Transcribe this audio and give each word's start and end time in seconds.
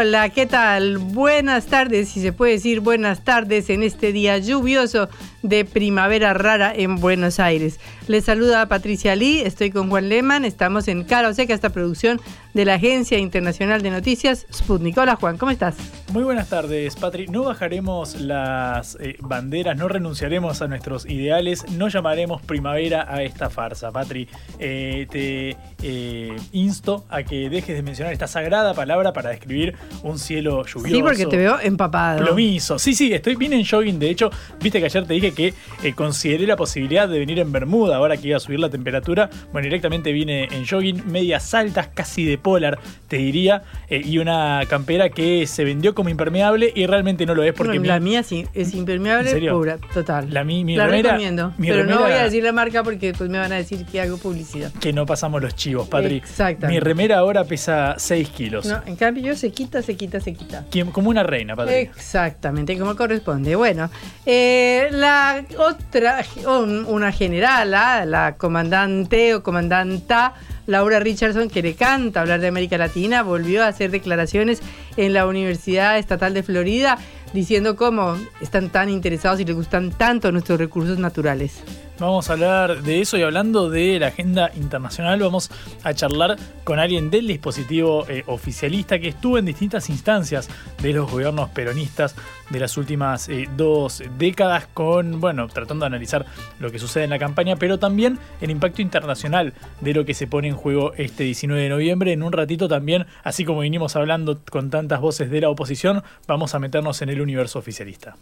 Hola, 0.00 0.28
¿qué 0.28 0.46
tal? 0.46 0.98
Buenas 0.98 1.66
tardes, 1.66 2.10
si 2.10 2.20
se 2.20 2.32
puede 2.32 2.52
decir 2.52 2.78
buenas 2.78 3.24
tardes 3.24 3.68
en 3.68 3.82
este 3.82 4.12
día 4.12 4.38
lluvioso 4.38 5.08
de 5.42 5.64
primavera 5.64 6.34
rara 6.34 6.72
en 6.72 7.00
Buenos 7.00 7.40
Aires. 7.40 7.80
Les 8.08 8.24
saluda 8.24 8.64
Patricia 8.68 9.14
Lee, 9.14 9.42
estoy 9.42 9.70
con 9.70 9.90
Juan 9.90 10.08
Lehmann, 10.08 10.46
estamos 10.46 10.88
en 10.88 11.04
Cara 11.04 11.28
o 11.28 11.34
Seca, 11.34 11.52
esta 11.52 11.68
producción 11.68 12.18
de 12.54 12.64
la 12.64 12.74
Agencia 12.74 13.18
Internacional 13.18 13.82
de 13.82 13.90
Noticias 13.90 14.46
Sputnik. 14.50 14.96
Hola 14.96 15.16
Juan, 15.16 15.36
¿cómo 15.36 15.52
estás? 15.52 15.76
Muy 16.10 16.22
buenas 16.22 16.48
tardes, 16.48 16.96
Patri. 16.96 17.26
No 17.26 17.44
bajaremos 17.44 18.18
las 18.18 18.96
eh, 18.98 19.18
banderas, 19.20 19.76
no 19.76 19.88
renunciaremos 19.88 20.62
a 20.62 20.68
nuestros 20.68 21.04
ideales, 21.04 21.70
no 21.72 21.88
llamaremos 21.88 22.40
primavera 22.40 23.04
a 23.06 23.22
esta 23.22 23.50
farsa, 23.50 23.92
Patri. 23.92 24.26
Eh, 24.58 25.06
te 25.10 25.58
eh, 25.82 26.34
insto 26.52 27.04
a 27.10 27.22
que 27.24 27.50
dejes 27.50 27.76
de 27.76 27.82
mencionar 27.82 28.14
esta 28.14 28.26
sagrada 28.26 28.72
palabra 28.72 29.12
para 29.12 29.28
describir 29.28 29.74
un 30.02 30.18
cielo 30.18 30.64
lluvioso. 30.64 30.96
Sí, 30.96 31.02
porque 31.02 31.26
te 31.26 31.36
veo 31.36 31.60
empapado. 31.60 32.24
Plomizo. 32.24 32.78
Sí, 32.78 32.94
sí, 32.94 33.12
estoy 33.12 33.36
bien 33.36 33.52
en 33.52 33.66
jogging. 33.66 33.98
De 33.98 34.08
hecho, 34.08 34.30
viste 34.62 34.78
que 34.80 34.86
ayer 34.86 35.06
te 35.06 35.12
dije 35.12 35.34
que 35.34 35.52
consideré 35.94 36.46
la 36.46 36.56
posibilidad 36.56 37.06
de 37.06 37.18
venir 37.18 37.38
en 37.38 37.52
Bermuda 37.52 37.97
ahora 37.98 38.16
que 38.16 38.28
iba 38.28 38.36
a 38.36 38.40
subir 38.40 38.60
la 38.60 38.70
temperatura. 38.70 39.30
Bueno, 39.52 39.64
directamente 39.66 40.12
vine 40.12 40.48
en 40.50 40.66
jogging, 40.66 41.10
medias 41.10 41.52
altas, 41.54 41.88
casi 41.94 42.24
de 42.24 42.38
polar, 42.38 42.78
te 43.08 43.16
diría, 43.16 43.62
y 43.90 44.18
una 44.18 44.60
campera 44.68 45.10
que 45.10 45.46
se 45.46 45.64
vendió 45.64 45.94
como 45.94 46.08
impermeable 46.08 46.72
y 46.74 46.86
realmente 46.86 47.26
no 47.26 47.34
lo 47.34 47.42
es 47.42 47.52
porque... 47.52 47.78
la 47.78 48.00
mía 48.00 48.22
sí, 48.22 48.46
es 48.54 48.74
impermeable 48.74 49.50
pura, 49.50 49.78
total. 49.92 50.32
La, 50.32 50.44
mi, 50.44 50.64
mi 50.64 50.76
la 50.76 50.86
remera, 50.86 51.10
recomiendo, 51.10 51.52
pero 51.58 51.84
no 51.84 52.00
voy 52.00 52.12
a 52.12 52.24
decir 52.24 52.42
la 52.44 52.52
marca 52.52 52.82
porque 52.82 53.08
después 53.08 53.30
me 53.30 53.38
van 53.38 53.52
a 53.52 53.56
decir 53.56 53.84
que 53.86 54.00
hago 54.00 54.18
publicidad. 54.18 54.72
Que 54.80 54.92
no 54.92 55.06
pasamos 55.06 55.42
los 55.42 55.54
chivos, 55.54 55.88
Patri. 55.88 56.16
Exactamente. 56.16 56.68
Mi 56.68 56.80
remera 56.80 57.18
ahora 57.18 57.44
pesa 57.44 57.94
6 57.98 58.28
kilos. 58.30 58.66
No, 58.66 58.80
en 58.86 58.96
cambio 58.96 59.24
yo 59.24 59.36
se 59.36 59.50
quita, 59.50 59.82
se 59.82 59.96
quita, 59.96 60.20
se 60.20 60.34
quita. 60.34 60.64
Como 60.92 61.10
una 61.10 61.22
reina, 61.22 61.56
Patri. 61.56 61.74
Exactamente, 61.74 62.78
como 62.78 62.96
corresponde. 62.96 63.56
Bueno, 63.56 63.90
eh, 64.26 64.88
la 64.90 65.44
otra, 65.58 66.24
una 66.46 67.12
general, 67.12 67.70
la 67.70 67.87
comandante 68.36 69.34
o 69.34 69.42
comandanta 69.42 70.34
Laura 70.66 71.00
Richardson, 71.00 71.48
que 71.48 71.62
le 71.62 71.74
canta 71.74 72.20
hablar 72.20 72.40
de 72.40 72.48
América 72.48 72.76
Latina, 72.76 73.22
volvió 73.22 73.64
a 73.64 73.68
hacer 73.68 73.90
declaraciones 73.90 74.60
en 74.96 75.12
la 75.12 75.26
Universidad 75.26 75.98
Estatal 75.98 76.34
de 76.34 76.42
Florida 76.42 76.98
diciendo 77.32 77.76
cómo 77.76 78.16
están 78.40 78.70
tan 78.70 78.88
interesados 78.88 79.40
y 79.40 79.44
les 79.44 79.56
gustan 79.56 79.90
tanto 79.90 80.32
nuestros 80.32 80.58
recursos 80.58 80.98
naturales. 80.98 81.62
Vamos 82.00 82.30
a 82.30 82.34
hablar 82.34 82.84
de 82.84 83.00
eso 83.00 83.18
y 83.18 83.22
hablando 83.22 83.70
de 83.70 83.98
la 83.98 84.06
agenda 84.06 84.52
internacional, 84.54 85.18
vamos 85.18 85.50
a 85.82 85.94
charlar 85.94 86.36
con 86.62 86.78
alguien 86.78 87.10
del 87.10 87.26
dispositivo 87.26 88.06
eh, 88.08 88.22
oficialista 88.26 89.00
que 89.00 89.08
estuvo 89.08 89.36
en 89.36 89.46
distintas 89.46 89.90
instancias 89.90 90.48
de 90.80 90.92
los 90.92 91.10
gobiernos 91.10 91.50
peronistas 91.50 92.14
de 92.50 92.60
las 92.60 92.76
últimas 92.76 93.28
eh, 93.28 93.48
dos 93.56 94.04
décadas, 94.16 94.68
con, 94.72 95.20
bueno, 95.20 95.48
tratando 95.48 95.86
de 95.86 95.88
analizar 95.88 96.24
lo 96.60 96.70
que 96.70 96.78
sucede 96.78 97.02
en 97.02 97.10
la 97.10 97.18
campaña, 97.18 97.56
pero 97.56 97.80
también 97.80 98.20
el 98.40 98.52
impacto 98.52 98.80
internacional 98.80 99.52
de 99.80 99.92
lo 99.92 100.04
que 100.04 100.14
se 100.14 100.28
pone 100.28 100.46
en 100.46 100.54
juego 100.54 100.92
este 100.94 101.24
19 101.24 101.62
de 101.62 101.68
noviembre. 101.68 102.12
En 102.12 102.22
un 102.22 102.32
ratito 102.32 102.68
también, 102.68 103.06
así 103.24 103.44
como 103.44 103.62
vinimos 103.62 103.96
hablando 103.96 104.40
con 104.48 104.70
tantas 104.70 105.00
voces 105.00 105.30
de 105.30 105.40
la 105.40 105.50
oposición, 105.50 106.04
vamos 106.28 106.54
a 106.54 106.60
meternos 106.60 107.02
en 107.02 107.08
el 107.08 107.20
universo 107.20 107.58
oficialista. 107.58 108.14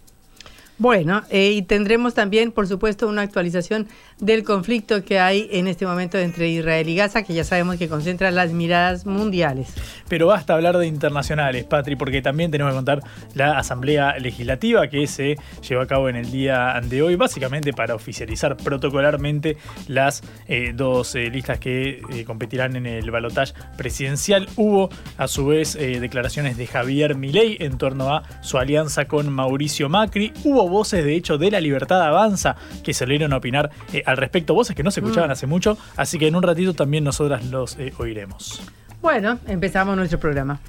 Bueno, 0.79 1.23
eh, 1.31 1.53
y 1.53 1.63
tendremos 1.63 2.13
también, 2.13 2.53
por 2.53 2.67
supuesto, 2.69 3.09
una 3.09 3.23
actualización 3.23 3.89
del 4.21 4.45
conflicto 4.45 5.05
que 5.05 5.19
hay 5.19 5.49
en 5.51 5.69
este 5.69 5.87
momento 5.87 6.19
entre 6.19 6.51
Israel 6.51 6.87
y 6.87 6.97
Gaza, 6.97 7.23
que 7.23 7.33
ya 7.33 7.45
sabemos 7.45 7.77
que 7.77 7.89
concentra 7.89 8.31
las 8.31 8.53
miradas 8.53 9.07
mundiales. 9.07 9.73
Pero 10.09 10.27
basta 10.27 10.53
hablar 10.53 10.77
de 10.77 10.87
internacionales, 10.87 11.65
Patri, 11.65 11.97
porque 11.97 12.21
también 12.21 12.51
tenemos 12.51 12.73
que 12.73 12.77
contar 12.77 13.01
la 13.35 13.59
Asamblea 13.59 14.19
Legislativa 14.19 14.89
que 14.89 15.07
se 15.07 15.37
llevó 15.67 15.81
a 15.81 15.87
cabo 15.87 16.11
en 16.11 16.17
el 16.17 16.31
día 16.31 16.79
de 16.85 17.03
hoy, 17.03 17.17
básicamente 17.17 17.73
para 17.73 17.95
oficializar 17.95 18.59
protocolarmente 18.59 19.57
las 19.89 20.23
eh, 20.47 20.73
dos 20.75 21.15
eh, 21.15 21.31
listas 21.31 21.59
que 21.59 22.03
competirán 22.27 22.77
en 22.77 22.85
el 22.85 23.11
balotaje 23.11 23.55
presidencial. 23.79 24.47
Hubo, 24.57 24.91
a 25.17 25.27
su 25.27 25.47
vez, 25.47 25.75
declaraciones 25.75 26.57
de 26.59 26.67
Javier 26.67 27.17
Milei 27.17 27.57
en 27.61 27.79
torno 27.79 28.15
a 28.15 28.23
su 28.43 28.59
alianza 28.59 29.07
con 29.07 29.33
Mauricio 29.33 29.89
Macri. 29.89 30.33
Hubo 30.45 30.66
voces, 30.69 31.05
de 31.05 31.15
hecho, 31.15 31.39
de 31.39 31.51
la 31.51 31.61
Libertad 31.61 32.03
Avanza 32.03 32.57
que 32.83 32.95
salieron 32.95 33.33
a 33.33 33.39
opinar 33.39 33.71
eh, 33.93 34.03
al 34.07 34.17
respecto, 34.17 34.55
voces 34.55 34.77
que 34.77 34.83
no 34.83 34.91
se 34.91 35.01
escuchaban 35.01 35.31
mm. 35.31 35.33
hace 35.33 35.47
mucho, 35.47 35.79
así 35.97 36.19
que 36.19 36.27
en 36.27 36.37
un 36.37 36.43
ratito 36.43 36.75
también 36.75 37.05
nosotras 37.05 37.45
los 37.47 37.77
eh, 37.79 37.93
oiremos. 37.99 38.63
Bueno, 39.01 39.39
empezamos 39.47 39.97
nuestro 39.97 40.19
programa. 40.19 40.61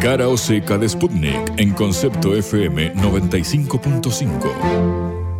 Cara 0.00 0.28
o 0.28 0.36
seca 0.36 0.76
de 0.76 0.88
Sputnik 0.88 1.52
en 1.56 1.72
concepto 1.72 2.34
FM 2.34 2.94
95.5. 2.94 5.33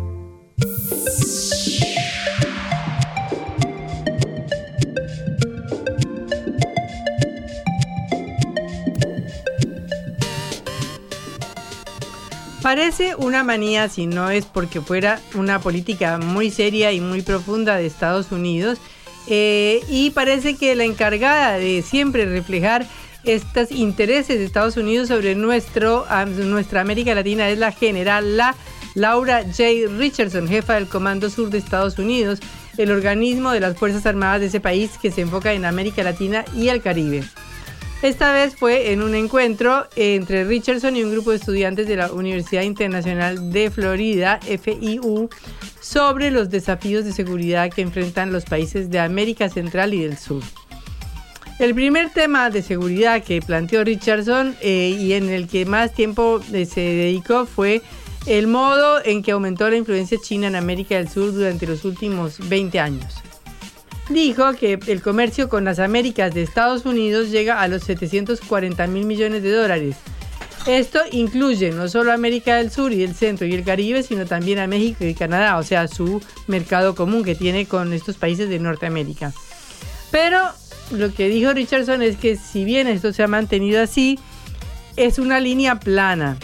Parece 12.75 13.15
una 13.15 13.41
manía 13.45 13.87
si 13.87 14.05
no 14.05 14.29
es 14.29 14.45
porque 14.45 14.81
fuera 14.81 15.21
una 15.33 15.61
política 15.61 16.17
muy 16.17 16.51
seria 16.51 16.91
y 16.91 16.99
muy 16.99 17.21
profunda 17.21 17.77
de 17.77 17.85
Estados 17.85 18.33
Unidos. 18.33 18.79
Eh, 19.27 19.79
y 19.87 20.09
parece 20.09 20.57
que 20.57 20.75
la 20.75 20.83
encargada 20.83 21.57
de 21.57 21.81
siempre 21.81 22.25
reflejar 22.25 22.85
estos 23.23 23.71
intereses 23.71 24.39
de 24.39 24.43
Estados 24.43 24.75
Unidos 24.75 25.07
sobre 25.07 25.35
nuestro, 25.35 26.05
nuestra 26.27 26.81
América 26.81 27.15
Latina 27.15 27.47
es 27.47 27.59
la 27.59 27.71
general 27.71 28.35
la 28.35 28.57
Laura 28.93 29.43
J. 29.43 29.63
Richardson, 29.97 30.45
jefa 30.49 30.73
del 30.73 30.89
Comando 30.89 31.29
Sur 31.29 31.51
de 31.51 31.59
Estados 31.59 31.97
Unidos, 31.97 32.39
el 32.75 32.91
organismo 32.91 33.51
de 33.51 33.61
las 33.61 33.77
Fuerzas 33.77 34.05
Armadas 34.05 34.41
de 34.41 34.47
ese 34.47 34.59
país 34.59 34.91
que 35.01 35.11
se 35.11 35.21
enfoca 35.21 35.53
en 35.53 35.63
América 35.63 36.03
Latina 36.03 36.43
y 36.53 36.67
el 36.67 36.81
Caribe. 36.81 37.23
Esta 38.01 38.33
vez 38.33 38.55
fue 38.55 38.91
en 38.91 39.01
un 39.01 39.15
encuentro 39.15 39.87
entre 39.95 40.43
Richardson 40.43 40.95
y 40.95 41.03
un 41.03 41.11
grupo 41.11 41.31
de 41.31 41.37
estudiantes 41.37 41.87
de 41.87 41.95
la 41.95 42.11
Universidad 42.11 42.61
Internacional 42.61 43.51
de 43.51 43.71
Florida, 43.71 44.39
FIU, 44.41 45.29
sobre 45.79 46.29
los 46.29 46.49
desafíos 46.49 47.05
de 47.05 47.13
seguridad 47.13 47.71
que 47.71 47.81
enfrentan 47.81 48.31
los 48.31 48.45
países 48.45 48.89
de 48.89 48.99
América 48.99 49.49
Central 49.49 49.93
y 49.93 50.03
del 50.03 50.17
Sur. 50.17 50.43
El 51.57 51.73
primer 51.73 52.09
tema 52.09 52.49
de 52.49 52.61
seguridad 52.61 53.23
que 53.23 53.41
planteó 53.41 53.83
Richardson 53.83 54.55
eh, 54.61 54.95
y 54.99 55.13
en 55.13 55.29
el 55.29 55.47
que 55.47 55.65
más 55.65 55.93
tiempo 55.93 56.41
eh, 56.51 56.65
se 56.65 56.81
dedicó 56.81 57.45
fue 57.45 57.81
el 58.27 58.47
modo 58.47 59.03
en 59.05 59.23
que 59.23 59.31
aumentó 59.31 59.69
la 59.69 59.77
influencia 59.77 60.17
china 60.21 60.47
en 60.47 60.55
América 60.55 60.95
del 60.95 61.07
Sur 61.07 61.31
durante 61.31 61.65
los 61.65 61.85
últimos 61.85 62.49
20 62.49 62.77
años 62.79 63.24
dijo 64.09 64.53
que 64.53 64.79
el 64.87 65.01
comercio 65.01 65.49
con 65.49 65.63
las 65.65 65.79
Américas 65.79 66.33
de 66.33 66.43
Estados 66.43 66.85
Unidos 66.85 67.31
llega 67.31 67.61
a 67.61 67.67
los 67.67 67.83
740 67.83 68.87
mil 68.87 69.05
millones 69.05 69.43
de 69.43 69.51
dólares. 69.51 69.95
Esto 70.67 70.99
incluye 71.11 71.71
no 71.71 71.87
solo 71.87 72.11
América 72.11 72.55
del 72.55 72.71
Sur 72.71 72.91
y 72.91 73.03
el 73.03 73.13
Centro 73.13 73.45
y 73.45 73.53
el 73.53 73.63
Caribe, 73.63 74.01
sino 74.01 74.25
también 74.25 74.57
a 74.57 74.67
México 74.67 75.05
y 75.05 75.13
Canadá, 75.13 75.57
o 75.57 75.63
sea, 75.63 75.87
su 75.87 76.21
mercado 76.47 76.95
común 76.95 77.23
que 77.23 77.35
tiene 77.35 77.67
con 77.67 77.93
estos 77.93 78.17
países 78.17 78.49
de 78.49 78.57
Norteamérica. 78.57 79.31
Pero 80.09 80.39
lo 80.91 81.13
que 81.13 81.29
dijo 81.29 81.53
Richardson 81.53 82.01
es 82.01 82.17
que 82.17 82.35
si 82.35 82.65
bien 82.65 82.87
esto 82.87 83.13
se 83.13 83.21
ha 83.21 83.27
mantenido 83.27 83.79
así, 83.81 84.17
es 84.95 85.19
una 85.19 85.39
línea 85.39 85.79
plana. 85.79 86.37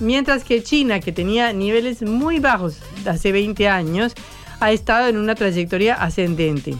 Mientras 0.00 0.42
que 0.42 0.62
China, 0.62 1.00
que 1.00 1.12
tenía 1.12 1.52
niveles 1.52 2.00
muy 2.00 2.38
bajos 2.38 2.78
hace 3.04 3.30
20 3.30 3.68
años, 3.68 4.14
ha 4.60 4.72
estado 4.72 5.08
en 5.08 5.18
una 5.18 5.34
trayectoria 5.34 5.94
ascendente. 5.94 6.76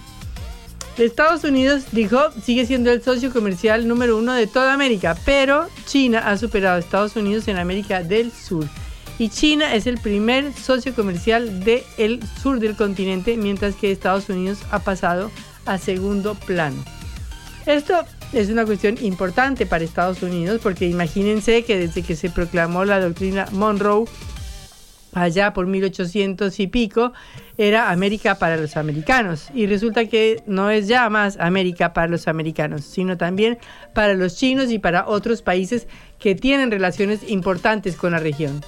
Estados 0.98 1.44
Unidos, 1.44 1.84
dijo, 1.92 2.18
sigue 2.42 2.66
siendo 2.66 2.90
el 2.90 3.02
socio 3.02 3.32
comercial 3.32 3.88
número 3.88 4.18
uno 4.18 4.34
de 4.34 4.46
toda 4.46 4.74
América, 4.74 5.16
pero 5.24 5.66
China 5.86 6.18
ha 6.26 6.36
superado 6.36 6.76
a 6.76 6.78
Estados 6.80 7.16
Unidos 7.16 7.48
en 7.48 7.56
América 7.56 8.02
del 8.02 8.30
Sur. 8.32 8.66
Y 9.18 9.28
China 9.28 9.74
es 9.74 9.86
el 9.86 9.98
primer 9.98 10.52
socio 10.54 10.94
comercial 10.94 11.62
del 11.62 12.20
sur 12.42 12.58
del 12.58 12.76
continente, 12.76 13.36
mientras 13.36 13.74
que 13.76 13.92
Estados 13.92 14.28
Unidos 14.28 14.58
ha 14.70 14.78
pasado 14.78 15.30
a 15.66 15.78
segundo 15.78 16.34
plano. 16.34 16.82
Esto 17.66 18.04
es 18.32 18.48
una 18.48 18.64
cuestión 18.64 18.96
importante 19.02 19.66
para 19.66 19.84
Estados 19.84 20.22
Unidos 20.22 20.60
porque 20.62 20.88
imagínense 20.88 21.64
que 21.64 21.78
desde 21.78 22.02
que 22.02 22.16
se 22.16 22.30
proclamó 22.30 22.84
la 22.84 23.00
doctrina 23.00 23.46
Monroe, 23.52 24.06
allá 25.12 25.52
por 25.52 25.66
1800 25.66 26.58
y 26.60 26.66
pico, 26.66 27.12
era 27.58 27.90
América 27.90 28.36
para 28.36 28.56
los 28.56 28.76
americanos. 28.76 29.48
Y 29.54 29.66
resulta 29.66 30.06
que 30.06 30.42
no 30.46 30.70
es 30.70 30.88
ya 30.88 31.08
más 31.10 31.38
América 31.38 31.92
para 31.92 32.08
los 32.08 32.28
americanos, 32.28 32.84
sino 32.84 33.16
también 33.16 33.58
para 33.94 34.14
los 34.14 34.36
chinos 34.36 34.70
y 34.70 34.78
para 34.78 35.06
otros 35.06 35.42
países 35.42 35.86
que 36.18 36.34
tienen 36.34 36.70
relaciones 36.70 37.28
importantes 37.28 37.96
con 37.96 38.12
la 38.12 38.18
región. 38.18 38.60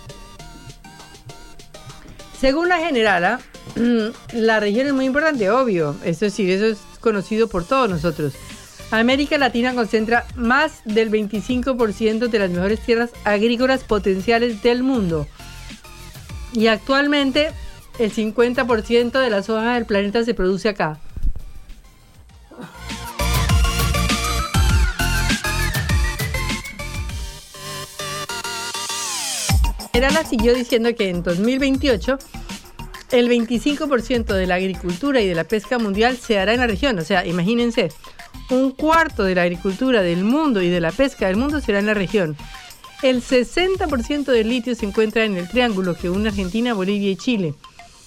Según 2.39 2.69
la 2.69 2.79
generala, 2.79 3.41
la 4.33 4.61
región 4.61 4.87
es 4.87 4.93
muy 4.93 5.05
importante, 5.05 5.51
obvio. 5.51 5.97
Eso 6.05 6.29
sí, 6.29 6.51
eso 6.51 6.67
es 6.67 6.79
conocido 7.01 7.49
por 7.49 7.65
todos 7.65 7.89
nosotros. 7.89 8.35
América 8.91 9.39
Latina 9.39 9.75
concentra 9.75 10.27
más 10.37 10.83
del 10.85 11.11
25% 11.11 12.29
de 12.29 12.39
las 12.39 12.51
mejores 12.51 12.81
tierras 12.81 13.11
agrícolas 13.25 13.85
potenciales 13.85 14.63
del 14.63 14.83
mundo. 14.83 15.27
Y 16.53 16.67
actualmente 16.67 17.51
el 17.99 18.13
50% 18.13 19.13
de 19.13 19.31
la 19.31 19.43
soja 19.43 19.75
del 19.75 19.87
planeta 19.87 20.25
se 20.25 20.35
produce 20.35 20.69
acá. 20.69 20.99
Gerala 29.93 30.25
siguió 30.25 30.55
diciendo 30.55 30.95
que 30.95 31.11
en 31.11 31.23
2028 31.23 32.19
el 33.13 33.29
25% 33.29 34.33
de 34.33 34.47
la 34.47 34.55
agricultura 34.55 35.21
y 35.21 35.29
de 35.29 35.35
la 35.35 35.45
pesca 35.45 35.79
mundial 35.79 36.17
se 36.17 36.39
hará 36.39 36.55
en 36.55 36.61
la 36.61 36.67
región. 36.67 36.99
O 36.99 37.03
sea, 37.03 37.27
imagínense, 37.27 37.91
un 38.51 38.73
cuarto 38.73 39.25
de 39.25 39.35
la 39.35 39.43
agricultura 39.43 40.01
del 40.03 40.25
mundo 40.25 40.63
y 40.63 40.69
de 40.69 40.81
la 40.81 40.93
pesca 40.93 41.27
del 41.27 41.37
mundo 41.37 41.61
será 41.61 41.79
en 41.79 41.87
la 41.87 41.95
región. 41.95 42.37
El 43.03 43.21
60% 43.21 44.27
del 44.27 44.49
litio 44.49 44.77
se 44.77 44.87
encuentra 44.87 45.25
en 45.25 45.37
el 45.37 45.49
triángulo 45.49 45.97
que 45.97 46.09
une 46.09 46.29
Argentina, 46.29 46.73
Bolivia 46.73 47.11
y 47.11 47.17
Chile, 47.17 47.55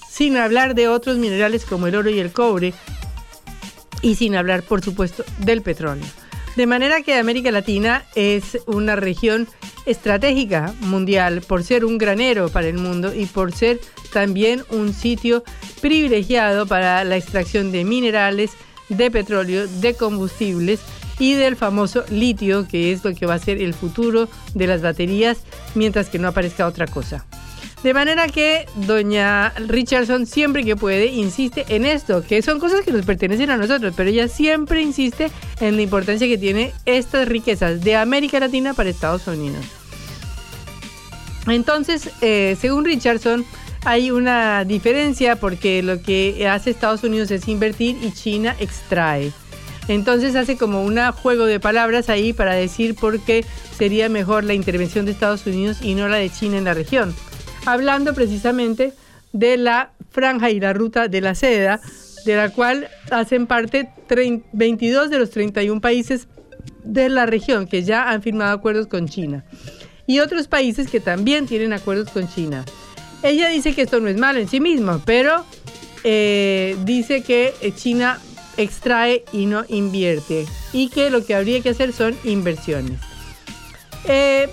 sin 0.09 0.37
hablar 0.37 0.73
de 0.73 0.87
otros 0.87 1.17
minerales 1.17 1.65
como 1.65 1.87
el 1.87 1.95
oro 1.95 2.09
y 2.09 2.19
el 2.19 2.31
cobre, 2.31 2.73
y 4.01 4.15
sin 4.15 4.35
hablar, 4.35 4.63
por 4.63 4.81
supuesto, 4.81 5.25
del 5.39 5.61
petróleo. 5.61 6.05
De 6.55 6.65
manera 6.65 7.01
que 7.01 7.15
América 7.15 7.51
Latina 7.51 8.05
es 8.15 8.57
una 8.67 8.95
región 8.95 9.49
estratégica 9.85 10.73
mundial 10.79 11.41
por 11.41 11.65
ser 11.65 11.83
un 11.83 11.97
granero 11.97 12.47
para 12.47 12.67
el 12.67 12.77
mundo 12.77 13.13
y 13.13 13.25
por 13.25 13.51
ser 13.53 13.81
también 14.13 14.63
un 14.69 14.93
sitio 14.93 15.43
privilegiado 15.81 16.67
para 16.67 17.03
la 17.03 17.17
extracción 17.17 17.73
de 17.73 17.83
minerales, 17.83 18.51
de 18.87 19.11
petróleo, 19.11 19.67
de 19.67 19.93
combustibles 19.95 20.79
y 21.19 21.33
del 21.33 21.55
famoso 21.55 22.03
litio, 22.09 22.67
que 22.67 22.91
es 22.91 23.03
lo 23.03 23.13
que 23.13 23.25
va 23.25 23.35
a 23.35 23.39
ser 23.39 23.61
el 23.61 23.73
futuro 23.73 24.27
de 24.53 24.67
las 24.67 24.81
baterías 24.81 25.39
mientras 25.75 26.09
que 26.09 26.19
no 26.19 26.27
aparezca 26.27 26.67
otra 26.67 26.87
cosa. 26.87 27.25
De 27.83 27.93
manera 27.93 28.27
que 28.27 28.65
doña 28.75 29.51
Richardson 29.67 30.25
siempre 30.25 30.63
que 30.63 30.75
puede 30.75 31.05
insiste 31.05 31.65
en 31.69 31.85
esto, 31.85 32.23
que 32.23 32.41
son 32.41 32.59
cosas 32.59 32.81
que 32.81 32.91
nos 32.91 33.05
pertenecen 33.05 33.51
a 33.51 33.57
nosotros, 33.57 33.93
pero 33.95 34.09
ella 34.09 34.27
siempre 34.27 34.81
insiste 34.81 35.29
en 35.59 35.75
la 35.75 35.83
importancia 35.83 36.27
que 36.27 36.39
tiene 36.39 36.73
estas 36.85 37.27
riquezas 37.27 37.81
de 37.81 37.95
América 37.95 38.39
Latina 38.39 38.73
para 38.73 38.89
Estados 38.89 39.27
Unidos. 39.27 39.63
Entonces, 41.47 42.09
eh, 42.21 42.57
según 42.59 42.85
Richardson, 42.85 43.45
hay 43.83 44.09
una 44.09 44.65
diferencia 44.65 45.35
porque 45.35 45.83
lo 45.83 46.01
que 46.01 46.47
hace 46.47 46.71
Estados 46.71 47.03
Unidos 47.03 47.29
es 47.29 47.47
invertir 47.47 47.97
y 48.01 48.11
China 48.13 48.55
extrae. 48.59 49.31
Entonces 49.87 50.35
hace 50.35 50.57
como 50.57 50.83
un 50.83 50.99
juego 51.11 51.45
de 51.45 51.59
palabras 51.59 52.09
ahí 52.09 52.33
para 52.33 52.53
decir 52.53 52.95
por 52.95 53.19
qué 53.19 53.45
sería 53.77 54.09
mejor 54.09 54.43
la 54.43 54.53
intervención 54.53 55.05
de 55.05 55.11
Estados 55.11 55.45
Unidos 55.45 55.77
y 55.81 55.95
no 55.95 56.07
la 56.07 56.17
de 56.17 56.29
China 56.29 56.57
en 56.57 56.63
la 56.63 56.73
región 56.73 57.13
hablando 57.65 58.13
precisamente 58.13 58.93
de 59.33 59.57
la 59.57 59.91
franja 60.11 60.49
y 60.49 60.59
la 60.59 60.73
ruta 60.73 61.07
de 61.07 61.21
la 61.21 61.35
seda, 61.35 61.81
de 62.25 62.35
la 62.35 62.49
cual 62.49 62.89
hacen 63.11 63.47
parte 63.47 63.89
22 64.53 65.09
de 65.09 65.19
los 65.19 65.31
31 65.31 65.81
países 65.81 66.27
de 66.83 67.09
la 67.09 67.25
región 67.25 67.67
que 67.67 67.83
ya 67.83 68.09
han 68.09 68.21
firmado 68.21 68.53
acuerdos 68.53 68.87
con 68.87 69.07
China 69.07 69.43
y 70.07 70.19
otros 70.19 70.47
países 70.47 70.89
que 70.89 70.99
también 70.99 71.47
tienen 71.47 71.73
acuerdos 71.73 72.09
con 72.11 72.27
China. 72.27 72.63
Ella 73.23 73.49
dice 73.49 73.73
que 73.73 73.83
esto 73.83 73.99
no 73.99 74.07
es 74.07 74.17
malo 74.17 74.39
en 74.39 74.47
sí 74.47 74.59
mismo, 74.59 75.01
pero 75.03 75.43
eh, 76.03 76.77
dice 76.85 77.23
que 77.23 77.53
China 77.75 78.19
extrae 78.57 79.25
y 79.31 79.45
no 79.45 79.65
invierte 79.67 80.45
y 80.73 80.89
que 80.89 81.09
lo 81.09 81.25
que 81.25 81.35
habría 81.35 81.61
que 81.61 81.69
hacer 81.69 81.93
son 81.93 82.15
inversiones. 82.23 82.99
Eh, 84.05 84.49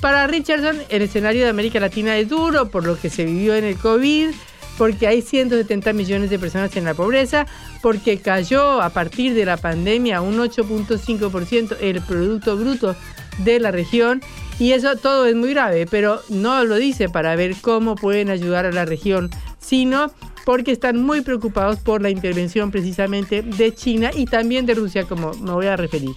para 0.00 0.26
Richardson, 0.26 0.78
el 0.88 1.02
escenario 1.02 1.44
de 1.44 1.50
América 1.50 1.78
Latina 1.78 2.16
es 2.16 2.28
duro 2.28 2.70
por 2.70 2.86
lo 2.86 2.98
que 2.98 3.10
se 3.10 3.24
vivió 3.24 3.54
en 3.54 3.64
el 3.64 3.76
COVID, 3.76 4.30
porque 4.78 5.06
hay 5.06 5.20
170 5.20 5.92
millones 5.92 6.30
de 6.30 6.38
personas 6.38 6.74
en 6.76 6.86
la 6.86 6.94
pobreza, 6.94 7.46
porque 7.82 8.18
cayó 8.18 8.80
a 8.80 8.88
partir 8.90 9.34
de 9.34 9.44
la 9.44 9.58
pandemia 9.58 10.22
un 10.22 10.38
8.5% 10.38 11.76
el 11.82 12.00
Producto 12.00 12.56
Bruto 12.56 12.96
de 13.44 13.60
la 13.60 13.72
región. 13.72 14.22
Y 14.58 14.72
eso 14.72 14.96
todo 14.96 15.26
es 15.26 15.34
muy 15.34 15.50
grave, 15.50 15.86
pero 15.86 16.22
no 16.30 16.64
lo 16.64 16.76
dice 16.76 17.10
para 17.10 17.36
ver 17.36 17.56
cómo 17.60 17.94
pueden 17.94 18.30
ayudar 18.30 18.64
a 18.64 18.72
la 18.72 18.86
región, 18.86 19.28
sino 19.58 20.12
porque 20.44 20.72
están 20.72 21.02
muy 21.02 21.20
preocupados 21.20 21.78
por 21.78 22.02
la 22.02 22.10
intervención 22.10 22.70
precisamente 22.70 23.42
de 23.42 23.74
China 23.74 24.10
y 24.14 24.26
también 24.26 24.66
de 24.66 24.74
Rusia, 24.74 25.04
como 25.04 25.32
me 25.34 25.52
voy 25.52 25.66
a 25.66 25.76
referir. 25.76 26.16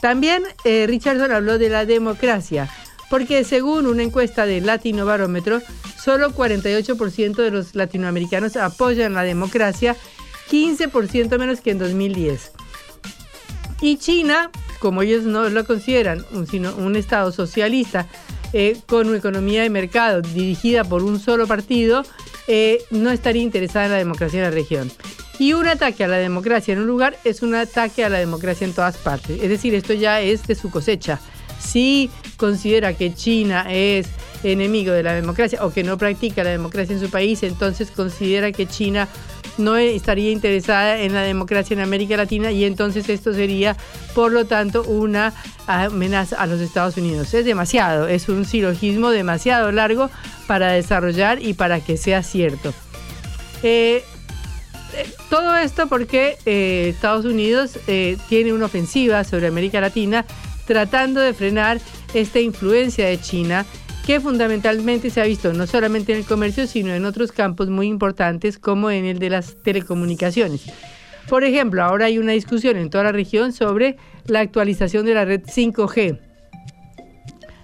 También 0.00 0.42
eh, 0.64 0.86
Richardson 0.88 1.30
habló 1.30 1.58
de 1.58 1.68
la 1.68 1.86
democracia, 1.86 2.68
porque 3.08 3.44
según 3.44 3.86
una 3.86 4.02
encuesta 4.02 4.46
de 4.46 4.60
Latino 4.60 5.06
Barómetro, 5.06 5.60
solo 6.02 6.30
48% 6.30 7.36
de 7.36 7.50
los 7.50 7.74
latinoamericanos 7.74 8.56
apoyan 8.56 9.14
la 9.14 9.22
democracia, 9.22 9.96
15% 10.50 11.38
menos 11.38 11.60
que 11.60 11.70
en 11.70 11.78
2010. 11.78 12.52
Y 13.80 13.96
China, 13.98 14.50
como 14.80 15.02
ellos 15.02 15.24
no 15.24 15.48
lo 15.48 15.64
consideran, 15.64 16.24
un, 16.32 16.46
sino 16.46 16.74
un 16.76 16.96
Estado 16.96 17.30
socialista 17.30 18.08
eh, 18.52 18.76
con 18.86 19.08
una 19.08 19.18
economía 19.18 19.62
de 19.62 19.70
mercado 19.70 20.20
dirigida 20.20 20.84
por 20.84 21.02
un 21.02 21.20
solo 21.20 21.46
partido, 21.46 22.04
eh, 22.48 22.82
no 22.90 23.10
estaría 23.10 23.42
interesada 23.42 23.86
en 23.86 23.92
la 23.92 23.98
democracia 23.98 24.38
en 24.38 24.44
la 24.44 24.50
región. 24.50 24.90
Y 25.38 25.54
un 25.54 25.66
ataque 25.66 26.04
a 26.04 26.08
la 26.08 26.18
democracia 26.18 26.72
en 26.72 26.80
un 26.80 26.86
lugar 26.86 27.16
es 27.24 27.42
un 27.42 27.54
ataque 27.54 28.04
a 28.04 28.08
la 28.08 28.18
democracia 28.18 28.66
en 28.66 28.72
todas 28.72 28.96
partes. 28.96 29.42
Es 29.42 29.48
decir, 29.48 29.74
esto 29.74 29.92
ya 29.92 30.20
es 30.20 30.46
de 30.46 30.54
su 30.54 30.70
cosecha. 30.70 31.20
Si 31.58 32.10
considera 32.36 32.94
que 32.94 33.14
China 33.14 33.66
es 33.70 34.08
enemigo 34.42 34.92
de 34.92 35.02
la 35.02 35.14
democracia 35.14 35.64
o 35.64 35.72
que 35.72 35.84
no 35.84 35.96
practica 35.98 36.44
la 36.44 36.50
democracia 36.50 36.94
en 36.94 37.00
su 37.00 37.10
país, 37.10 37.42
entonces 37.42 37.90
considera 37.90 38.52
que 38.52 38.66
China 38.66 39.08
no 39.58 39.76
estaría 39.76 40.30
interesada 40.30 41.00
en 41.00 41.14
la 41.14 41.22
democracia 41.22 41.74
en 41.74 41.80
América 41.80 42.16
Latina 42.16 42.50
y 42.50 42.64
entonces 42.64 43.08
esto 43.08 43.34
sería, 43.34 43.76
por 44.14 44.32
lo 44.32 44.46
tanto, 44.46 44.82
una 44.84 45.32
amenaza 45.66 46.36
a 46.36 46.46
los 46.46 46.60
Estados 46.60 46.96
Unidos. 46.96 47.32
Es 47.34 47.44
demasiado, 47.44 48.08
es 48.08 48.28
un 48.28 48.44
silogismo 48.44 49.10
demasiado 49.10 49.72
largo 49.72 50.10
para 50.46 50.72
desarrollar 50.72 51.42
y 51.42 51.54
para 51.54 51.80
que 51.80 51.96
sea 51.96 52.22
cierto. 52.22 52.72
Eh, 53.62 54.04
todo 55.30 55.56
esto 55.56 55.86
porque 55.86 56.36
eh, 56.44 56.88
Estados 56.94 57.24
Unidos 57.24 57.78
eh, 57.86 58.18
tiene 58.28 58.52
una 58.52 58.66
ofensiva 58.66 59.24
sobre 59.24 59.46
América 59.46 59.80
Latina 59.80 60.26
tratando 60.66 61.20
de 61.20 61.32
frenar 61.32 61.80
esta 62.14 62.40
influencia 62.40 63.06
de 63.06 63.20
China 63.20 63.64
que 64.06 64.20
fundamentalmente 64.20 65.10
se 65.10 65.20
ha 65.20 65.24
visto 65.24 65.52
no 65.52 65.66
solamente 65.66 66.12
en 66.12 66.18
el 66.18 66.24
comercio, 66.24 66.66
sino 66.66 66.92
en 66.92 67.04
otros 67.04 67.32
campos 67.32 67.68
muy 67.70 67.86
importantes 67.86 68.58
como 68.58 68.90
en 68.90 69.04
el 69.04 69.18
de 69.18 69.30
las 69.30 69.56
telecomunicaciones. 69.62 70.62
Por 71.28 71.44
ejemplo, 71.44 71.82
ahora 71.82 72.06
hay 72.06 72.18
una 72.18 72.32
discusión 72.32 72.76
en 72.76 72.90
toda 72.90 73.04
la 73.04 73.12
región 73.12 73.52
sobre 73.52 73.96
la 74.26 74.40
actualización 74.40 75.06
de 75.06 75.14
la 75.14 75.24
red 75.24 75.42
5G. 75.42 76.18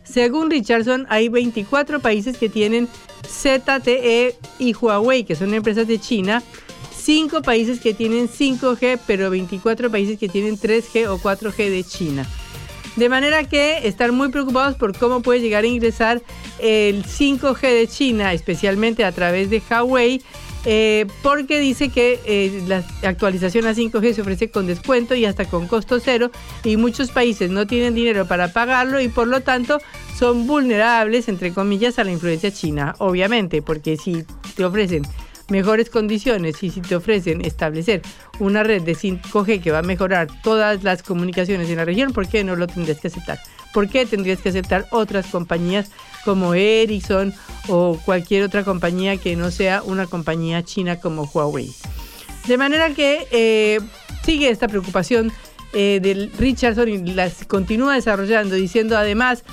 Según 0.05 0.51
Richardson, 0.51 1.07
hay 1.11 1.29
24 1.29 2.01
países 2.01 2.39
que 2.39 2.49
tienen 2.49 2.89
ZTE 3.27 4.37
y 4.59 4.75
Huawei, 4.75 5.25
que 5.25 5.35
son 5.35 5.53
empresas 5.53 5.87
de 5.87 5.99
China, 5.99 6.43
5 6.97 7.43
países 7.43 7.81
que 7.81 7.95
tienen 7.95 8.29
5G, 8.29 9.01
pero 9.07 9.29
24 9.29 9.91
países 9.91 10.19
que 10.19 10.29
tienen 10.29 10.57
3G 10.57 11.09
o 11.09 11.19
4G 11.19 11.71
de 11.71 11.85
China. 11.85 12.27
De 12.99 13.09
manera 13.09 13.45
que 13.45 13.87
están 13.87 14.13
muy 14.13 14.29
preocupados 14.29 14.75
por 14.75 14.99
cómo 14.99 15.23
puede 15.23 15.41
llegar 15.41 15.63
a 15.63 15.69
ingresar 15.69 16.21
el 16.59 17.05
5G 17.05 17.61
de 17.61 17.87
China, 17.87 18.33
especialmente 18.33 19.05
a 19.05 19.13
través 19.13 19.51
de 19.51 19.63
Huawei, 19.71 20.21
eh, 20.65 21.07
porque 21.23 21.61
dice 21.61 21.91
que 21.91 22.19
eh, 22.25 22.65
la 22.67 22.83
actualización 23.09 23.69
a 23.69 23.73
5G 23.73 24.15
se 24.15 24.23
ofrece 24.23 24.51
con 24.51 24.67
descuento 24.67 25.15
y 25.15 25.27
hasta 25.27 25.45
con 25.45 25.69
costo 25.69 26.01
cero 26.01 26.33
y 26.65 26.77
muchos 26.77 27.13
países 27.13 27.51
no 27.51 27.69
tienen 27.69 27.95
dinero 27.95 28.27
para 28.27 28.53
pagarlo 28.53 29.01
y 29.01 29.07
por 29.07 29.29
lo 29.29 29.43
tanto 29.43 29.79
son 30.19 30.49
vulnerables, 30.49 31.29
entre 31.29 31.55
comillas, 31.55 32.01
a 32.01 32.05
la 32.05 32.11
influencia 32.11 32.51
china, 32.51 32.97
obviamente, 32.99 33.63
porque 33.63 33.97
si 33.97 34.25
te 34.57 34.65
ofrecen 34.65 35.03
mejores 35.49 35.91
condiciones 35.91 36.63
y 36.63 36.71
si 36.71 36.81
te 36.81 36.97
ofrecen 36.97 37.45
establecer 37.45 38.03
una 38.39 38.63
red 38.63 38.83
de 38.83 38.95
5G 38.95 39.63
que 39.63 39.71
va 39.71 39.79
a 39.79 39.83
mejorar 39.83 40.29
todas 40.43 40.83
las 40.83 41.03
comunicaciones 41.03 41.69
en 41.71 41.77
la 41.77 41.85
región, 41.85 42.13
¿por 42.13 42.29
qué 42.29 42.45
no 42.45 42.57
lo 42.57 42.67
tendrías 42.67 43.01
que 43.01 43.09
aceptar? 43.09 43.39
¿Por 43.73 43.89
qué 43.89 44.07
tendrías 44.07 44.41
que 44.41 44.51
aceptar 44.51 44.87
otras 44.91 45.27
compañías 45.27 45.91
como 46.25 46.55
Ericsson 46.55 47.35
o 47.69 47.99
cualquier 48.05 48.45
otra 48.45 48.65
compañía 48.65 49.17
que 49.17 49.37
no 49.37 49.51
sea 49.51 49.83
una 49.83 50.07
compañía 50.07 50.63
china 50.63 51.01
como 51.01 51.25
Huawei? 51.25 51.73
De 52.47 52.57
manera 52.57 52.91
que 52.91 53.27
eh, 53.31 53.81
sigue 54.25 54.49
esta 54.49 54.69
preocupación 54.69 55.33
eh, 55.75 56.01
del 56.03 56.33
Richardson 56.39 56.89
y 56.89 56.99
las 57.13 57.45
continúa 57.45 57.95
desarrollando, 57.95 58.55
diciendo 58.55 58.97
además 58.97 59.45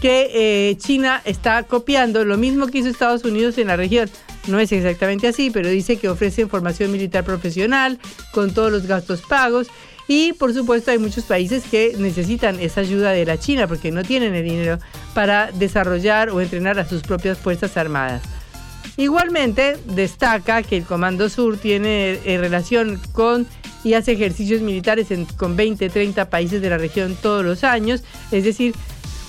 que 0.00 0.30
eh, 0.32 0.76
China 0.78 1.20
está 1.24 1.64
copiando 1.64 2.24
lo 2.24 2.38
mismo 2.38 2.68
que 2.68 2.78
hizo 2.78 2.88
Estados 2.88 3.24
Unidos 3.24 3.58
en 3.58 3.66
la 3.66 3.76
región. 3.76 4.08
No 4.48 4.58
es 4.58 4.72
exactamente 4.72 5.28
así, 5.28 5.50
pero 5.50 5.68
dice 5.68 5.98
que 5.98 6.08
ofrece 6.08 6.46
formación 6.46 6.90
militar 6.90 7.24
profesional 7.24 7.98
con 8.32 8.52
todos 8.52 8.72
los 8.72 8.86
gastos 8.86 9.20
pagos 9.22 9.68
y 10.08 10.32
por 10.32 10.54
supuesto 10.54 10.90
hay 10.90 10.98
muchos 10.98 11.24
países 11.24 11.64
que 11.70 11.94
necesitan 11.98 12.58
esa 12.60 12.80
ayuda 12.80 13.10
de 13.10 13.26
la 13.26 13.38
China 13.38 13.68
porque 13.68 13.90
no 13.90 14.02
tienen 14.02 14.34
el 14.34 14.42
dinero 14.42 14.78
para 15.14 15.52
desarrollar 15.52 16.30
o 16.30 16.40
entrenar 16.40 16.78
a 16.78 16.88
sus 16.88 17.02
propias 17.02 17.38
Fuerzas 17.38 17.76
Armadas. 17.76 18.22
Igualmente 18.96 19.76
destaca 19.84 20.62
que 20.62 20.78
el 20.78 20.84
Comando 20.84 21.28
Sur 21.28 21.58
tiene 21.58 22.18
eh, 22.24 22.38
relación 22.38 22.98
con 23.12 23.46
y 23.84 23.92
hace 23.92 24.12
ejercicios 24.12 24.60
militares 24.62 25.08
con 25.36 25.56
20, 25.56 25.88
30 25.88 26.30
países 26.30 26.60
de 26.60 26.70
la 26.70 26.78
región 26.78 27.16
todos 27.20 27.44
los 27.44 27.62
años, 27.62 28.02
es 28.32 28.44
decir, 28.44 28.74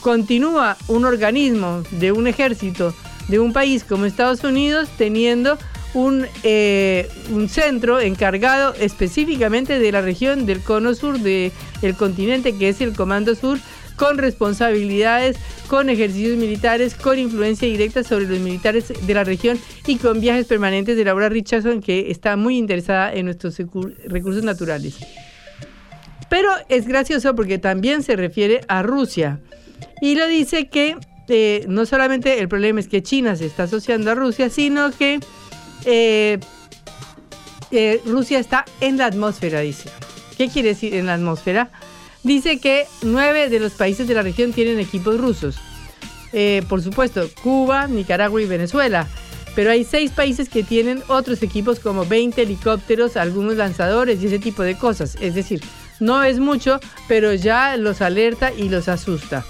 continúa 0.02 0.78
un 0.88 1.06
organismo 1.06 1.84
de 1.92 2.12
un 2.12 2.26
ejército 2.26 2.96
de 3.29 3.39
un 3.39 3.53
país 3.53 3.83
como 3.83 4.05
Estados 4.05 4.43
Unidos 4.43 4.89
teniendo 4.98 5.57
un, 5.93 6.25
eh, 6.43 7.09
un 7.31 7.50
centro 7.50 8.00
encargado 8.00 8.74
específicamente 8.75 9.79
de 9.79 9.91
la 9.91 10.01
región 10.01 10.45
del 10.45 10.62
cono 10.62 10.93
sur 10.93 11.19
del 11.19 11.51
continente, 11.98 12.55
que 12.57 12.69
es 12.69 12.81
el 12.81 12.95
Comando 12.95 13.33
Sur, 13.36 13.59
con 13.95 14.17
responsabilidades, 14.17 15.38
con 15.67 15.89
ejercicios 15.89 16.38
militares, 16.38 16.95
con 16.95 17.19
influencia 17.19 17.67
directa 17.67 18.03
sobre 18.03 18.27
los 18.27 18.39
militares 18.39 18.93
de 19.05 19.13
la 19.13 19.25
región 19.25 19.59
y 19.86 19.98
con 19.98 20.21
viajes 20.21 20.48
permanentes 20.48 20.95
de 20.95 21.03
Laura 21.03 21.27
Richardson, 21.27 21.81
que 21.81 22.09
está 22.09 22.38
muy 22.38 22.57
interesada 22.57 23.13
en 23.13 23.25
nuestros 23.25 23.57
recursos 24.07 24.43
naturales. 24.43 24.95
Pero 26.29 26.50
es 26.69 26.88
gracioso 26.88 27.36
porque 27.36 27.57
también 27.57 28.03
se 28.03 28.15
refiere 28.15 28.62
a 28.67 28.83
Rusia 28.83 29.41
y 30.01 30.15
lo 30.15 30.27
dice 30.27 30.69
que 30.69 30.95
eh, 31.29 31.65
no 31.67 31.86
solamente 31.86 32.39
el 32.39 32.50
problema 32.50 32.79
es 32.79 32.88
que 32.88 33.03
China 33.03 33.36
se 33.36 33.45
está 33.45 33.63
asociando 33.63 34.12
a 34.12 34.15
Rusia, 34.15 34.50
sino 34.50 34.91
que 34.91 35.19
eh, 35.86 36.39
eh, 37.71 38.01
Rusia 38.05 38.39
está 38.39 38.65
en 38.81 38.98
la 38.98 39.05
atmósfera, 39.05 39.59
dice. 39.62 39.89
¿Qué 40.38 40.50
quiere 40.50 40.69
decir 40.69 40.93
en 40.93 41.05
la 41.05 41.15
atmósfera? 41.15 41.69
Dice 42.24 42.59
que 42.59 42.86
nueve 43.01 43.50
de 43.50 43.59
los 43.59 43.74
países 43.74 44.07
de 44.07 44.13
la 44.13 44.21
región 44.21 44.53
tienen 44.53 44.79
equipos 44.79 45.19
rusos. 45.19 45.57
Eh, 46.33 46.63
por 46.67 46.81
supuesto, 46.81 47.29
Cuba, 47.43 47.88
Nicaragua 47.88 48.41
y 48.41 48.45
Venezuela. 48.45 49.07
Pero 49.55 49.71
hay 49.71 49.83
seis 49.83 50.12
países 50.12 50.48
que 50.48 50.63
tienen 50.63 51.03
otros 51.07 51.43
equipos 51.43 51.79
como 51.79 52.05
20 52.05 52.41
helicópteros, 52.41 53.17
algunos 53.17 53.55
lanzadores 53.55 54.21
y 54.21 54.27
ese 54.27 54.39
tipo 54.39 54.63
de 54.63 54.77
cosas. 54.77 55.17
Es 55.19 55.36
decir, 55.36 55.62
no 56.00 56.24
es 56.24 56.39
mucho, 56.39 56.79
pero 57.07 57.33
ya 57.33 57.75
los 57.77 58.01
alerta 58.01 58.53
y 58.53 58.69
los 58.69 58.88
asusta. 58.88 59.45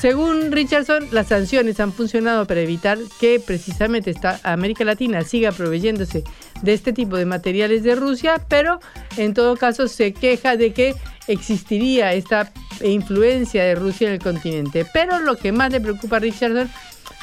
Según 0.00 0.52
Richardson, 0.52 1.08
las 1.10 1.26
sanciones 1.26 1.80
han 1.80 1.92
funcionado 1.92 2.46
para 2.46 2.60
evitar 2.60 2.98
que 3.18 3.40
precisamente 3.40 4.10
esta 4.10 4.38
América 4.44 4.84
Latina 4.84 5.24
siga 5.24 5.50
proveyéndose 5.50 6.22
de 6.62 6.72
este 6.72 6.92
tipo 6.92 7.16
de 7.16 7.26
materiales 7.26 7.82
de 7.82 7.96
Rusia, 7.96 8.40
pero 8.48 8.78
en 9.16 9.34
todo 9.34 9.56
caso 9.56 9.88
se 9.88 10.12
queja 10.12 10.56
de 10.56 10.72
que 10.72 10.94
existiría 11.26 12.12
esta 12.12 12.52
influencia 12.84 13.64
de 13.64 13.74
Rusia 13.74 14.06
en 14.06 14.14
el 14.14 14.20
continente. 14.20 14.86
Pero 14.92 15.18
lo 15.18 15.36
que 15.36 15.50
más 15.50 15.72
le 15.72 15.80
preocupa 15.80 16.18
a 16.18 16.20
Richardson, 16.20 16.70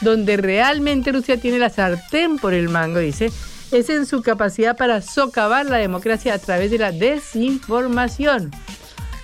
donde 0.01 0.35
realmente 0.35 1.13
Rusia 1.13 1.37
tiene 1.37 1.59
la 1.59 1.69
sartén 1.69 2.37
por 2.37 2.53
el 2.53 2.67
mango, 2.67 2.99
dice, 2.99 3.31
es 3.71 3.89
en 3.89 4.05
su 4.05 4.21
capacidad 4.21 4.75
para 4.75 5.01
socavar 5.01 5.65
la 5.65 5.77
democracia 5.77 6.33
a 6.33 6.39
través 6.39 6.71
de 6.71 6.79
la 6.79 6.91
desinformación. 6.91 8.51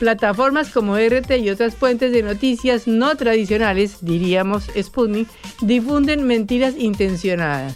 Plataformas 0.01 0.71
como 0.71 0.97
RT 0.97 1.29
y 1.43 1.51
otras 1.51 1.75
fuentes 1.75 2.11
de 2.11 2.23
noticias 2.23 2.87
no 2.87 3.15
tradicionales, 3.15 3.97
diríamos 4.01 4.63
Sputnik, 4.75 5.27
difunden 5.61 6.25
mentiras 6.25 6.73
intencionadas. 6.75 7.75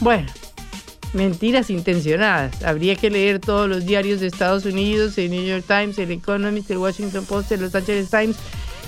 Bueno, 0.00 0.26
mentiras 1.12 1.70
intencionadas. 1.70 2.64
Habría 2.64 2.96
que 2.96 3.08
leer 3.08 3.38
todos 3.38 3.68
los 3.68 3.86
diarios 3.86 4.18
de 4.18 4.26
Estados 4.26 4.64
Unidos, 4.64 5.16
el 5.16 5.30
New 5.30 5.46
York 5.46 5.64
Times, 5.64 5.96
el 5.98 6.10
Economist, 6.10 6.68
el 6.72 6.78
Washington 6.78 7.24
Post, 7.24 7.52
el 7.52 7.60
Los 7.60 7.72
Angeles 7.72 8.10
Times, 8.10 8.36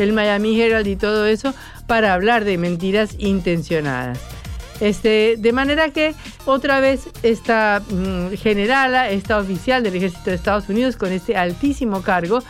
el 0.00 0.12
Miami 0.12 0.60
Herald 0.60 0.88
y 0.88 0.96
todo 0.96 1.26
eso 1.26 1.54
para 1.86 2.14
hablar 2.14 2.44
de 2.44 2.58
mentiras 2.58 3.14
intencionadas. 3.18 4.18
Este, 4.80 5.36
de 5.38 5.52
manera 5.52 5.90
que 5.90 6.16
otra 6.46 6.80
vez 6.80 7.08
esta 7.22 7.80
mm, 7.88 8.32
generala, 8.32 9.08
esta 9.08 9.38
oficial 9.38 9.84
del 9.84 9.94
ejército 9.94 10.30
de 10.30 10.34
Estados 10.34 10.68
Unidos 10.68 10.96
con 10.96 11.12
este 11.12 11.36
altísimo 11.36 12.02
cargo, 12.02 12.42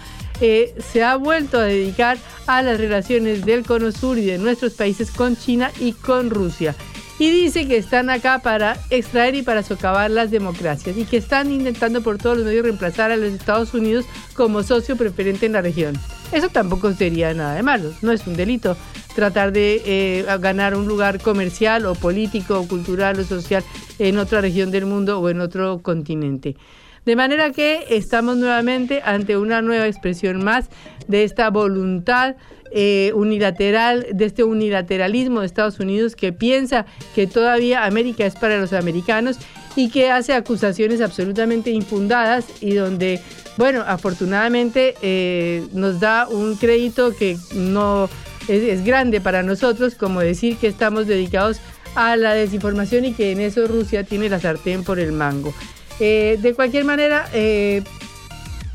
se 0.79 1.05
ha 1.05 1.15
vuelto 1.17 1.59
a 1.59 1.65
dedicar 1.65 2.19
a 2.49 2.63
las 2.63 2.79
relaciones 2.79 3.45
del 3.45 3.65
Cono 3.65 3.93
Sur 3.93 4.19
y 4.19 4.27
de 4.27 4.39
nuestros 4.39 4.73
países 4.75 5.13
con 5.13 5.37
China 5.37 5.71
y 5.79 5.93
con 5.93 6.31
Rusia. 6.31 6.75
Y 7.19 7.31
dice 7.31 7.69
que 7.69 7.77
están 7.77 8.11
acá 8.11 8.41
para 8.41 8.77
extraer 8.91 9.37
y 9.37 9.43
para 9.43 9.63
socavar 9.63 10.11
las 10.11 10.33
democracias 10.33 10.97
y 10.97 11.05
que 11.05 11.19
están 11.19 11.53
intentando 11.53 12.03
por 12.03 12.19
todos 12.19 12.39
los 12.39 12.47
medios 12.47 12.65
reemplazar 12.65 13.13
a 13.13 13.17
los 13.17 13.33
Estados 13.33 13.73
Unidos 13.75 14.05
como 14.35 14.65
socio 14.65 14.97
preferente 14.97 15.47
en 15.47 15.53
la 15.53 15.63
región. 15.63 15.97
Eso 16.33 16.49
tampoco 16.49 16.93
sería 16.93 17.33
nada 17.35 17.55
de 17.55 17.63
malo, 17.63 17.93
no 18.03 18.11
es 18.11 18.27
un 18.27 18.35
delito 18.35 18.77
tratar 19.15 19.53
de 19.53 19.83
eh, 19.85 20.27
ganar 20.41 20.75
un 20.75 20.89
lugar 20.89 21.21
comercial 21.21 21.87
o 21.87 21.95
político 21.95 22.59
o 22.59 22.67
cultural 22.67 23.21
o 23.21 23.25
social 23.25 23.63
en 23.99 24.19
otra 24.19 24.41
región 24.41 24.73
del 24.73 24.87
mundo 24.87 25.21
o 25.21 25.29
en 25.29 25.41
otro 25.41 25.83
continente. 25.83 26.57
De 27.05 27.17
manera 27.17 27.51
que 27.51 27.85
estamos 27.91 28.37
nuevamente 28.37 29.03
ante 29.05 29.37
una 29.37 29.61
nueva 29.61 29.87
expresión 29.87 30.45
más 30.45 30.69
de 31.09 31.25
esta 31.25 31.51
voluntad 31.51 32.37
eh, 32.71 33.13
unilateral, 33.15 34.07
de 34.13 34.25
este 34.25 34.45
unilateralismo 34.45 35.41
de 35.41 35.47
Estados 35.47 35.81
Unidos 35.81 36.15
que 36.15 36.33
piensa 36.33 36.87
que 37.15 37.27
todavía 37.27 37.85
América 37.85 38.25
es 38.25 38.37
para 38.37 38.59
los 38.59 38.73
americanos 38.73 39.39
y 39.75 39.91
que 39.91 40.11
hace 40.11 40.33
acusaciones 40.33 41.01
absolutamente 41.01 41.71
infundadas 41.71 42.47
y 42.63 42.75
donde, 42.75 43.21
bueno, 43.57 43.83
afortunadamente 43.87 44.95
eh, 45.03 45.67
nos 45.73 45.99
da 45.99 46.29
un 46.29 46.57
crédito 46.57 47.15
que 47.17 47.37
no 47.55 48.09
es, 48.49 48.63
es 48.63 48.85
grande 48.85 49.21
para 49.21 49.43
nosotros, 49.43 49.97
como 49.97 50.21
decir 50.21 50.57
que 50.57 50.69
estamos 50.69 51.07
dedicados 51.09 51.61
a 51.95 52.17
la 52.17 52.33
desinformación 52.33 53.05
y 53.07 53.13
que 53.13 53.33
en 53.33 53.41
eso 53.41 53.67
Rusia 53.67 54.05
tiene 54.05 54.29
la 54.29 54.41
sartén 54.41 54.85
por 54.85 54.99
el 54.99 55.13
mango. 55.13 55.53
Eh, 56.01 56.39
de 56.41 56.55
cualquier 56.55 56.85
manera, 56.85 57.29
eh, 57.33 57.83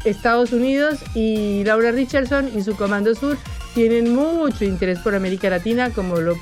Estados 0.06 0.54
Unidos 0.54 1.00
y 1.16 1.64
Laura 1.64 1.92
Richardson 1.92 2.52
y 2.56 2.64
su 2.64 2.76
Comando 2.76 3.14
Sur 3.16 3.38
tienen 3.74 4.16
mucho 4.16 4.66
interés 4.66 5.00
por 5.00 5.14
América 5.14 5.50
Latina, 5.50 5.92
como 5.92 6.18
lo, 6.18 6.36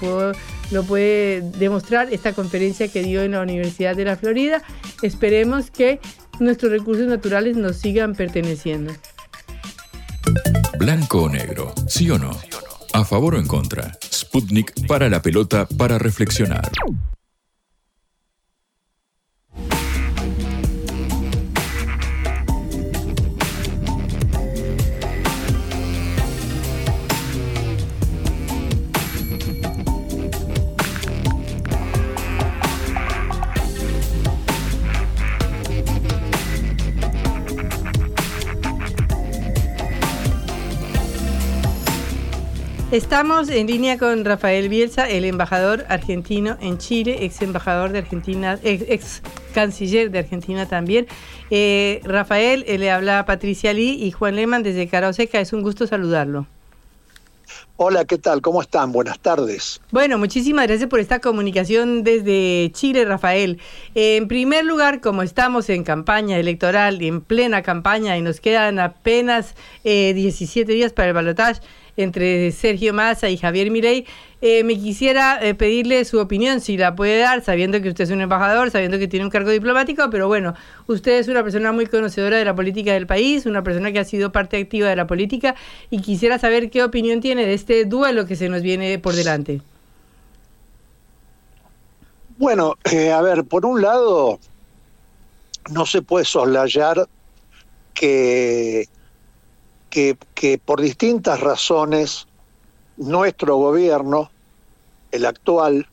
lo 0.72 0.84
puede 0.84 1.42
demostrar 1.42 2.14
esta 2.14 2.34
conferencia 2.34 2.88
que 2.88 3.04
dio 3.04 3.24
en 3.24 3.32
la 3.32 3.42
Universidad 3.42 3.96
de 3.96 4.06
la 4.06 4.16
Florida. 4.16 4.62
Esperemos 5.02 5.70
que 5.70 6.00
nuestros 6.40 6.72
recursos 6.72 7.08
naturales 7.08 7.58
nos 7.58 7.78
sigan 7.78 8.16
perteneciendo. 8.16 8.94
Blanco 10.78 11.24
o 11.24 11.30
negro, 11.30 11.74
sí 11.88 12.10
o 12.10 12.18
no. 12.18 12.32
A 12.94 13.04
favor 13.04 13.36
o 13.36 13.40
en 13.40 13.48
contra. 13.48 13.98
Sputnik 14.02 14.88
para 14.88 15.10
la 15.10 15.22
pelota 15.22 15.68
para 15.78 15.98
reflexionar. 15.98 16.72
Estamos 42.96 43.50
en 43.50 43.68
línea 43.68 43.98
con 43.98 44.24
Rafael 44.24 44.70
Bielsa, 44.70 45.10
el 45.10 45.26
embajador 45.26 45.84
argentino 45.90 46.56
en 46.62 46.78
Chile, 46.78 47.26
ex 47.26 47.42
embajador 47.42 47.92
de 47.92 48.00
Argentina, 48.00 48.58
ex, 48.64 49.22
canciller 49.54 50.12
de 50.12 50.20
Argentina 50.20 50.66
también. 50.66 51.06
Eh, 51.50 52.00
Rafael, 52.06 52.64
eh, 52.68 52.78
le 52.78 52.92
habla 52.92 53.26
Patricia 53.26 53.74
Lee 53.74 54.02
y 54.02 54.12
Juan 54.12 54.38
Lehmann 54.38 54.64
desde 54.64 54.88
Caroseca. 54.88 55.42
Es 55.42 55.52
un 55.52 55.62
gusto 55.62 55.88
saludarlo. 55.88 56.48
Hola, 57.76 58.06
¿qué 58.06 58.18
tal? 58.18 58.42
¿Cómo 58.42 58.62
están? 58.62 58.94
Buenas 58.94 59.20
tardes. 59.20 59.82
Bueno, 59.92 60.18
muchísimas 60.18 60.66
gracias 60.66 60.90
por 60.90 61.02
esta 61.02 61.20
comunicación 61.20 62.06
desde 62.06 62.72
Chile, 62.72 63.04
Rafael. 63.04 63.60
En 63.94 64.30
primer 64.30 64.64
lugar, 64.64 65.02
como 65.02 65.22
estamos 65.24 65.70
en 65.70 65.84
campaña 65.84 66.40
electoral, 66.40 67.02
en 67.02 67.20
plena 67.20 67.62
campaña, 67.62 68.18
y 68.18 68.22
nos 68.22 68.40
quedan 68.40 68.80
apenas 68.80 69.56
17 69.84 70.72
eh, 70.72 70.76
días 70.76 70.94
para 70.94 71.10
el 71.10 71.14
balotaje, 71.14 71.60
entre 71.98 72.52
Sergio 72.52 72.94
Massa 72.94 73.30
y 73.30 73.38
Javier 73.38 73.72
Milei. 73.72 74.06
Eh, 74.42 74.64
me 74.64 74.78
quisiera 74.78 75.40
eh, 75.42 75.56
pedirle 75.56 76.06
su 76.06 76.20
opinión, 76.20 76.62
si 76.62 76.78
la 76.78 76.96
puede 76.96 77.20
dar, 77.20 77.44
sabiendo 77.44 77.82
que 77.82 77.90
usted 77.90 78.04
es 78.04 78.12
un 78.12 78.22
embajador, 78.22 78.70
sabiendo 78.70 79.00
que 79.00 79.08
tiene 79.08 79.26
un 79.26 79.32
cargo 79.32 79.50
diplomático, 79.50 80.10
pero 80.12 80.28
bueno, 80.28 80.54
usted 80.88 81.20
es 81.20 81.28
una 81.28 81.44
persona 81.44 81.72
muy 81.72 81.88
conocedora 81.88 82.38
de 82.38 82.46
la 82.46 82.56
política 82.56 82.94
del 82.94 83.08
país, 83.08 83.46
una 83.46 83.64
persona 83.64 83.92
que 83.92 84.00
ha 84.00 84.06
sido 84.06 84.32
parte 84.32 84.58
activa 84.58 84.90
de 84.90 84.96
la 84.96 85.08
política, 85.08 85.56
y 85.90 86.02
quisiera 86.02 86.38
saber 86.38 86.70
qué 86.70 86.84
opinión 86.84 87.22
tiene 87.22 87.46
de 87.46 87.54
este 87.54 87.86
duelo 87.86 88.28
que 88.28 88.36
se 88.36 88.50
nos 88.50 88.62
viene 88.62 89.00
por 89.00 89.16
delante. 89.16 89.62
Bueno, 92.38 92.76
eh, 92.92 93.12
a 93.12 93.22
ver, 93.22 93.46
por 93.46 93.66
un 93.66 93.82
lado, 93.82 94.40
no 95.72 95.86
se 95.86 96.02
puede 96.02 96.26
soslayar 96.26 97.08
que 97.94 98.90
que, 99.96 100.58
por 100.58 100.82
distintas 100.82 101.40
razones 101.40 102.28
nuestro 102.98 103.56
gobierno, 103.56 104.30
el 105.12 105.26
actual, 105.26 105.88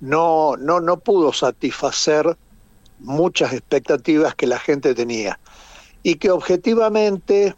no, 0.00 0.56
no, 0.58 0.80
no 0.80 0.98
pudo 0.98 1.32
satisfacer 1.32 2.36
muchas 2.98 3.54
expectativas 3.54 4.34
que 4.34 4.46
la 4.46 4.58
gente 4.58 4.94
tenía. 4.94 5.40
Y 6.02 6.16
que 6.16 6.30
objetivamente 6.30 7.54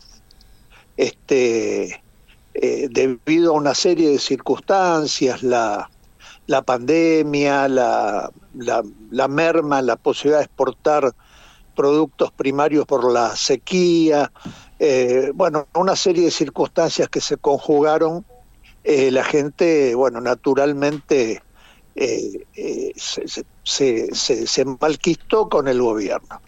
este, 0.96 2.02
eh, 2.54 2.88
debido 2.88 3.52
a 3.52 3.56
una 3.56 3.74
serie 3.74 4.10
de 4.10 4.18
circunstancias, 4.20 5.42
la, 5.42 5.90
la 6.46 6.62
pandemia, 6.62 7.68
la, 7.68 8.30
la, 8.54 8.84
la, 9.10 9.28
merma, 9.28 9.82
la 9.82 9.96
posibilidad 9.96 10.38
de 10.38 10.44
exportar 10.44 11.12
productos 11.74 12.30
primarios 12.30 12.86
por 12.86 13.12
la 13.12 13.34
sequía, 13.34 14.30
eh, 14.82 15.30
bueno, 15.34 15.68
una 15.74 15.94
serie 15.94 16.24
de 16.24 16.30
circunstancias 16.30 17.10
que 17.10 17.20
se 17.20 17.36
conjugaron, 17.36 18.24
eh, 18.82 19.10
la 19.10 19.22
gente, 19.22 19.94
bueno, 19.94 20.22
naturalmente 20.22 21.42
eh, 21.94 22.92
se, 22.96 24.08
se, 24.14 24.64
malquistó 24.80 25.50
con 25.50 25.68
el 25.68 25.82
gobierno. 25.82 26.40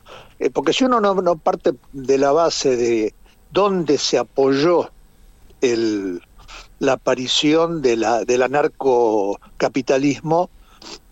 porque 0.54 0.72
si 0.72 0.84
uno 0.84 0.98
no, 0.98 1.36
parte 1.36 1.74
de 1.92 2.16
la 2.16 2.32
base 2.32 2.74
de 2.74 3.12
dónde 3.50 3.98
se 3.98 4.16
apoyó 4.16 4.90
la 6.78 6.92
aparición 6.94 7.82
del 7.82 8.42
anarcocapitalismo, 8.42 10.48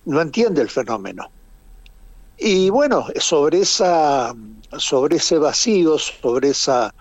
no 0.06 0.22
entiende 0.22 0.62
el 0.62 0.70
fenómeno. 0.70 1.30
Y 2.38 2.70
bueno, 2.70 3.08
sobre 3.16 3.60
esa 3.60 4.34
sobre 4.78 5.16
ese 5.16 5.38
vacío, 5.38 5.98
sobre 5.98 6.50
esa, 6.50 6.94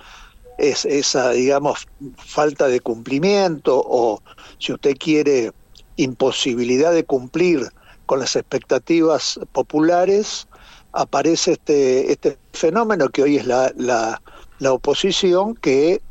esa, 0.58 1.32
digamos, 1.32 1.88
falta 2.18 2.68
de 2.68 2.80
cumplimiento 2.80 3.82
o, 3.86 4.22
si 4.58 4.74
usted 4.74 4.96
quiere, 4.98 5.52
imposibilidad 5.96 6.94
de 6.94 7.04
cumplir 7.04 7.70
con 8.06 8.20
las 8.20 8.36
expectativas 8.36 9.39
populares, 9.52 10.48
aparece 10.93 11.54
este, 11.54 12.12
este 12.12 12.38
fenómeno 12.54 13.10
que 13.10 13.24
hoy 13.24 13.38
es 13.38 13.46
la, 13.46 13.72
la, 13.76 14.22
la 14.60 14.74
oposición, 14.74 15.56
que 15.56 16.02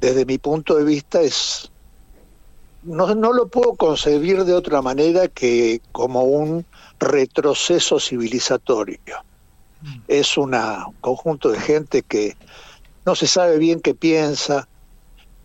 desde 0.00 0.26
mi 0.26 0.38
punto 0.38 0.76
de 0.76 0.84
vista 0.84 1.22
es 1.22 1.70
no, 2.82 3.14
no, 3.14 3.32
lo 3.32 3.46
puedo 3.46 3.74
concebir 3.76 4.44
de 4.44 4.54
otra 4.54 4.82
manera 4.82 5.28
que 5.28 5.80
como 5.92 6.24
un 6.24 6.66
retroceso 6.98 8.00
civilizatorio 8.00 8.98
es 10.08 10.36
un 10.36 10.54
conjunto 11.00 11.50
de 11.50 11.60
gente 11.60 12.02
que 12.02 12.36
no 13.04 13.14
se 13.14 13.26
sabe 13.26 13.58
bien 13.58 13.80
qué 13.80 13.94
piensa, 13.94 14.68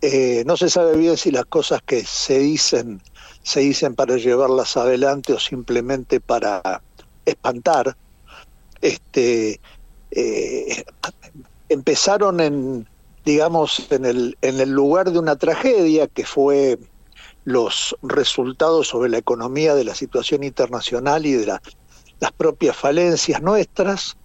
eh, 0.00 0.44
no 0.46 0.56
se 0.56 0.70
sabe 0.70 0.96
bien 0.96 1.16
si 1.16 1.30
las 1.30 1.44
cosas 1.46 1.82
que 1.82 2.04
se 2.04 2.38
dicen 2.38 3.02
se 3.42 3.60
dicen 3.60 3.94
para 3.94 4.16
llevarlas 4.16 4.76
adelante 4.76 5.32
o 5.32 5.38
simplemente 5.38 6.20
para 6.20 6.82
espantar. 7.24 7.96
Este, 8.82 9.58
eh, 10.10 10.84
empezaron 11.70 12.40
en, 12.40 12.86
digamos, 13.24 13.86
en 13.90 14.04
el, 14.04 14.36
en 14.42 14.60
el 14.60 14.70
lugar 14.70 15.10
de 15.10 15.18
una 15.18 15.36
tragedia 15.36 16.06
que 16.08 16.26
fue 16.26 16.78
los 17.44 17.96
resultados 18.02 18.88
sobre 18.88 19.08
la 19.08 19.18
economía 19.18 19.74
de 19.74 19.84
la 19.84 19.94
situación 19.94 20.44
internacional 20.44 21.24
y 21.24 21.32
de 21.32 21.46
las 21.46 22.32
propias 22.36 22.76
falencias 22.76 23.40
nuestras, 23.40 24.18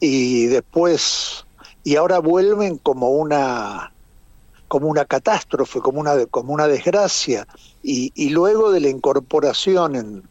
y 0.00 0.46
después 0.46 1.44
y 1.84 1.96
ahora 1.96 2.18
vuelven 2.18 2.78
como 2.78 3.10
una 3.10 3.92
como 4.68 4.88
una 4.88 5.04
catástrofe, 5.04 5.80
como 5.80 6.00
una 6.00 6.26
como 6.26 6.52
una 6.52 6.66
desgracia. 6.66 7.46
Y, 7.82 8.12
y 8.14 8.30
luego 8.30 8.70
de 8.70 8.80
la 8.80 8.88
incorporación 8.88 9.96
en, 9.96 10.22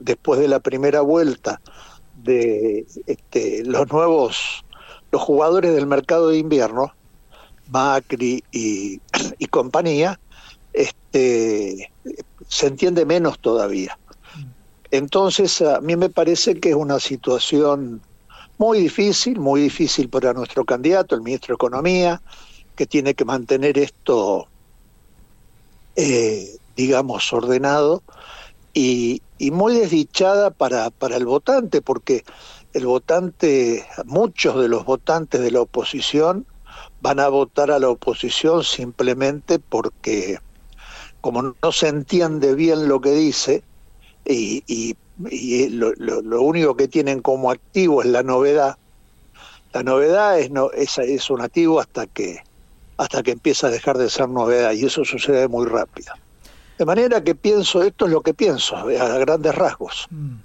después 0.00 0.40
de 0.40 0.48
la 0.48 0.60
primera 0.60 1.00
vuelta 1.00 1.60
de 2.22 2.86
este, 3.06 3.64
los 3.64 3.90
nuevos 3.92 4.64
los 5.10 5.20
jugadores 5.20 5.74
del 5.74 5.86
mercado 5.86 6.28
de 6.28 6.38
invierno 6.38 6.94
Macri 7.68 8.42
y, 8.52 9.00
y 9.38 9.46
compañía 9.46 10.18
este, 10.72 11.92
se 12.48 12.66
entiende 12.66 13.04
menos 13.04 13.38
todavía. 13.38 13.98
Entonces 14.90 15.60
a 15.62 15.80
mí 15.80 15.96
me 15.96 16.10
parece 16.10 16.58
que 16.60 16.70
es 16.70 16.74
una 16.74 17.00
situación 17.00 18.00
muy 18.62 18.78
difícil, 18.78 19.40
muy 19.40 19.62
difícil 19.62 20.08
para 20.08 20.32
nuestro 20.32 20.64
candidato, 20.64 21.16
el 21.16 21.22
ministro 21.22 21.54
de 21.54 21.56
Economía, 21.56 22.22
que 22.76 22.86
tiene 22.86 23.12
que 23.14 23.24
mantener 23.24 23.76
esto, 23.76 24.46
eh, 25.96 26.58
digamos, 26.76 27.32
ordenado 27.32 28.04
y, 28.72 29.20
muy 29.50 29.74
desdichada 29.74 30.52
para, 30.52 30.90
para 30.90 31.16
el 31.16 31.26
votante, 31.26 31.82
porque 31.82 32.22
el 32.72 32.86
votante, 32.86 33.84
muchos 34.04 34.54
de 34.62 34.68
los 34.68 34.84
votantes 34.84 35.40
de 35.40 35.50
la 35.50 35.62
oposición 35.62 36.46
van 37.00 37.18
a 37.18 37.26
votar 37.26 37.72
a 37.72 37.80
la 37.80 37.88
oposición 37.88 38.62
simplemente 38.62 39.58
porque 39.58 40.38
como 41.20 41.42
no 41.42 41.72
se 41.72 41.88
entiende 41.88 42.54
bien 42.54 42.86
lo 42.86 43.00
que 43.00 43.10
dice 43.10 43.64
y, 44.24 44.62
y 44.68 44.94
y 45.30 45.68
lo, 45.68 45.92
lo, 45.94 46.42
único 46.42 46.76
que 46.76 46.88
tienen 46.88 47.20
como 47.20 47.50
activo 47.50 48.02
es 48.02 48.08
la 48.08 48.22
novedad. 48.22 48.76
La 49.72 49.82
novedad 49.82 50.38
es, 50.38 50.50
no, 50.50 50.70
es, 50.72 50.98
es 50.98 51.30
un 51.30 51.40
activo 51.40 51.80
hasta 51.80 52.06
que, 52.06 52.38
hasta 52.96 53.22
que 53.22 53.32
empieza 53.32 53.68
a 53.68 53.70
dejar 53.70 53.98
de 53.98 54.10
ser 54.10 54.28
novedad 54.28 54.72
y 54.72 54.84
eso 54.84 55.04
sucede 55.04 55.48
muy 55.48 55.66
rápido. 55.66 56.12
De 56.78 56.84
manera 56.84 57.22
que 57.22 57.34
pienso, 57.34 57.82
esto 57.82 58.06
es 58.06 58.12
lo 58.12 58.22
que 58.22 58.34
pienso, 58.34 58.76
a 58.76 59.18
grandes 59.18 59.54
rasgos. 59.54 60.06
Mm. 60.10 60.36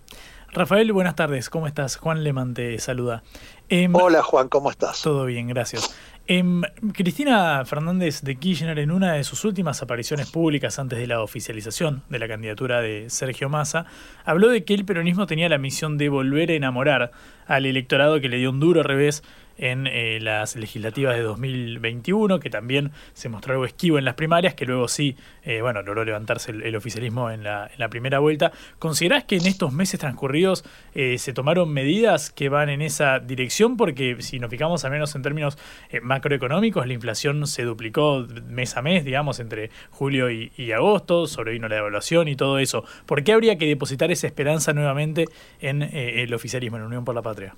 Rafael, 0.54 0.92
buenas 0.92 1.16
tardes, 1.16 1.50
¿cómo 1.50 1.68
estás? 1.68 1.98
Juan 1.98 2.24
Leman 2.24 2.54
te 2.54 2.80
saluda. 2.80 3.22
Em, 3.70 3.94
Hola 3.96 4.24
Juan, 4.24 4.48
¿cómo 4.48 4.72
estás? 4.72 5.02
Todo 5.02 5.26
bien, 5.26 5.48
gracias. 5.48 5.94
Em, 6.30 6.62
Cristina 6.94 7.63
Fernández 7.63 8.22
de 8.22 8.36
Kirchner, 8.36 8.78
en 8.80 8.92
una 8.92 9.13
de 9.13 9.24
sus 9.24 9.46
últimas 9.46 9.82
apariciones 9.82 10.30
públicas 10.30 10.78
antes 10.78 11.00
de 11.00 11.08
la 11.08 11.22
oficialización 11.22 12.04
de 12.10 12.20
la 12.20 12.28
candidatura 12.28 12.82
de 12.82 13.10
Sergio 13.10 13.48
Massa, 13.48 13.86
habló 14.26 14.50
de 14.50 14.66
que 14.66 14.74
el 14.74 14.84
peronismo 14.84 15.26
tenía 15.26 15.48
la 15.48 15.58
misión 15.58 15.98
de 15.98 16.10
volver 16.10 16.52
a 16.52 16.56
enamorar 16.56 17.12
al 17.46 17.66
electorado 17.66 18.20
que 18.20 18.28
le 18.28 18.40
dio 18.40 18.50
un 18.50 18.60
duro 18.60 18.84
revés 18.84 19.24
en 19.58 19.88
eh, 19.88 20.20
las 20.22 20.56
legislativas 20.56 21.15
de 21.15 21.24
2021, 21.24 22.39
que 22.39 22.50
también 22.50 22.91
se 23.13 23.30
mostró 23.30 23.54
algo 23.54 23.65
esquivo 23.65 23.98
en 23.98 24.06
las 24.06 24.15
primarias, 24.15 24.54
que 24.54 24.65
luego 24.65 24.88
sí, 24.88 25.15
eh, 25.43 25.62
bueno, 25.62 25.82
logró 25.82 26.06
levantarse 26.06 26.52
el, 26.52 26.76
oficialismo 26.76 27.32
en 27.32 27.43
la, 27.43 27.70
en 27.72 27.80
la, 27.80 27.89
primera 27.89 28.20
vuelta. 28.20 28.52
¿Considerás 28.80 29.24
que 29.24 29.38
en 29.38 29.46
estos 29.46 29.74
meses 29.74 30.00
transcurridos 30.00 30.63
eh, 30.93 31.17
se 31.17 31.34
tomaron 31.34 31.72
medidas 31.74 32.30
que 32.30 32.50
van 32.50 32.70
en 32.70 32.82
esa 32.82 33.20
dirección? 33.20 33.78
Porque 33.78 34.17
si 34.20 34.39
nos 34.39 34.50
fijamos 34.50 34.86
al 34.86 34.91
menos 34.91 35.15
en 35.15 35.22
términos 35.22 35.58
macroeconómicos, 36.02 36.86
la 36.86 36.93
inflación 36.93 37.48
se 37.48 37.63
duplicó 37.63 38.28
mes 38.48 38.78
a 38.78 38.82
mes, 38.82 39.06
digamos, 39.06 39.39
entre 39.39 39.72
julio 39.89 40.30
y, 40.30 40.52
y 40.58 40.72
agosto, 40.72 41.28
sobrevino 41.28 41.67
la 41.67 41.76
devaluación 41.76 42.28
y 42.28 42.36
todo 42.36 42.60
eso. 42.60 42.84
¿Por 43.06 43.24
qué 43.24 43.34
habría 43.34 43.58
que 43.58 43.65
depositar 43.65 44.12
esa 44.12 44.28
esperanza 44.28 44.74
nuevamente 44.74 45.26
en 45.60 45.82
el 45.82 46.34
oficialismo, 46.34 46.78
en 46.78 46.84
la 46.84 46.88
Unión 46.88 47.06
por 47.06 47.15
la 47.15 47.22
Patria? 47.22 47.56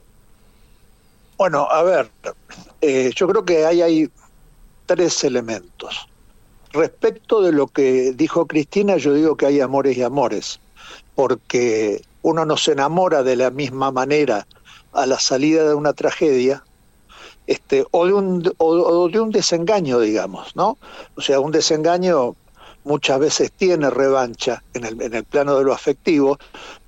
Bueno, 1.39 1.69
a 1.71 1.83
ver, 1.83 2.11
eh, 2.81 3.11
yo 3.15 3.25
creo 3.29 3.45
que 3.45 3.65
hay 3.65 4.11
tres 4.85 5.23
elementos. 5.23 6.09
respecto 6.73 7.41
de 7.41 7.53
lo 7.53 7.67
que 7.67 8.11
dijo 8.11 8.45
Cristina, 8.45 8.97
yo 8.97 9.13
digo 9.13 9.37
que 9.37 9.45
hay 9.45 9.61
amores 9.61 9.97
y 9.97 10.03
amores, 10.03 10.59
porque 11.15 12.01
uno 12.23 12.43
no 12.43 12.57
se 12.57 12.73
enamora 12.73 13.23
de 13.23 13.37
la 13.37 13.51
misma 13.51 13.89
manera 13.89 14.45
a 14.91 15.05
la 15.05 15.17
salida 15.17 15.65
de 15.65 15.75
una 15.75 15.93
tragedia 15.93 16.61
este, 17.47 17.85
o, 17.91 18.05
de 18.05 18.13
un, 18.13 18.53
o, 18.57 19.07
de 19.07 19.21
un 19.21 19.31
desengaño, 19.31 20.01
digamos, 20.01 20.53
¿no? 20.57 20.77
O 21.15 21.21
sea, 21.21 21.39
un 21.39 21.53
desengaño 21.53 22.35
muchas 22.83 23.17
veces 23.17 23.53
tiene 23.53 23.89
revancha 23.89 24.61
en 24.73 24.83
el, 24.83 25.01
en 25.01 25.13
el 25.13 25.23
plano 25.23 25.57
de 25.57 25.63
lo 25.63 25.71
afectivo, 25.71 26.37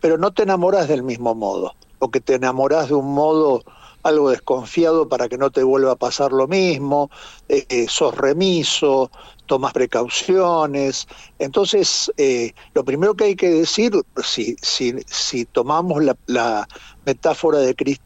pero 0.02 0.18
no 0.18 0.32
te 0.32 0.44
enamoras 0.44 0.90
del 0.90 1.04
mismo 1.04 1.36
modo, 1.36 1.74
o 2.00 2.12
que 2.12 2.20
te 2.20 2.36
enamoras 2.36 2.90
de 2.90 2.96
un 2.96 3.14
modo 3.14 3.64
algo 4.04 4.30
desconfiado 4.30 5.08
para 5.08 5.28
que 5.30 5.38
no 5.38 5.52
te 5.52 5.64
vuelva 5.64 5.94
a 5.94 5.96
pasar 5.96 6.32
lo 6.32 6.48
mismo, 6.48 7.10
eh, 7.50 7.66
eh, 7.70 7.86
sos 7.88 8.16
remiso, 8.16 9.12
tomas 9.46 9.74
precauciones. 9.74 11.08
Entonces, 11.40 12.12
eh, 12.18 12.54
lo 12.74 12.84
primero 12.86 13.14
que 13.16 13.26
hay 13.26 13.36
que 13.36 13.50
decir, 13.50 13.94
si, 14.24 14.56
si, 14.62 14.96
si 15.08 15.46
tomamos 15.46 16.04
la, 16.04 16.18
la 16.28 16.68
metáfora 17.06 17.60
de 17.60 17.76
Cristo, 17.76 18.06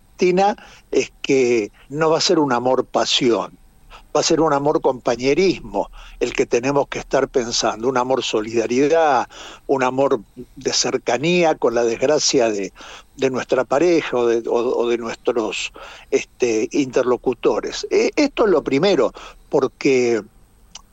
es 0.92 1.12
que 1.22 1.72
no 1.90 2.10
va 2.10 2.18
a 2.18 2.22
ser 2.22 2.40
un 2.40 2.54
amor-pasión, 2.54 3.58
va 4.16 4.22
a 4.22 4.24
ser 4.24 4.40
un 4.40 4.54
amor 4.54 4.82
compañerismo 4.82 5.90
el 6.20 6.34
que 6.34 6.46
tenemos 6.46 6.88
que 6.88 7.00
estar 7.00 7.28
pensando, 7.28 7.90
un 7.90 7.98
amor 7.98 8.24
solidaridad, 8.24 9.28
un 9.68 9.84
amor 9.84 10.22
de 10.56 10.72
cercanía 10.74 11.56
con 11.56 11.76
la 11.76 11.84
desgracia 11.84 12.50
de, 12.50 12.72
nuestra 13.30 13.66
pareja 13.66 14.18
o 14.18 14.88
de, 14.88 14.98
nuestros 14.98 15.74
este, 16.12 16.70
interlocutores. 16.72 17.86
E, 17.90 18.12
esto 18.16 18.46
es 18.46 18.52
lo 18.52 18.64
primero, 18.64 19.12
porque 19.50 20.22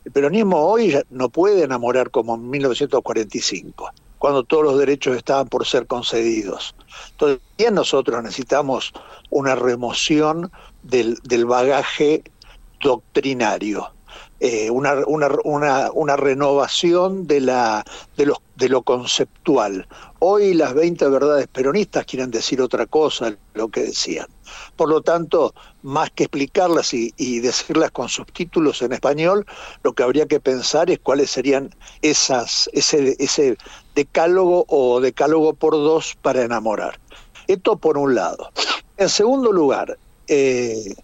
el 0.04 0.12
peronismo 0.12 0.58
hoy 0.58 0.98
no 1.11 1.28
puede 1.28 1.62
enamorar 1.62 2.11
como 2.11 2.35
en 2.35 2.50
1945 2.50 3.92
cuando 4.18 4.44
todos 4.44 4.62
los 4.62 4.78
derechos 4.78 5.16
estaban 5.16 5.48
por 5.48 5.66
ser 5.66 5.88
concedidos. 5.88 6.76
Entonces, 7.11 7.40
nosotros 7.72 8.22
necesitamos 8.22 8.92
una 9.30 9.56
remoción 9.56 10.52
del, 10.85 11.44
bagaje 11.44 12.22
doctrinario, 12.83 13.92
eh, 14.40 14.71
una, 14.71 14.97
una, 15.07 16.16
renovación 16.16 17.27
de, 17.27 17.40
la, 17.40 17.85
de, 18.16 18.33
de 18.57 18.68
lo 18.68 18.83
conceptual. 18.83 19.87
Hoy 20.18 20.55
las 20.55 20.75
20 20.75 21.09
verdades 21.09 21.47
peronistas 21.47 22.05
quieren 22.05 22.31
decir 22.31 22.61
otra 22.61 22.87
cosa 22.87 23.35
lo 23.55 23.68
que 23.68 23.83
decían. 23.83 24.27
Por 24.77 24.88
lo 24.88 25.01
tanto, 25.01 25.55
más 25.83 26.11
que 26.11 26.25
explicarlas 26.25 26.92
y, 26.92 27.40
decirlas 27.40 27.92
con 27.92 28.09
subtítulos 28.09 28.83
en 28.83 28.92
español, 28.92 29.47
lo 29.83 29.92
que 29.92 30.03
habría 30.03 30.27
que 30.27 30.40
pensar 30.40 30.90
es 30.90 30.99
cuáles 30.99 31.31
serían 31.31 31.75
esas, 32.03 32.68
ese, 32.73 33.16
ese 33.18 33.57
decálogo 33.95 34.64
o 34.68 35.01
decálogo 35.01 35.55
por 35.55 35.73
dos 35.73 36.16
para 36.21 36.42
enamorar. 36.42 36.99
Esto 37.47 37.77
por 37.77 37.97
un 37.97 38.14
lado. 38.14 38.51
En 38.97 39.09
segundo 39.09 39.53
lugar, 39.53 39.99
eh, 40.29 40.95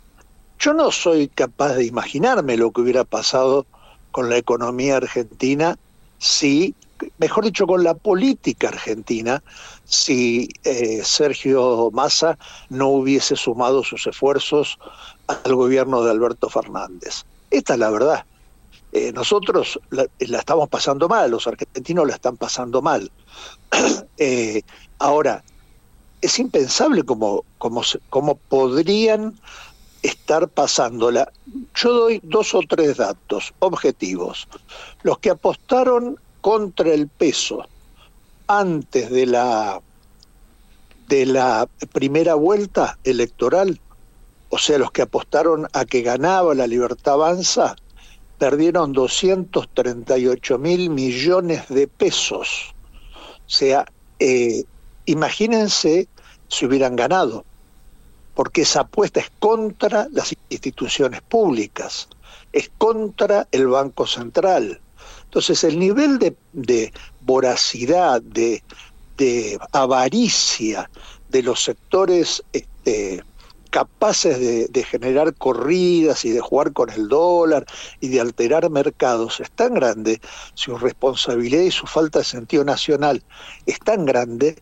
yo 0.58 0.72
no 0.74 0.90
soy 0.90 1.28
capaz 1.28 1.74
de 1.74 1.86
imaginarme 1.86 2.56
lo 2.56 2.72
que 2.72 2.80
hubiera 2.80 3.04
pasado 3.04 3.66
con 4.10 4.28
la 4.28 4.36
economía 4.36 4.96
argentina 4.96 5.78
si, 6.18 6.74
mejor 7.18 7.44
dicho, 7.44 7.66
con 7.66 7.84
la 7.84 7.94
política 7.94 8.68
argentina, 8.68 9.42
si 9.84 10.48
eh, 10.64 11.00
Sergio 11.04 11.90
Massa 11.92 12.36
no 12.68 12.88
hubiese 12.88 13.36
sumado 13.36 13.84
sus 13.84 14.06
esfuerzos 14.06 14.78
al 15.28 15.54
gobierno 15.54 16.02
de 16.02 16.10
Alberto 16.10 16.48
Fernández. 16.48 17.24
Esta 17.50 17.74
es 17.74 17.78
la 17.78 17.90
verdad. 17.90 18.24
Eh, 18.92 19.12
nosotros 19.12 19.78
la, 19.90 20.06
estamos 20.18 20.68
pasando 20.68 21.08
mal, 21.08 21.30
los 21.30 21.46
argentinos 21.46 22.06
la 22.06 22.14
están 22.14 22.36
pasando 22.36 22.82
mal. 22.82 23.10
Eh, 24.20 24.62
ahora, 24.98 25.44
es 26.20 26.40
impensable 26.40 27.04
cómo, 27.04 27.44
cómo 27.58 28.34
podrían 28.48 29.38
estar 30.02 30.48
pasándola. 30.48 31.30
Yo 31.74 31.92
doy 31.92 32.20
dos 32.22 32.54
o 32.54 32.60
tres 32.68 32.96
datos 32.96 33.52
objetivos. 33.58 34.48
Los 35.02 35.18
que 35.18 35.30
apostaron 35.30 36.18
contra 36.40 36.92
el 36.92 37.08
peso 37.08 37.66
antes 38.46 39.10
de 39.10 39.26
la 39.26 39.80
de 41.08 41.24
la 41.24 41.66
primera 41.92 42.34
vuelta 42.34 42.98
electoral, 43.02 43.80
o 44.50 44.58
sea, 44.58 44.78
los 44.78 44.92
que 44.92 45.02
apostaron 45.02 45.66
a 45.72 45.86
que 45.86 46.02
ganaba 46.02 46.54
la 46.54 46.66
libertad 46.66 47.14
avanza, 47.14 47.76
perdieron 48.38 48.92
238 48.92 50.58
mil 50.58 50.90
millones 50.90 51.66
de 51.68 51.88
pesos. 51.88 52.74
O 53.36 53.50
sea, 53.50 53.86
eh, 54.18 54.64
imagínense 55.06 56.08
si 56.48 56.66
hubieran 56.66 56.94
ganado, 56.94 57.44
porque 58.38 58.62
esa 58.62 58.82
apuesta 58.82 59.18
es 59.18 59.32
contra 59.40 60.06
las 60.12 60.32
instituciones 60.48 61.22
públicas, 61.22 62.08
es 62.52 62.70
contra 62.78 63.48
el 63.50 63.66
Banco 63.66 64.06
Central. 64.06 64.80
Entonces, 65.24 65.64
el 65.64 65.76
nivel 65.76 66.20
de, 66.52 66.92
voracidad, 67.22 68.22
de, 68.22 68.62
de 69.16 69.58
avaricia 69.72 70.88
de 71.30 71.42
los 71.42 71.64
sectores 71.64 72.44
este, 72.52 73.24
capaces 73.70 74.70
de, 74.72 74.82
generar 74.84 75.34
corridas 75.34 76.24
y 76.24 76.30
de 76.30 76.40
jugar 76.40 76.72
con 76.72 76.90
el 76.90 77.08
dólar 77.08 77.66
y 78.00 78.08
de 78.08 78.20
alterar 78.20 78.68
mercados 78.70 79.40
es 79.40 79.50
tan 79.50 79.74
grande, 79.74 80.20
su 80.54 80.76
responsabilidad 80.78 81.62
y 81.62 81.70
su 81.70 81.86
falta 81.86 82.20
de 82.20 82.24
sentido 82.24 82.64
nacional 82.64 83.22
es 83.66 83.78
tan 83.80 84.04
grande 84.04 84.56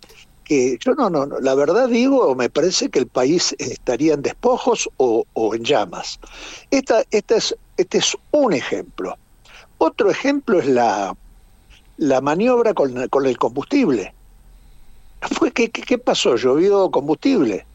que 0.47 0.79
yo 0.85 0.95
no, 0.95 1.11
no, 1.11 1.27
la 1.27 1.55
verdad 1.55 1.89
digo, 1.89 2.35
me 2.35 2.49
parece 2.49 2.89
que 2.89 3.01
el 3.01 3.07
país 3.07 3.55
estaría 3.59 4.15
en 4.15 4.23
despojos 4.23 4.89
o, 4.97 5.25
en 5.55 5.65
llamas. 5.65 6.19
Esta, 6.71 7.03
esta 7.11 7.37
es, 7.37 7.57
este 7.77 7.99
es 7.99 8.17
un 8.31 8.53
ejemplo. 8.53 9.17
Otro 9.79 10.11
ejemplo 10.11 10.59
es 10.59 10.67
la, 10.67 11.17
la 11.99 12.21
maniobra 12.21 12.73
con, 12.75 13.09
con 13.09 13.27
el 13.27 13.37
combustible. 13.39 14.15
Fue, 15.33 15.51
¿qué, 15.51 15.71
¿Qué 15.71 15.99
pasó? 15.99 16.37
Llovió 16.37 16.91
combustible 16.91 17.67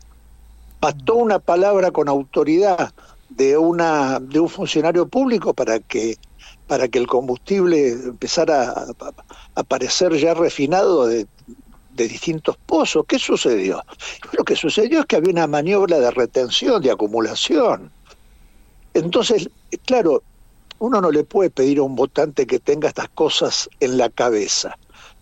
bastó 0.81 1.15
una 1.15 1.39
palabra 1.39 1.91
con 1.91 2.09
autoridad 2.09 2.91
de 3.29 3.55
una 3.55 4.19
de 4.19 4.39
un 4.39 4.49
funcionario 4.49 5.07
público 5.07 5.53
para 5.53 5.79
que 5.79 6.17
para 6.67 6.87
que 6.87 6.97
el 6.97 7.07
combustible 7.07 7.91
empezara 7.91 8.71
a, 8.71 8.87
aparecer 9.55 10.13
ya 10.17 10.33
refinado 10.33 11.05
de, 11.05 11.27
distintos 11.95 12.57
pozos. 12.65 13.05
¿Qué 13.07 13.19
sucedió? 13.19 13.83
Lo 14.33 14.43
que 14.43 14.55
sucedió 14.55 15.01
es 15.01 15.05
que 15.05 15.17
había 15.17 15.31
una 15.31 15.47
maniobra 15.47 15.99
de 15.99 16.11
retención, 16.11 16.81
de 16.81 16.91
acumulación. 16.91 17.91
Entonces, 18.93 19.49
claro, 19.85 20.23
uno 20.79 20.99
no 20.99 21.11
le 21.11 21.23
puede 21.23 21.49
pedir 21.49 21.77
a 21.77 21.83
un 21.83 21.95
votante 21.95 22.47
que 22.47 22.59
tenga 22.59 22.89
estas 22.89 23.09
cosas 23.09 23.69
en 23.79 23.97
la 23.97 24.09
cabeza, 24.09 24.77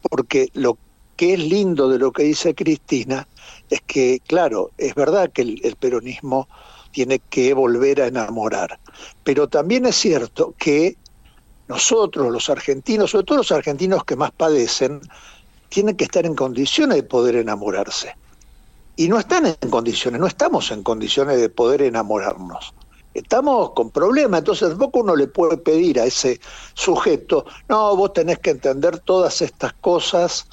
porque 0.09 0.49
lo 0.53 0.77
que 1.17 1.33
es 1.33 1.39
lindo 1.39 1.89
de 1.89 1.99
lo 1.99 2.13
que 2.13 2.23
dice 2.23 2.55
Cristina 2.55 3.27
es 3.69 3.81
que, 3.81 4.21
claro, 4.25 4.71
es 4.77 4.95
verdad 4.95 5.29
que 5.31 5.41
el, 5.41 5.75
peronismo 5.77 6.47
tiene 6.91 7.19
que 7.19 7.53
volver 7.53 8.01
a 8.01 8.07
enamorar, 8.07 8.79
pero 9.25 9.49
también 9.49 9.85
es 9.85 9.97
cierto 9.97 10.55
que 10.57 10.95
nosotros, 11.67 12.31
los 12.31 12.49
argentinos, 12.49 13.11
sobre 13.11 13.25
todo 13.25 13.39
los 13.39 13.51
argentinos 13.51 14.05
que 14.05 14.15
más 14.15 14.31
padecen, 14.31 15.01
tienen 15.69 15.95
que 15.95 16.05
estar 16.05 16.25
en 16.25 16.35
condiciones 16.35 16.97
de 16.97 17.03
poder 17.03 17.35
enamorarse. 17.35 18.15
Y 18.95 19.07
no 19.07 19.17
están 19.17 19.45
en 19.45 19.69
condiciones, 19.69 20.19
no 20.19 20.27
estamos 20.27 20.71
en 20.71 20.83
condiciones 20.83 21.39
de 21.39 21.49
poder 21.49 21.81
enamorarnos. 21.83 22.73
Estamos 23.13 23.71
con 23.71 23.89
problemas, 23.91 24.39
entonces 24.39 24.69
tampoco 24.69 24.99
uno 24.99 25.15
le 25.15 25.27
puede 25.27 25.57
pedir 25.57 25.99
a 25.99 26.05
ese 26.05 26.39
sujeto, 26.73 27.45
no, 27.67 27.95
vos 27.95 28.13
tenés 28.13 28.39
que 28.39 28.51
entender 28.51 28.99
todas 28.99 29.41
estas 29.41 29.73
cosas 29.73 30.47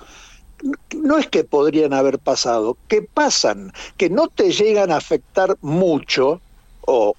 no 0.95 1.19
es 1.19 1.29
que 1.29 1.45
podrían 1.45 1.93
haber 1.93 2.19
pasado, 2.19 2.77
que 2.89 3.03
pasan, 3.03 3.73
que 3.97 4.11
no 4.11 4.29
te 4.29 4.53
llegan 4.53 4.91
a 4.91 4.97
afectar 4.97 5.57
mucho 5.61 6.41
o, 6.87 7.15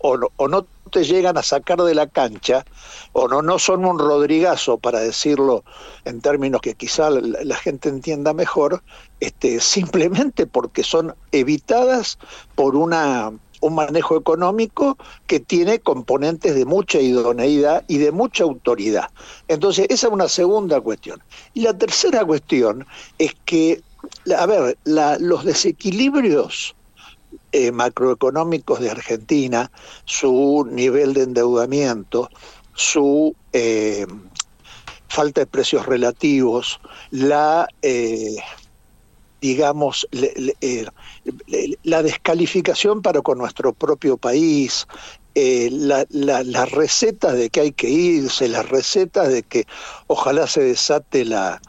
no, 0.50 0.66
llegan 1.04 1.38
a 1.38 1.44
sacar 1.44 1.82
de 1.82 1.96
la 1.96 2.08
cancha, 2.08 2.66
o 3.14 3.28
no, 3.28 3.42
no 3.42 3.60
son 3.60 3.86
un 3.86 4.00
rodrigazo, 4.00 4.78
para 4.78 5.00
decirlo 5.00 5.64
en 6.06 6.22
términos 6.22 6.62
que 6.62 6.76
quizá 6.76 7.10
la, 7.10 7.56
gente 7.56 7.90
entienda 7.90 8.34
mejor, 8.34 8.84
este, 9.20 9.60
simplemente 9.60 10.46
porque 10.48 10.84
son 10.84 11.16
evitadas 11.32 12.18
por 12.56 12.76
una 12.76 13.32
un 13.60 13.76
manejo 13.76 14.16
económico 14.16 14.98
que 15.26 15.40
tiene 15.40 15.80
componentes 15.80 16.54
de 16.54 16.66
mucha 16.66 17.00
idoneidad 17.00 17.84
y 17.88 17.98
de 17.98 18.12
mucha 18.12 18.44
autoridad. 18.44 19.10
Entonces, 19.48 19.88
esa 19.90 20.08
es 20.08 20.14
una 20.14 20.28
segunda 20.28 20.80
cuestión. 20.80 21.24
Y 21.56 21.62
la 21.62 21.76
tercera 21.76 22.24
cuestión 22.24 22.86
es 23.18 23.36
que, 23.46 23.82
a 24.38 24.46
ver, 24.46 24.78
los 24.86 25.44
desequilibrios 25.44 26.77
eh, 27.52 27.72
macroeconómicos 27.72 28.80
de 28.80 28.90
Argentina, 28.90 29.72
su 30.06 30.68
nivel 30.70 31.14
de 31.14 31.24
endeudamiento, 31.24 32.30
su, 32.74 33.36
eh, 33.54 34.06
falta 35.08 35.42
de 35.42 35.48
precios 35.48 35.86
relativos, 35.86 36.80
la 37.12 37.68
digamos, 39.40 40.08
la 41.84 42.02
descalificación 42.02 43.02
para 43.04 43.22
con 43.22 43.38
nuestro 43.38 43.72
propio 43.72 44.18
país, 44.18 44.88
eh, 45.40 45.70
las 45.70 46.72
recetas 46.72 47.36
de 47.38 47.52
que 47.52 47.60
hay 47.62 47.72
que 47.72 47.90
irse, 47.90 48.48
las 48.48 48.68
recetas 48.68 49.30
de 49.30 49.44
que 49.44 49.66
ojalá 50.08 50.48
se 50.48 50.64
desate 50.64 51.26
la, 51.26 51.62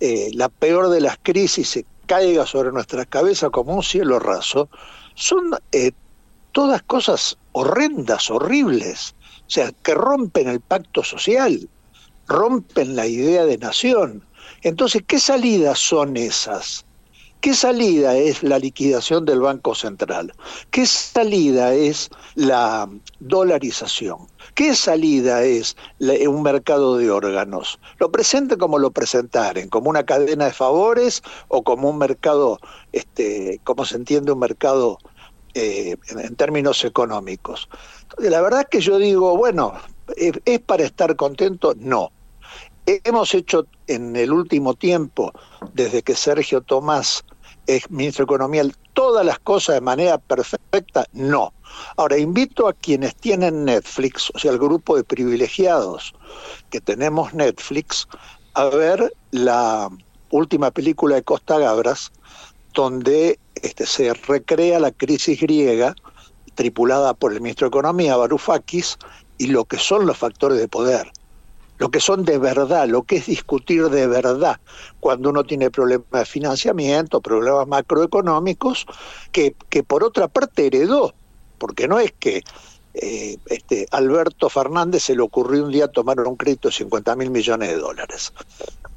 eh, 0.00 0.28
la 0.34 0.50
peor 0.50 0.90
de 0.90 1.00
las 1.00 1.16
crisis, 1.22 1.70
se 1.70 1.86
caiga 2.04 2.44
sobre 2.44 2.70
nuestra 2.70 3.06
cabeza 3.06 3.48
como 3.48 3.76
un 3.76 3.82
cielo 3.82 4.18
raso, 4.18 4.68
son 5.14 5.56
eh, 5.72 5.92
todas 6.52 6.82
cosas 6.82 7.36
horrendas, 7.52 8.30
horribles, 8.30 9.14
o 9.46 9.50
sea, 9.50 9.72
que 9.82 9.94
rompen 9.94 10.48
el 10.48 10.60
pacto 10.60 11.02
social, 11.02 11.68
rompen 12.26 12.96
la 12.96 13.06
idea 13.06 13.44
de 13.44 13.58
nación. 13.58 14.24
Entonces, 14.62 15.02
¿qué 15.06 15.18
salidas 15.18 15.78
son 15.78 16.16
esas? 16.16 16.84
¿Qué 17.44 17.52
salida 17.52 18.16
es 18.16 18.42
la 18.42 18.58
liquidación 18.58 19.26
del 19.26 19.40
Banco 19.40 19.74
Central? 19.74 20.32
¿Qué 20.70 20.86
salida 20.86 21.74
es 21.74 22.08
la 22.36 22.88
dolarización? 23.20 24.16
¿Qué 24.54 24.74
salida 24.74 25.42
es 25.42 25.76
un 26.26 26.42
mercado 26.42 26.96
de 26.96 27.10
órganos? 27.10 27.78
Lo 27.98 28.10
presenten 28.10 28.58
como 28.58 28.78
lo 28.78 28.92
presentaren, 28.92 29.68
como 29.68 29.90
una 29.90 30.06
cadena 30.06 30.46
de 30.46 30.54
favores 30.54 31.22
o 31.48 31.62
como 31.62 31.90
un 31.90 31.98
mercado, 31.98 32.60
este, 32.92 33.60
como 33.62 33.84
se 33.84 33.96
entiende 33.96 34.32
un 34.32 34.38
mercado 34.38 34.96
eh, 35.52 35.96
en, 36.08 36.36
términos 36.36 36.82
económicos. 36.82 37.68
la 38.20 38.40
verdad 38.40 38.60
es 38.60 38.68
que 38.70 38.80
yo 38.80 38.96
digo, 38.96 39.36
bueno, 39.36 39.74
¿es 40.16 40.60
para 40.60 40.84
estar 40.84 41.14
contento? 41.14 41.74
No. 41.76 42.10
Hemos 42.86 43.34
hecho 43.34 43.66
en 43.86 44.16
el 44.16 44.32
último 44.32 44.74
tiempo, 44.74 45.32
desde 45.74 46.02
que 46.02 46.14
Sergio 46.14 46.60
Tomás 46.60 47.24
ministro 47.90 48.24
de 48.24 48.34
Economía, 48.34 48.64
todas 48.92 49.24
las 49.24 49.38
cosas 49.38 49.76
de 49.76 49.80
manera 49.80 50.18
perfecta, 50.18 51.06
no. 51.12 51.52
Ahora, 51.96 52.18
invito 52.18 52.68
a 52.68 52.72
quienes 52.72 53.14
tienen 53.16 53.64
Netflix, 53.64 54.30
o 54.34 54.38
sea, 54.38 54.52
el 54.52 54.58
grupo 54.58 54.96
de 54.96 55.04
privilegiados 55.04 56.14
que 56.70 56.80
tenemos 56.80 57.34
Netflix, 57.34 58.06
a 58.54 58.66
ver 58.66 59.12
la 59.30 59.90
última 60.30 60.70
película 60.70 61.16
de 61.16 61.22
Costa 61.22 61.58
Gabras, 61.58 62.12
donde 62.74 63.38
este, 63.56 63.86
se 63.86 64.12
recrea 64.12 64.78
la 64.80 64.90
crisis 64.90 65.40
griega 65.40 65.94
tripulada 66.54 67.14
por 67.14 67.32
el 67.32 67.40
ministro 67.40 67.66
de 67.66 67.70
Economía, 67.70 68.16
Varoufakis, 68.16 68.96
y 69.38 69.48
lo 69.48 69.64
que 69.64 69.78
son 69.78 70.06
los 70.06 70.16
factores 70.16 70.58
de 70.58 70.68
poder 70.68 71.10
lo 71.78 71.90
que 71.90 72.00
son 72.00 72.24
de 72.24 72.38
verdad, 72.38 72.88
lo 72.88 73.02
que 73.02 73.16
es 73.16 73.26
discutir 73.26 73.88
de 73.88 74.06
verdad, 74.06 74.60
cuando 75.00 75.30
uno 75.30 75.44
tiene 75.44 75.70
problemas 75.70 76.06
de 76.10 76.24
financiamiento, 76.24 77.20
problemas 77.20 77.66
macroeconómicos, 77.66 78.86
que, 79.32 79.54
que 79.68 79.82
por 79.82 80.04
otra 80.04 80.28
parte 80.28 80.66
heredó, 80.66 81.14
porque 81.58 81.88
no 81.88 81.98
es 81.98 82.12
que 82.12 82.42
eh, 82.94 83.38
este, 83.46 83.88
Alberto 83.90 84.48
Fernández 84.48 85.02
se 85.02 85.16
le 85.16 85.22
ocurrió 85.22 85.64
un 85.64 85.72
día 85.72 85.88
tomar 85.88 86.20
un 86.20 86.36
crédito 86.36 86.68
de 86.68 86.74
50 86.74 87.16
mil 87.16 87.30
millones 87.30 87.70
de 87.70 87.76
dólares. 87.76 88.32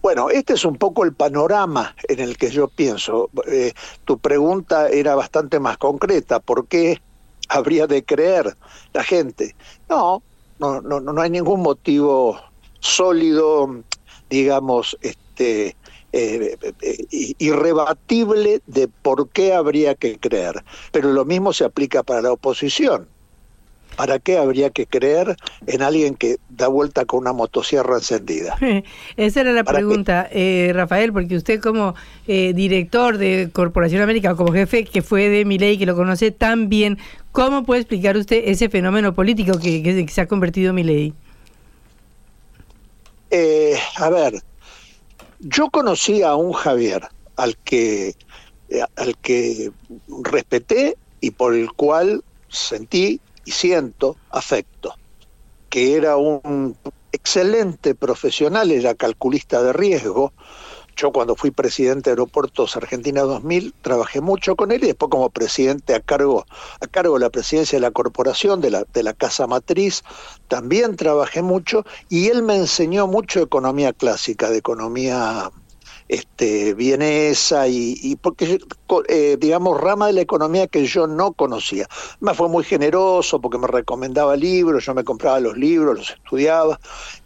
Bueno, 0.03 0.29
este 0.29 0.53
es 0.53 0.63
un 0.65 0.75
poco 0.75 1.03
el 1.03 1.13
panorama 1.13 1.95
en 2.07 2.19
el 2.19 2.37
que 2.37 2.51
yo 2.51 2.67
pienso. 2.67 3.31
Eh, 3.47 3.73
tu 4.05 4.19
pregunta 4.19 4.89
era 4.89 5.15
bastante 5.15 5.59
más 5.59 5.79
concreta, 5.79 6.39
¿por 6.39 6.67
qué 6.67 7.01
habría 7.49 7.87
de 7.87 8.05
creer 8.05 8.55
la 8.93 9.03
gente? 9.03 9.55
No, 9.89 10.21
no, 10.59 10.79
no, 10.81 10.99
no 10.99 11.19
hay 11.19 11.31
ningún 11.31 11.61
motivo 11.61 12.39
sólido, 12.79 13.83
digamos, 14.29 14.97
este, 15.01 15.75
eh, 16.13 16.57
eh, 16.81 17.33
irrebatible 17.37 18.61
de 18.65 18.87
por 18.87 19.29
qué 19.29 19.53
habría 19.53 19.93
que 19.93 20.17
creer. 20.17 20.63
Pero 20.91 21.11
lo 21.11 21.25
mismo 21.25 21.53
se 21.53 21.65
aplica 21.65 22.01
para 22.01 22.21
la 22.21 22.31
oposición. 22.31 23.07
¿Para 23.97 24.19
qué 24.19 24.37
habría 24.37 24.69
que 24.69 24.85
creer 24.85 25.35
en 25.65 25.81
alguien 25.81 26.15
que 26.15 26.37
da 26.49 26.67
vuelta 26.67 27.05
con 27.05 27.19
una 27.21 27.33
motosierra 27.33 27.95
encendida? 27.95 28.55
Esa 29.17 29.41
era 29.41 29.51
la 29.51 29.63
pregunta, 29.63 30.29
eh, 30.31 30.71
Rafael, 30.73 31.11
porque 31.11 31.35
usted 31.35 31.59
como 31.59 31.95
director 32.25 33.17
de 33.17 33.49
Corporación 33.51 34.01
América, 34.01 34.35
como 34.35 34.53
jefe 34.53 34.85
que 34.85 35.01
fue 35.01 35.29
de 35.29 35.45
mi 35.45 35.57
ley, 35.57 35.77
que 35.77 35.87
lo 35.87 35.95
conoce 35.95 36.31
tan 36.31 36.69
bien, 36.69 36.99
¿cómo 37.31 37.63
puede 37.63 37.81
explicar 37.81 38.17
usted 38.17 38.43
ese 38.45 38.69
fenómeno 38.69 39.13
político 39.13 39.59
que, 39.59 39.81
que 39.81 40.07
se 40.07 40.21
ha 40.21 40.27
convertido 40.27 40.73
mi 40.73 40.83
ley? 40.83 41.13
Eh, 43.29 43.77
a 43.97 44.09
ver, 44.09 44.39
yo 45.39 45.69
conocí 45.69 46.21
a 46.23 46.35
un 46.35 46.53
Javier 46.53 47.07
al 47.35 47.57
que, 47.63 48.13
eh, 48.69 48.85
al 48.95 49.15
que 49.21 49.71
respeté 50.23 50.97
y 51.19 51.31
por 51.31 51.53
el 51.53 51.71
cual 51.73 52.21
sentí 52.49 53.21
y 53.43 53.51
siento 53.51 54.17
afecto, 54.29 54.95
que 55.69 55.95
era 55.95 56.17
un 56.17 56.77
excelente 57.11 57.95
profesional, 57.95 58.71
era 58.71 58.95
calculista 58.95 59.61
de 59.61 59.73
riesgo, 59.73 60.33
yo 60.97 61.11
cuando 61.11 61.35
fui 61.35 61.51
presidente 61.51 62.09
de 62.09 62.13
Aeropuertos 62.13 62.75
Argentina 62.75 63.21
2000 63.21 63.73
trabajé 63.81 64.19
mucho 64.19 64.55
con 64.55 64.71
él 64.71 64.83
y 64.83 64.87
después 64.87 65.09
como 65.09 65.29
presidente 65.29 65.93
a 65.93 65.99
cargo, 65.99 66.45
a 66.81 66.87
cargo 66.87 67.13
de 67.13 67.21
la 67.21 67.29
presidencia 67.29 67.77
de 67.77 67.81
la 67.81 67.91
corporación, 67.91 68.59
de 68.59 68.71
la, 68.71 68.83
de 68.93 69.03
la 69.03 69.13
casa 69.13 69.47
matriz, 69.47 70.03
también 70.47 70.95
trabajé 70.95 71.41
mucho 71.41 71.85
y 72.09 72.27
él 72.27 72.41
me 72.41 72.55
enseñó 72.55 73.07
mucho 73.07 73.39
de 73.39 73.45
economía 73.45 73.93
clásica, 73.93 74.49
de 74.49 74.57
economía 74.57 75.51
este, 76.07 76.73
vienesa 76.73 77.67
y, 77.67 78.17
porque, 78.21 78.59
eh, 79.09 79.37
digamos, 79.39 79.79
rama 79.79 80.07
de 80.07 80.13
la 80.13 80.21
economía 80.21 80.67
que 80.67 80.85
yo 80.85 81.05
no 81.05 81.33
conocía. 81.33 81.87
Me 82.19 82.33
fue 82.33 82.49
muy 82.49 82.63
generoso 82.63 83.39
porque 83.39 83.57
me 83.57 83.67
recomendaba 83.67 84.35
libros, 84.35 84.85
yo 84.85 84.93
me 84.93 85.03
compraba 85.03 85.39
los 85.39 85.57
libros, 85.57 85.97
los 85.97 86.09
estudiaba, 86.11 86.79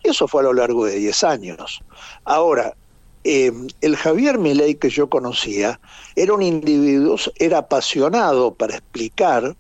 y 0.03 0.09
eso 0.09 0.27
fue 0.27 0.41
a 0.41 0.45
lo 0.45 0.53
largo 0.53 0.85
de 0.85 0.95
10 0.95 1.23
años. 1.23 1.81
Ahora, 2.25 2.75
eh, 3.23 3.51
el 3.81 3.95
Javier 3.95 4.39
Milei 4.39 4.75
que 4.75 4.89
yo 4.89 5.09
conocía 5.09 5.79
era 6.15 6.33
un 6.33 6.41
individuo, 6.41 7.17
era 7.37 7.59
apasionado 7.59 8.53
para 8.53 8.75
explicar, 8.75 9.55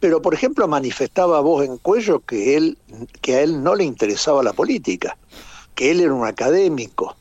pero 0.00 0.20
por 0.20 0.34
ejemplo 0.34 0.66
manifestaba 0.66 1.40
voz 1.40 1.64
en 1.64 1.78
cuello 1.78 2.20
que, 2.20 2.56
él, 2.56 2.78
que 3.20 3.36
a 3.36 3.42
él 3.42 3.62
no 3.62 3.74
le 3.74 3.84
interesaba 3.84 4.42
la 4.42 4.52
política, 4.52 5.16
que 5.74 5.90
él 5.90 6.00
era 6.00 6.12
un 6.12 6.26
académico, 6.26 7.16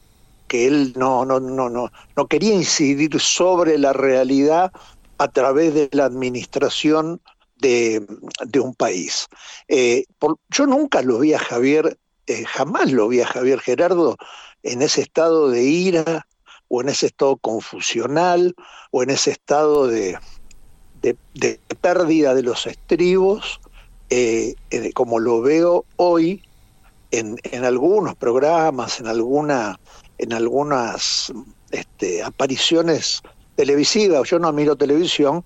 que 0.48 0.68
él 0.68 0.94
no, 0.96 1.26
no, 1.26 1.40
no, 1.40 1.70
no, 1.70 1.92
no 2.16 2.28
quería 2.28 2.54
incidir 2.54 3.20
sobre 3.20 3.78
la 3.78 3.94
realidad 3.94 4.72
a 5.18 5.28
través 5.28 5.74
de 5.74 5.90
la 5.92 6.06
administración 6.06 7.22
de, 7.58 8.60
un 8.60 8.76
país. 8.76 9.28
Eh, 9.68 10.06
yo 10.50 10.66
nunca 10.66 11.02
lo 11.02 11.20
vi 11.20 11.34
a 11.34 11.40
Javier, 11.40 11.98
eh, 12.28 12.46
jamás 12.46 12.92
lo 12.92 13.08
vi 13.08 13.22
a 13.22 13.28
Javier 13.28 13.60
Gerardo 13.60 14.18
en 14.64 14.82
ese 14.82 15.02
estado 15.02 15.50
de 15.50 15.64
ira 15.64 16.26
o 16.70 16.82
en 16.82 16.90
ese 16.90 17.08
estado 17.08 17.38
confusional 17.38 18.56
o 18.92 19.04
en 19.04 19.10
ese 19.10 19.32
estado 19.32 19.88
de, 19.88 20.18
pérdida 21.82 22.34
de 22.34 22.44
los 22.44 22.66
estribos, 22.66 23.60
eh, 24.10 24.56
como 24.94 25.20
lo 25.20 25.42
veo 25.42 25.86
hoy 25.98 26.42
en, 27.12 27.38
en, 27.44 27.66
algunos 27.66 28.16
programas, 28.16 29.00
en, 29.00 29.08
alguna, 29.08 29.80
en 30.18 30.34
algunas 30.34 31.32
este, 31.72 32.24
apariciones 32.24 33.22
televisivas. 33.56 34.30
Yo 34.30 34.40
no 34.40 34.52
miro 34.54 34.76
televisión, 34.76 35.44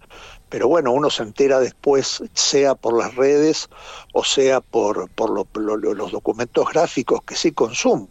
pero 0.49 0.67
bueno, 0.67 0.91
uno 0.91 1.09
se 1.09 1.23
entera 1.23 1.59
después, 1.59 2.23
sea 2.33 2.75
por 2.75 2.97
las 2.97 3.15
redes 3.15 3.69
o 4.13 4.23
sea 4.23 4.61
por, 4.61 5.09
por 5.09 5.29
los 5.31 6.11
documentos 6.11 6.69
gráficos 6.71 7.21
que 7.23 7.35
sí 7.35 7.51
consumo. 7.51 8.07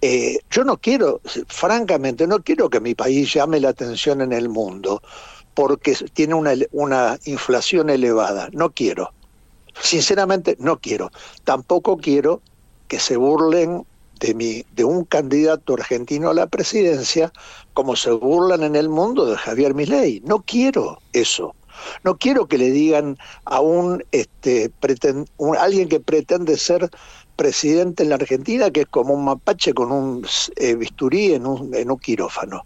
Eh, 0.00 0.38
yo 0.50 0.64
no 0.64 0.76
quiero, 0.76 1.20
francamente, 1.46 2.26
no 2.26 2.42
quiero 2.42 2.68
que 2.68 2.80
mi 2.80 2.94
país 2.94 3.32
llame 3.32 3.60
la 3.60 3.70
atención 3.70 4.20
en 4.20 4.32
el 4.32 4.48
mundo 4.48 5.02
porque 5.54 5.94
tiene 6.12 6.34
una, 6.34 6.52
una 6.72 7.18
inflación 7.24 7.90
elevada. 7.90 8.48
No 8.52 8.70
quiero. 8.70 9.12
Sinceramente, 9.80 10.56
no 10.58 10.78
quiero. 10.78 11.10
Tampoco 11.44 11.96
quiero 11.96 12.40
que 12.88 12.98
se 12.98 13.16
burlen 13.16 13.86
de, 14.22 14.34
mi, 14.34 14.64
de 14.72 14.84
un 14.84 15.04
candidato 15.04 15.74
argentino 15.74 16.30
a 16.30 16.34
la 16.34 16.46
presidencia 16.46 17.32
como 17.74 17.96
se 17.96 18.12
burlan 18.12 18.62
en 18.62 18.76
el 18.76 18.88
mundo 18.88 19.26
de 19.26 19.36
Javier 19.36 19.74
Milei. 19.74 20.22
No 20.24 20.42
quiero 20.42 20.98
eso. 21.12 21.54
No 22.04 22.16
quiero 22.16 22.46
que 22.46 22.58
le 22.58 22.70
digan 22.70 23.18
a 23.44 23.60
un, 23.60 24.04
este, 24.12 24.70
un 25.38 25.56
alguien 25.56 25.88
que 25.88 25.98
pretende 25.98 26.56
ser 26.56 26.88
presidente 27.34 28.04
en 28.04 28.10
la 28.10 28.16
Argentina 28.16 28.70
que 28.70 28.82
es 28.82 28.86
como 28.88 29.14
un 29.14 29.24
mapache 29.24 29.74
con 29.74 29.90
un 29.90 30.24
eh, 30.56 30.76
bisturí 30.76 31.32
en 31.34 31.46
un, 31.46 31.74
en 31.74 31.90
un 31.90 31.98
quirófano. 31.98 32.62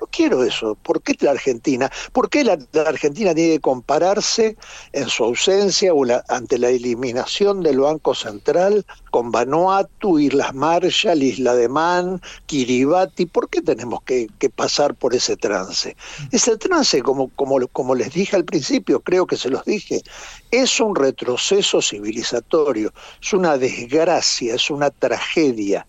No 0.00 0.08
quiero 0.10 0.42
eso. 0.44 0.76
¿Por 0.82 1.02
qué 1.02 1.16
la 1.20 1.30
Argentina? 1.30 1.90
¿Por 2.12 2.28
qué 2.28 2.44
la, 2.44 2.58
Argentina 2.86 3.34
tiene 3.34 3.54
que 3.54 3.60
compararse 3.60 4.56
en 4.92 5.08
su 5.08 5.24
ausencia 5.24 5.94
o 5.94 6.04
ante 6.28 6.58
la 6.58 6.68
eliminación 6.68 7.62
del 7.62 7.80
Banco 7.80 8.14
Central 8.14 8.84
con 9.10 9.30
Vanuatu, 9.30 10.18
Islas 10.18 10.54
Marshall, 10.54 11.22
Isla 11.22 11.54
de 11.54 11.68
Man, 11.68 12.20
Kiribati? 12.46 13.26
¿Por 13.26 13.48
qué 13.48 13.62
tenemos 13.62 14.02
que, 14.02 14.28
pasar 14.54 14.94
por 14.94 15.14
ese 15.14 15.36
trance? 15.36 15.96
Ese 16.32 16.56
trance, 16.56 17.00
como, 17.02 17.28
como, 17.30 17.66
como 17.68 17.94
les 17.94 18.12
dije 18.12 18.36
al 18.36 18.44
principio, 18.44 19.00
creo 19.00 19.26
que 19.26 19.36
se 19.36 19.48
los 19.48 19.64
dije, 19.64 20.02
es 20.50 20.80
un 20.80 20.94
retroceso 20.94 21.80
civilizatorio, 21.80 22.92
es 23.22 23.32
una 23.32 23.56
desgracia, 23.56 24.54
es 24.54 24.70
una 24.70 24.90
tragedia 24.90 25.86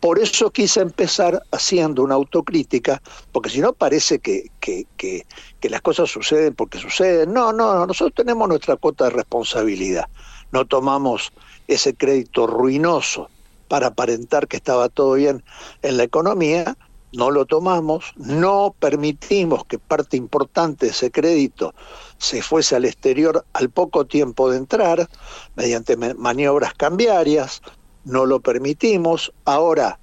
por 0.00 0.18
eso 0.18 0.50
quise 0.50 0.80
empezar 0.80 1.42
haciendo 1.52 2.02
una 2.02 2.14
autocrítica, 2.14 3.02
porque 3.32 3.50
si 3.50 3.60
no 3.60 3.72
parece 3.72 4.18
que, 4.18 4.50
que, 4.60 4.86
que, 4.96 5.24
las 5.68 5.80
cosas 5.80 6.08
suceden 6.08 6.54
porque 6.54 6.78
suceden. 6.78 7.32
No, 7.32 7.52
no, 7.52 7.86
nosotros 7.86 8.14
tenemos 8.14 8.48
nuestra 8.48 8.76
cuota 8.76 9.04
de 9.04 9.10
responsabilidad. 9.10 10.06
No 10.52 10.64
tomamos 10.64 11.32
ese 11.66 11.94
crédito 11.94 12.46
ruinoso 12.46 13.28
para 13.66 13.88
aparentar 13.88 14.46
que 14.46 14.58
estaba 14.58 14.88
todo 14.88 15.14
bien 15.14 15.42
en 15.82 15.96
la 15.96 16.04
economía, 16.04 16.76
no 17.12 17.30
lo 17.30 17.46
tomamos, 17.46 18.12
no 18.16 18.74
permitimos 18.78 19.64
que 19.64 19.78
parte 19.78 20.16
importante 20.16 20.86
de 20.86 20.92
ese 20.92 21.10
crédito 21.10 21.74
se 22.18 22.42
fuese 22.42 22.76
al 22.76 22.84
exterior 22.84 23.44
al 23.54 23.70
poco 23.70 24.06
tiempo 24.06 24.50
de 24.50 24.58
entrar, 24.58 25.08
mediante 25.56 25.96
maniobras 25.96 26.74
cambiarias, 26.74 27.62
no 28.06 28.24
lo 28.24 28.40
permitimos. 28.40 29.32
Ahora, 29.44 29.98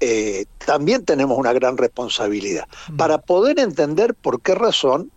eh, 0.00 0.44
también 0.64 1.04
tenemos 1.04 1.38
una 1.38 1.52
gran 1.52 1.76
responsabilidad 1.76 2.68
mm. 2.90 2.96
para 2.96 3.18
poder 3.18 3.58
entender 3.58 4.14
por 4.14 4.42
qué 4.42 4.54
razón 4.54 5.10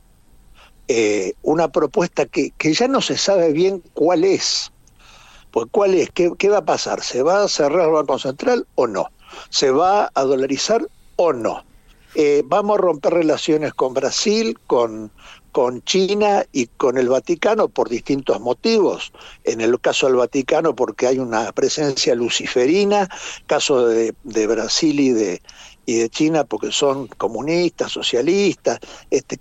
eh, 0.88 1.34
una 1.42 1.68
propuesta 1.72 2.26
que, 2.26 2.52
que, 2.52 2.74
ya 2.74 2.88
no 2.88 3.02
se 3.02 3.18
sabe 3.18 3.52
bien 3.52 3.84
cuál 3.94 4.24
es. 4.24 4.72
Pues 5.52 5.68
cuál 5.70 5.96
es, 5.96 6.10
¿Qué, 6.12 6.32
¿qué 6.38 6.48
va 6.48 6.60
a 6.60 6.66
pasar? 6.66 7.02
¿Se 7.02 7.24
va 7.24 7.44
a 7.44 7.48
cerrar 7.50 7.88
el 7.88 7.94
Banco 7.94 8.18
Central 8.18 8.66
o 8.76 8.88
no? 8.88 9.08
¿Se 9.50 9.70
va 9.70 10.10
a 10.14 10.24
dolarizar 10.24 10.88
o 11.18 11.34
no? 11.34 11.64
Eh, 12.16 12.44
vamos 12.46 12.78
a 12.78 12.82
romper 12.82 13.14
relaciones 13.14 13.74
con 13.74 13.94
Brasil, 13.94 14.58
con, 14.68 15.12
con 15.52 15.84
China 15.84 16.46
y 16.52 16.68
con 16.68 16.98
el 16.98 17.10
Vaticano 17.10 17.68
por 17.68 17.90
distintos 17.90 18.40
motivos. 18.40 19.12
En 19.44 19.62
el 19.62 19.80
caso 19.80 20.08
del 20.08 20.16
Vaticano 20.16 20.76
porque 20.76 21.08
hay 21.08 21.20
una 21.20 21.52
presencia 21.52 22.16
luciferina, 22.16 23.10
caso 23.48 23.88
de, 23.88 24.14
Brasil 24.48 25.00
y 25.00 25.10
de, 25.10 25.42
y 25.86 25.96
de 25.96 26.10
China 26.10 26.44
porque 26.44 26.72
son 26.72 27.08
comunistas, 27.08 27.92
socialistas. 27.92 28.80
Este, 29.10 29.40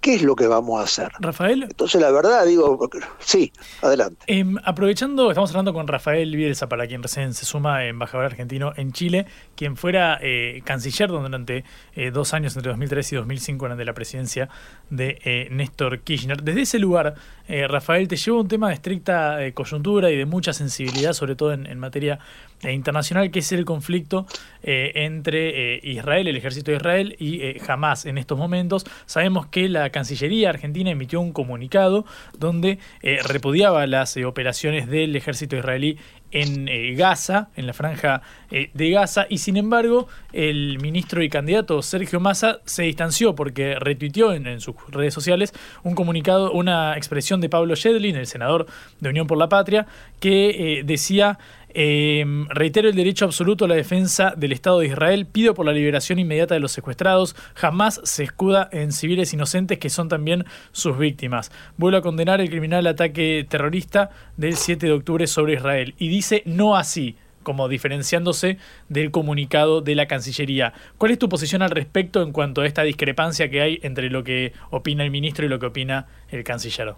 ¿Qué, 0.00 0.14
es 0.14 0.22
lo 0.22 0.36
que 0.36 0.46
vamos 0.46 0.80
a 0.80 0.84
hacer? 0.84 1.10
Rafael. 1.18 1.64
Entonces, 1.64 2.00
la 2.00 2.12
verdad, 2.12 2.46
digo, 2.46 2.88
sí, 3.18 3.52
adelante. 3.80 4.24
Em, 4.28 4.56
aprovechando, 4.62 5.28
estamos 5.28 5.50
hablando 5.50 5.72
con 5.72 5.88
Rafael 5.88 6.36
Bielsa, 6.36 6.68
para 6.68 6.86
quien 6.86 7.02
recién 7.02 7.34
se 7.34 7.44
suma, 7.44 7.84
embajador 7.84 8.26
argentino 8.26 8.72
en 8.76 8.92
Chile, 8.92 9.26
quien 9.56 9.76
fuera 9.76 10.20
eh, 10.22 10.62
canciller 10.64 11.08
durante 11.08 11.64
eh, 11.96 12.12
dos 12.12 12.32
años, 12.32 12.54
entre 12.54 12.70
2003 12.70 13.12
y 13.12 13.16
2005, 13.16 13.64
durante 13.64 13.84
la 13.84 13.92
presidencia 13.92 14.48
de 14.88 15.18
eh, 15.24 15.48
Néstor 15.50 15.98
Kirchner. 15.98 16.44
Desde 16.44 16.62
ese 16.62 16.78
lugar, 16.78 17.16
Rafael, 17.48 18.06
te 18.06 18.16
llevo 18.16 18.40
un 18.40 18.48
tema 18.48 18.68
de 18.68 18.74
estricta 18.74 19.38
coyuntura 19.52 20.10
y 20.10 20.16
de 20.16 20.26
mucha 20.26 20.52
sensibilidad, 20.52 21.12
sobre 21.12 21.34
todo 21.34 21.52
en, 21.52 21.66
en 21.66 21.78
materia 21.78 22.20
internacional, 22.62 23.30
que 23.30 23.40
es 23.40 23.52
el 23.52 23.64
conflicto 23.64 24.26
entre 24.62 25.80
Israel, 25.82 26.28
el 26.28 26.36
ejército 26.36 26.70
de 26.70 26.76
Israel, 26.76 27.16
y 27.18 27.40
Hamas 27.66 28.06
en 28.06 28.18
estos 28.18 28.38
momentos. 28.38 28.84
Sabemos 29.06 29.46
que 29.46 29.68
la 29.68 29.90
Cancillería 29.90 30.50
Argentina 30.50 30.90
emitió 30.90 31.20
un 31.20 31.32
comunicado 31.32 32.04
donde 32.38 32.78
eh, 33.02 33.18
repudiaba 33.24 33.86
las 33.86 34.16
eh, 34.16 34.24
operaciones 34.24 34.88
del 34.88 35.14
ejército 35.16 35.56
israelí 35.56 35.98
en 36.30 36.66
eh, 36.68 36.94
Gaza, 36.94 37.50
en 37.56 37.66
la 37.66 37.74
franja 37.74 38.22
de 38.50 38.90
Gaza, 38.90 39.26
y 39.30 39.38
sin 39.38 39.56
embargo 39.56 40.08
el 40.34 40.78
ministro 40.78 41.22
y 41.22 41.30
candidato 41.30 41.80
Sergio 41.80 42.20
Massa 42.20 42.60
se 42.66 42.82
distanció 42.82 43.34
porque 43.34 43.76
retuiteó 43.78 44.34
en, 44.34 44.60
sus 44.60 44.74
redes 44.88 45.14
sociales 45.14 45.54
un 45.84 45.94
comunicado, 45.94 46.52
una 46.52 46.94
expresión 46.98 47.40
de 47.40 47.48
Pablo 47.48 47.74
Shedlin, 47.74 48.16
el 48.16 48.26
senador 48.26 48.66
de 49.00 49.08
Unión 49.08 49.26
por 49.26 49.38
la 49.38 49.48
Patria, 49.48 49.86
que 50.20 50.82
decía 50.84 51.38
eh, 51.74 52.24
reitero 52.48 52.88
el 52.88 52.94
derecho 52.94 53.24
absoluto 53.24 53.64
a 53.64 53.68
la 53.68 53.74
defensa 53.74 54.34
del 54.36 54.52
Estado 54.52 54.80
de 54.80 54.86
Israel. 54.86 55.26
Pido 55.26 55.54
por 55.54 55.66
la 55.66 55.72
liberación 55.72 56.18
inmediata 56.18 56.54
de 56.54 56.60
los 56.60 56.72
secuestrados. 56.72 57.36
Jamás 57.54 58.00
se 58.04 58.24
escuda 58.24 58.68
en 58.72 58.92
civiles 58.92 59.32
inocentes 59.32 59.78
que 59.78 59.90
son 59.90 60.08
también 60.08 60.44
sus 60.72 60.98
víctimas. 60.98 61.52
Vuelvo 61.76 61.98
a 61.98 62.02
condenar 62.02 62.40
el 62.40 62.50
criminal 62.50 62.86
ataque 62.86 63.46
terrorista 63.48 64.10
del 64.36 64.56
7 64.56 64.86
de 64.86 64.92
octubre 64.92 65.26
sobre 65.26 65.54
Israel. 65.54 65.94
Y 65.98 66.08
dice 66.08 66.42
no 66.46 66.76
así 66.76 67.16
como 67.42 67.68
diferenciándose 67.68 68.58
del 68.88 69.10
comunicado 69.10 69.80
de 69.80 69.94
la 69.94 70.06
Cancillería. 70.06 70.72
¿Cuál 70.98 71.12
es 71.12 71.18
tu 71.18 71.28
posición 71.28 71.62
al 71.62 71.70
respecto 71.70 72.22
en 72.22 72.32
cuanto 72.32 72.62
a 72.62 72.66
esta 72.66 72.82
discrepancia 72.82 73.50
que 73.50 73.60
hay 73.60 73.80
entre 73.82 74.10
lo 74.10 74.24
que 74.24 74.52
opina 74.70 75.04
el 75.04 75.10
ministro 75.10 75.44
y 75.44 75.48
lo 75.48 75.58
que 75.58 75.66
opina 75.66 76.06
el 76.30 76.44
canciller? 76.44 76.94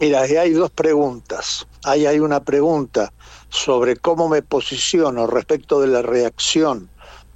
Mira, 0.00 0.20
hay 0.20 0.52
dos 0.52 0.70
preguntas. 0.70 1.66
Ahí 1.82 2.06
hay 2.06 2.20
una 2.20 2.38
pregunta 2.38 3.12
sobre 3.48 3.96
cómo 3.96 4.28
me 4.28 4.42
posiciono 4.42 5.26
respecto 5.26 5.80
de 5.80 5.88
la 5.88 6.02
reacción 6.02 6.88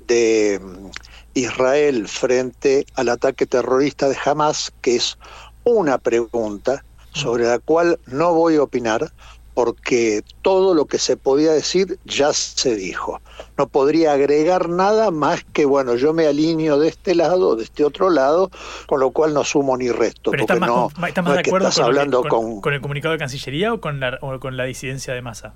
de 0.07 0.61
mm, 0.63 0.91
Israel 1.35 2.07
frente 2.07 2.87
al 2.95 3.09
ataque 3.09 3.47
terrorista 3.47 4.09
de 4.09 4.17
Hamas, 4.25 4.73
que 4.81 4.95
es 4.95 5.19
una 5.65 5.99
pregunta 5.99 6.85
sobre 7.13 7.45
la 7.45 7.59
cual 7.59 7.99
no 8.07 8.33
voy 8.33 8.57
a 8.57 8.63
opinar, 8.63 9.13
porque 9.55 10.23
todo 10.41 10.75
lo 10.75 10.87
que 10.87 10.99
se 10.99 11.17
podía 11.17 11.53
decir 11.53 11.99
ya 12.05 12.33
se 12.33 12.75
dijo. 12.75 13.21
No 13.59 13.67
podría 13.67 14.13
agregar 14.13 14.69
nada 14.69 15.11
más 15.11 15.45
que, 15.53 15.65
bueno, 15.67 15.95
yo 15.97 16.13
me 16.13 16.27
alineo 16.27 16.79
de 16.79 16.89
este 16.89 17.15
lado, 17.15 17.57
de 17.57 17.65
este 17.65 17.85
otro 17.85 18.11
lado, 18.11 18.51
con 18.87 19.01
lo 19.01 19.11
cual 19.11 19.35
no 19.35 19.45
sumo 19.45 19.77
ni 19.77 19.91
resto. 19.91 20.31
Pero 20.31 20.45
¿Estás 20.45 20.59
más, 20.59 20.69
no, 20.71 20.89
de 20.99 21.41
acuerdo 21.41 21.71
con, 21.71 21.85
hablando 21.85 22.25
con, 22.25 22.61
con, 22.61 22.73
el 22.73 22.81
comunicado 22.81 23.13
de 23.13 23.19
Cancillería 23.19 23.75
o 23.75 23.81
con 23.81 24.01
la, 24.01 24.19
o 24.23 24.39
con 24.41 24.57
la 24.57 24.65
disidencia 24.65 25.13
de 25.13 25.23
masa? 25.23 25.55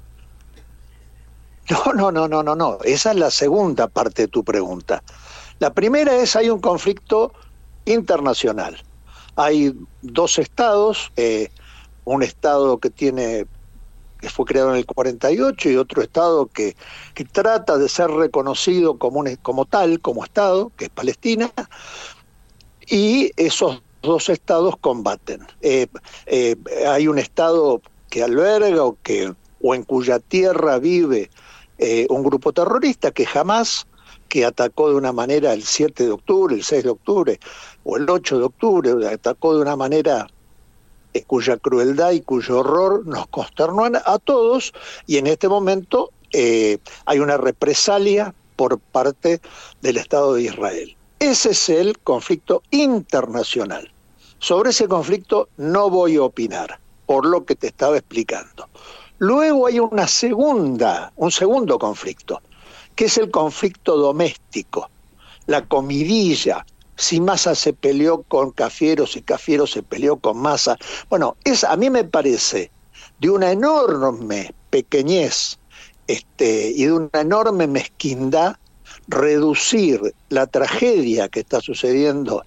No, 1.69 1.93
no, 1.95 2.13
no, 2.13 2.29
no, 2.29 2.43
no, 2.43 2.55
no. 2.55 2.79
Esa 2.85 3.11
es 3.11 3.17
la 3.17 3.31
segunda 3.31 3.89
parte 3.89 4.23
de 4.23 4.29
tu 4.29 4.45
pregunta. 4.45 5.03
La 5.59 5.73
primera 5.73 6.15
es, 6.17 6.37
hay 6.37 6.51
un 6.51 6.61
conflicto 6.61 7.33
internacional. 7.87 8.77
Hay 9.37 9.75
dos 10.03 10.39
estados, 10.39 11.11
eh, 11.17 11.49
un 12.05 12.23
estado 12.23 12.79
que 12.79 12.91
tiene 12.91 13.47
que 14.21 14.29
fue 14.31 14.45
creado 14.47 14.71
en 14.71 14.77
el 14.77 14.87
48, 14.87 15.71
y 15.71 15.77
otro 15.77 16.03
Estado 16.03 16.47
que, 16.47 16.77
que 17.15 17.25
trata 17.25 17.79
de 17.79 17.89
ser 17.89 18.11
reconocido 18.11 18.99
como, 18.99 19.25
como 19.43 19.65
tal, 19.65 20.01
como 20.01 20.25
Estado, 20.25 20.73
que 20.77 20.87
es 20.87 20.91
Palestina, 20.91 21.53
y 22.89 23.33
esos 23.37 23.83
dos 24.03 24.29
estados 24.29 24.77
combaten. 24.81 25.47
Eh, 25.61 25.87
eh, 26.27 26.57
hay 26.87 27.09
un 27.09 27.19
Estado 27.19 27.81
que 28.09 28.23
alberga 28.23 28.85
o, 28.85 28.97
que, 29.03 29.35
o 29.61 29.75
en 29.75 29.83
cuya 29.83 30.19
tierra 30.21 30.79
vive 30.79 31.31
eh, 31.79 32.07
un 32.09 32.23
grupo 32.23 32.53
terrorista 32.53 33.11
que 33.11 33.27
jamás 33.27 33.87
que 34.29 34.45
atacó 34.45 34.89
de 34.91 34.97
una 34.97 35.13
manera 35.13 35.53
el 35.53 35.63
7 35.63 36.05
de 36.05 36.11
octubre, 36.11 36.55
el 36.55 36.65
6 36.65 36.85
de 36.85 36.91
octubre 36.91 37.41
o 37.85 37.97
el 37.97 38.09
8 38.09 38.39
de 38.39 38.45
octubre, 38.45 39.09
atacó 39.09 39.55
de 39.55 39.63
una 39.63 39.77
manera 39.77 40.27
cuya 41.25 41.57
crueldad 41.57 42.13
y 42.13 42.21
cuyo 42.21 42.61
horror 42.61 43.07
nos 43.07 43.27
consternó 43.29 43.85
a 43.85 44.19
todos 44.19 44.73
y 45.07 45.19
en 45.19 45.27
este 45.27 45.49
momento 45.49 46.11
eh, 46.33 46.79
hay 47.05 47.19
una 47.19 47.37
represalia 47.37 48.35
por 48.57 48.79
parte 48.79 49.41
del 49.83 49.97
Estado 49.99 50.35
de 50.35 50.43
Israel. 50.43 50.97
Ese 51.19 51.51
es 51.51 51.69
el 51.69 51.99
conflicto 51.99 52.63
internacional. 52.71 53.91
Sobre 54.39 54.71
ese 54.71 54.89
conflicto 54.89 55.49
no 55.57 55.89
voy 55.89 56.17
a 56.17 56.23
opinar, 56.23 56.79
por 57.07 57.27
lo 57.27 57.45
que 57.45 57.55
te 57.55 57.69
estaba 57.69 57.97
explicando. 57.97 58.69
Luego 59.19 59.67
hay 59.67 59.81
una 59.81 60.07
segunda, 60.07 61.13
un 61.17 61.31
segundo 61.31 61.79
conflicto, 61.79 62.43
que 62.95 63.07
es 63.07 63.17
el 63.17 63.31
conflicto 63.31 63.97
doméstico, 63.97 64.91
la 65.47 65.67
comidilla, 65.67 66.67
si 66.97 67.21
Massa 67.21 67.55
se 67.55 67.73
peleó 67.73 68.23
con 68.23 68.51
Cafiero, 68.53 69.07
si 69.07 69.23
Cafiero 69.23 69.67
se 69.67 69.83
peleó 69.83 70.17
con 70.17 70.39
Massa. 70.39 70.77
Bueno, 71.09 71.37
es, 71.45 71.65
a 71.65 71.77
mí 71.77 71.91
me 71.91 72.05
parece 72.05 72.71
de 73.21 73.31
una 73.31 73.53
enorme 73.53 74.55
pequeñez 74.71 75.59
este, 76.07 76.71
y 76.71 76.85
de 76.85 76.93
una 76.93 77.21
enorme 77.21 77.67
mezquindad 77.67 78.57
reducir 79.09 80.15
la 80.29 80.47
tragedia 80.47 81.29
que 81.29 81.41
está 81.41 81.61
sucediendo 81.61 82.45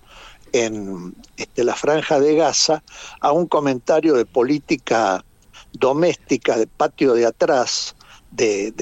en 0.51 1.15
este, 1.37 1.63
la 1.63 1.75
franja 1.75 2.19
de 2.19 2.35
Gaza 2.35 2.83
a 3.21 3.31
un 3.31 3.47
comentario 3.47 4.15
de 4.15 4.25
política 4.25 5.23
doméstica, 5.73 6.57
de 6.57 6.67
patio 6.67 7.13
de 7.13 7.25
atrás, 7.25 7.95
de, 8.31 8.73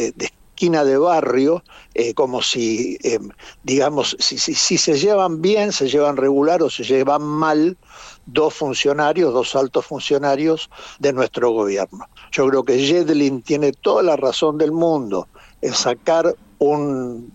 esquina 0.58 0.84
de 0.84 0.98
barrio, 0.98 1.64
eh, 1.94 2.16
como 2.16 2.42
si, 2.42 2.98
eh, 3.04 3.20
digamos, 3.62 4.18
si, 4.20 4.40
si, 4.40 4.56
si, 4.56 4.76
se 4.80 4.98
llevan 4.98 5.40
bien, 5.40 5.72
se 5.72 5.88
llevan 5.88 6.18
regular 6.18 6.64
o 6.64 6.70
se 6.72 6.84
llevan 6.84 7.22
mal 7.22 7.78
dos 8.26 8.56
funcionarios, 8.56 9.32
dos 9.32 9.56
altos 9.56 9.86
funcionarios 9.86 10.68
de 10.98 11.14
nuestro 11.14 11.52
gobierno. 11.52 12.08
Yo 12.32 12.48
creo 12.48 12.64
que 12.64 12.80
Jedlin 12.80 13.44
tiene 13.44 13.72
toda 13.72 14.02
la 14.02 14.16
razón 14.16 14.58
del 14.58 14.72
mundo 14.72 15.28
en 15.62 15.76
sacar 15.76 16.36
un, 16.58 17.32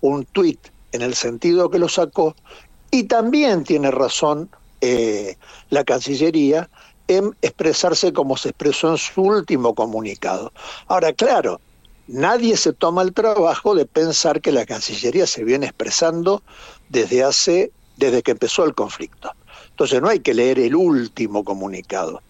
un 0.00 0.24
tuit 0.24 0.58
en 0.90 1.02
el 1.02 1.14
sentido 1.14 1.70
que 1.70 1.78
lo 1.78 1.88
sacó, 1.88 2.34
y 2.90 3.04
también 3.04 3.62
tiene 3.62 3.92
razón 3.92 4.50
eh, 4.80 5.36
la 5.70 5.84
Cancillería 5.84 6.68
en 7.06 7.36
expresarse 7.40 8.12
como 8.12 8.36
se 8.36 8.48
expresó 8.48 8.90
en 8.90 8.98
su 8.98 9.22
último 9.22 9.74
comunicado. 9.76 10.52
Ahora, 10.88 11.12
claro, 11.12 11.60
nadie 12.08 12.56
se 12.56 12.72
toma 12.72 13.02
el 13.02 13.12
trabajo 13.12 13.74
de 13.74 13.86
pensar 13.86 14.40
que 14.40 14.52
la 14.52 14.66
Cancillería 14.66 15.26
se 15.26 15.44
viene 15.44 15.66
expresando 15.66 16.42
desde 16.88 17.22
hace, 17.22 17.72
desde 17.96 18.22
que 18.22 18.32
empezó 18.32 18.64
el 18.64 18.74
conflicto. 18.74 19.30
Entonces 19.70 20.00
no 20.02 20.08
hay 20.08 20.20
que 20.20 20.34
leer 20.34 20.58
el 20.58 20.74
último 20.74 21.44
comunicado, 21.44 22.20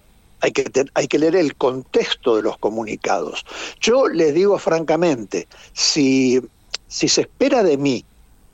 hay 0.41 0.53
que, 0.53 0.71
hay 0.95 1.09
que 1.09 1.19
leer 1.19 1.37
el 1.37 1.57
contexto 1.57 2.37
de 2.37 2.43
los 2.43 2.59
comunicados. 2.59 3.45
Yo 3.81 4.09
les 4.09 4.35
digo 4.35 4.59
francamente, 4.59 5.49
si, 5.73 6.41
si 6.89 7.09
se 7.09 7.23
espera 7.23 7.63
de 7.63 7.77
mí 7.77 8.05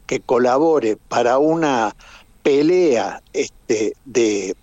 que 0.07 0.21
colabore 0.21 0.97
para 0.97 1.39
una 1.39 1.95
pelea 2.43 3.23
este, 3.35 3.95
de, 4.07 4.57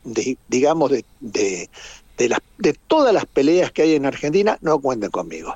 digamos, 0.47 0.91
de, 1.19 1.69
de 2.17 2.73
todas 2.87 3.13
las 3.13 3.25
peleas 3.25 3.71
que 3.71 3.83
hay 3.83 3.95
en 3.95 4.05
Argentina, 4.05 4.57
no 4.61 4.79
cuenten 4.79 5.11
conmigo. 5.11 5.55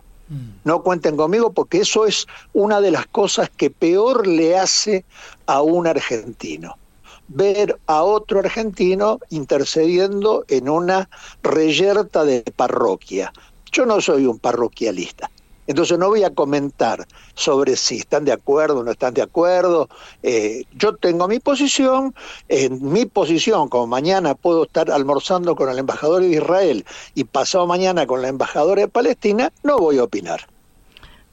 No 0.64 0.84
cuenten 0.84 1.16
conmigo 1.16 1.51
porque 1.53 1.82
eso 1.82 2.05
es 2.05 2.28
una 2.53 2.82
de 2.82 2.91
las 2.91 3.07
cosas 3.07 3.49
que 3.49 3.70
peor 3.70 4.28
le 4.28 4.57
hace 4.57 5.05
a 5.45 5.62
un 5.62 5.88
argentino. 5.88 6.78
Ver 7.28 7.80
a 7.86 8.03
otro 8.03 8.39
argentino 8.39 9.20
intercediendo 9.30 10.45
en 10.47 10.68
una 10.68 11.10
reyerta 11.43 12.26
de 12.26 12.43
parroquia. 12.55 13.32
Yo 13.72 13.86
no 13.86 14.01
soy 14.01 14.26
un 14.26 14.39
parroquialista. 14.39 15.30
Entonces 15.70 15.99
no 15.99 16.07
voy 16.07 16.24
a 16.24 16.32
comentar 16.32 17.05
sobre 17.36 17.76
si 17.76 17.97
están 17.97 18.26
de 18.26 18.32
acuerdo 18.32 18.80
o 18.80 18.84
no 18.84 18.89
están 18.89 19.13
de 19.13 19.22
acuerdo. 19.22 19.88
Eh, 20.24 20.63
yo 20.76 20.95
tengo 20.95 21.28
mi 21.28 21.38
posición, 21.38 22.15
en 22.47 22.91
mi 22.91 23.05
posición, 23.05 23.70
como 23.70 23.86
mañana 23.86 24.34
puedo 24.34 24.63
estar 24.63 24.89
almorzando 24.89 25.55
con 25.55 25.70
el 25.70 25.78
embajador 25.78 26.24
de 26.24 26.30
Israel 26.30 26.86
y 27.13 27.24
pasado 27.26 27.67
mañana 27.67 28.07
con 28.07 28.24
la 28.24 28.30
embajadora 28.30 28.82
de 28.82 28.88
Palestina, 28.88 29.51
no 29.61 29.78
voy 29.78 29.99
a 29.99 30.05
opinar. 30.05 30.47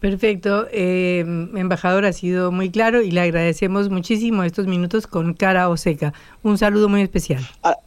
Perfecto, 0.01 0.67
eh, 0.71 1.21
embajador 1.21 2.05
ha 2.05 2.13
sido 2.13 2.53
muy 2.53 2.71
claro 2.71 3.01
y 3.01 3.13
le 3.13 3.23
agradecemos 3.23 3.89
muchísimo 3.89 4.43
estos 4.43 4.67
minutos 4.67 5.07
con 5.07 5.33
cara 5.33 5.71
o 5.71 5.79
seca. 5.79 6.13
Un 6.43 6.59
saludo 6.59 6.91
muy 6.91 7.01
especial. 7.01 7.43
Ah, 7.63 7.79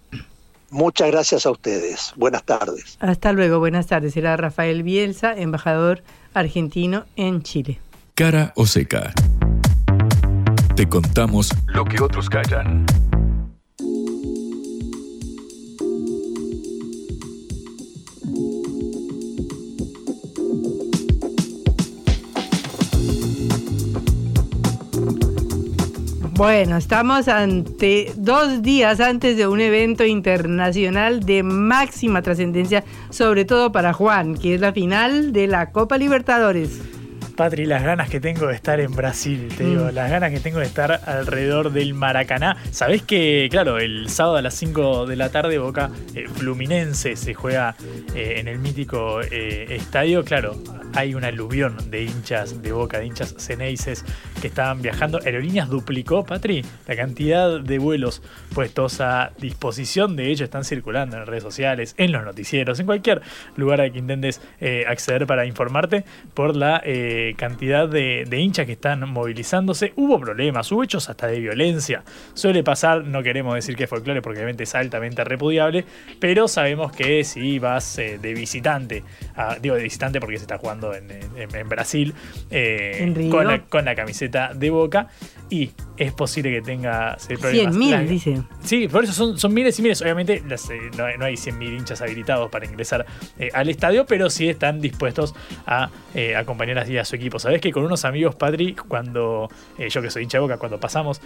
muchas 0.72 1.12
gracias 1.12 1.46
a 1.46 1.52
ustedes. 1.52 2.12
Buenas 2.16 2.44
tardes. 2.44 2.98
Hasta 3.02 3.34
luego, 3.34 3.60
buenas 3.60 3.86
tardes. 3.86 4.18
Era 4.18 4.36
Rafael 4.36 4.82
Bielsa, 4.82 5.38
embajador 5.38 6.02
argentino 6.34 7.06
en 7.16 7.42
Chile. 7.42 7.80
Cara 8.16 8.54
o 8.56 8.66
seca. 8.66 9.14
Te 10.76 10.88
contamos 10.88 11.50
lo 11.68 11.86
que 11.86 12.02
otros 12.02 12.30
callan. 12.30 12.86
Bueno, 26.40 26.78
estamos 26.78 27.28
ante 27.28 28.14
dos 28.16 28.62
días 28.62 29.02
antes 29.02 29.36
de 29.36 29.46
un 29.46 29.60
evento 29.60 30.06
internacional 30.06 31.20
de 31.26 31.44
máxima 31.44 32.22
trascendencia, 32.22 32.86
sobre 33.10 33.44
todo 33.44 33.74
para 33.74 33.92
Juan, 33.92 34.36
que 34.36 34.56
es 34.56 34.62
la 34.62 34.72
final 34.72 35.34
de 35.34 35.48
la 35.48 35.74
Copa 35.74 35.98
Libertadores. 35.98 36.80
Patri, 37.40 37.66
las 37.66 37.84
ganas 37.84 38.10
que 38.10 38.20
tengo 38.20 38.48
de 38.48 38.54
estar 38.54 38.82
en 38.82 38.92
Brasil, 38.92 39.48
te 39.58 39.64
digo, 39.64 39.86
mm. 39.86 39.96
las 39.96 40.12
ganas 40.12 40.30
que 40.32 40.42
tengo 40.42 40.60
de 40.60 40.66
estar 40.66 41.00
alrededor 41.06 41.72
del 41.72 41.94
Maracaná. 41.94 42.58
Sabés 42.72 43.02
que, 43.02 43.48
claro, 43.50 43.78
el 43.78 44.10
sábado 44.10 44.36
a 44.36 44.42
las 44.42 44.56
5 44.56 45.06
de 45.06 45.16
la 45.16 45.30
tarde 45.30 45.58
Boca 45.58 45.90
eh, 46.16 46.28
Fluminense 46.28 47.16
se 47.16 47.34
juega 47.34 47.78
eh, 48.14 48.34
en 48.40 48.50
el 48.50 48.60
mítico 48.60 49.22
eh, 49.22 49.68
estadio. 49.70 50.26
Claro, 50.26 50.62
hay 50.94 51.16
una 51.16 51.28
aluvión 51.28 51.78
de 51.90 52.04
hinchas 52.04 52.62
de 52.62 52.74
Boca, 52.74 53.00
de 53.00 53.06
hinchas 53.06 53.34
ceneices 53.38 54.04
que 54.42 54.48
estaban 54.48 54.82
viajando. 54.82 55.22
Aerolíneas 55.24 55.70
duplicó, 55.70 56.26
Patri, 56.26 56.66
la 56.88 56.98
cantidad 56.98 57.62
de 57.62 57.80
vuelos 57.80 58.22
puestos 58.54 59.00
a 59.00 59.32
disposición. 59.38 60.18
De 60.18 60.30
hecho, 60.30 60.44
están 60.44 60.66
circulando 60.66 61.16
en 61.16 61.26
redes 61.26 61.44
sociales, 61.44 61.96
en 61.98 62.12
los 62.12 62.26
noticieros, 62.26 62.82
en 62.82 62.86
cualquier 62.86 63.22
lugar 63.56 63.80
al 63.80 63.94
que 63.94 64.00
intentes 64.00 64.42
acceder 64.90 65.26
para 65.26 65.46
informarte 65.46 66.04
por 66.34 66.58
la 66.58 66.84
cantidad 67.36 67.88
de, 67.88 68.28
hinchas 68.32 68.66
que 68.66 68.74
están 68.74 69.10
movilizándose. 69.10 69.94
Hubo 69.96 70.20
problemas, 70.20 70.72
hubo 70.72 70.84
hechos 70.84 71.10
hasta 71.10 71.28
de 71.28 71.40
violencia. 71.40 72.04
Suele 72.34 72.64
pasar, 72.64 73.04
no 73.04 73.24
queremos 73.24 73.56
decir 73.56 73.76
que 73.76 73.84
es 73.86 73.90
folclore 73.90 74.22
porque 74.22 74.40
obviamente 74.40 74.64
es 74.64 74.76
altamente 74.76 75.24
repudiable, 75.24 75.86
pero 76.20 76.48
sabemos 76.48 76.92
que 76.92 77.24
si 77.24 77.60
vas 77.60 77.98
eh, 78.00 78.20
de 78.22 78.34
visitante, 78.34 79.04
digo 79.62 79.76
de 79.76 79.84
visitante 79.84 80.20
porque 80.20 80.38
se 80.38 80.44
está 80.44 80.58
jugando 80.58 80.94
en, 80.94 81.10
Brasil, 81.70 82.14
eh, 82.50 83.30
con, 83.30 83.48
la, 83.48 83.62
con 83.66 83.86
la 83.86 83.96
camiseta 83.96 84.54
de 84.54 84.70
boca, 84.70 85.08
y 85.50 85.72
es 86.00 86.14
posible 86.14 86.50
que 86.50 86.62
tenga 86.62 87.18
problemas. 87.40 87.76
100.000, 87.76 88.08
dice. 88.08 88.42
Sí, 88.64 88.88
por 88.88 89.04
eso 89.04 89.12
son, 89.12 89.38
son 89.38 89.54
miles 89.54 89.78
y 89.80 89.82
miles. 89.82 90.02
Obviamente 90.02 90.36
eh, 90.36 90.92
no, 90.98 91.18
no, 91.18 91.26
hay 91.26 91.34
100.000 91.34 91.78
hinchas 91.78 92.02
habilitados 92.02 92.50
para 92.50 92.66
ingresar 92.66 93.06
eh, 93.38 93.50
al 93.54 93.68
estadio, 93.70 94.06
pero 94.06 94.30
sí 94.30 94.48
están 94.48 94.80
dispuestos 94.80 95.36
a 95.68 95.90
eh, 96.16 96.38
acompañar 96.38 96.80
así 96.80 96.98
a 96.98 97.04
su 97.04 97.18
equipo. 97.18 97.38
Sabes 97.38 97.60
que 97.60 97.74
con 97.74 97.84
unos 97.84 98.06
amigos, 98.06 98.36
Patri, 98.36 98.76
cuando 98.76 99.50
yo 99.78 100.02
que 100.02 100.10
soy 100.10 100.24
hincha 100.24 100.38
de 100.38 100.42
boca, 100.42 100.58
cuando 100.58 100.80
pasamos 100.80 101.22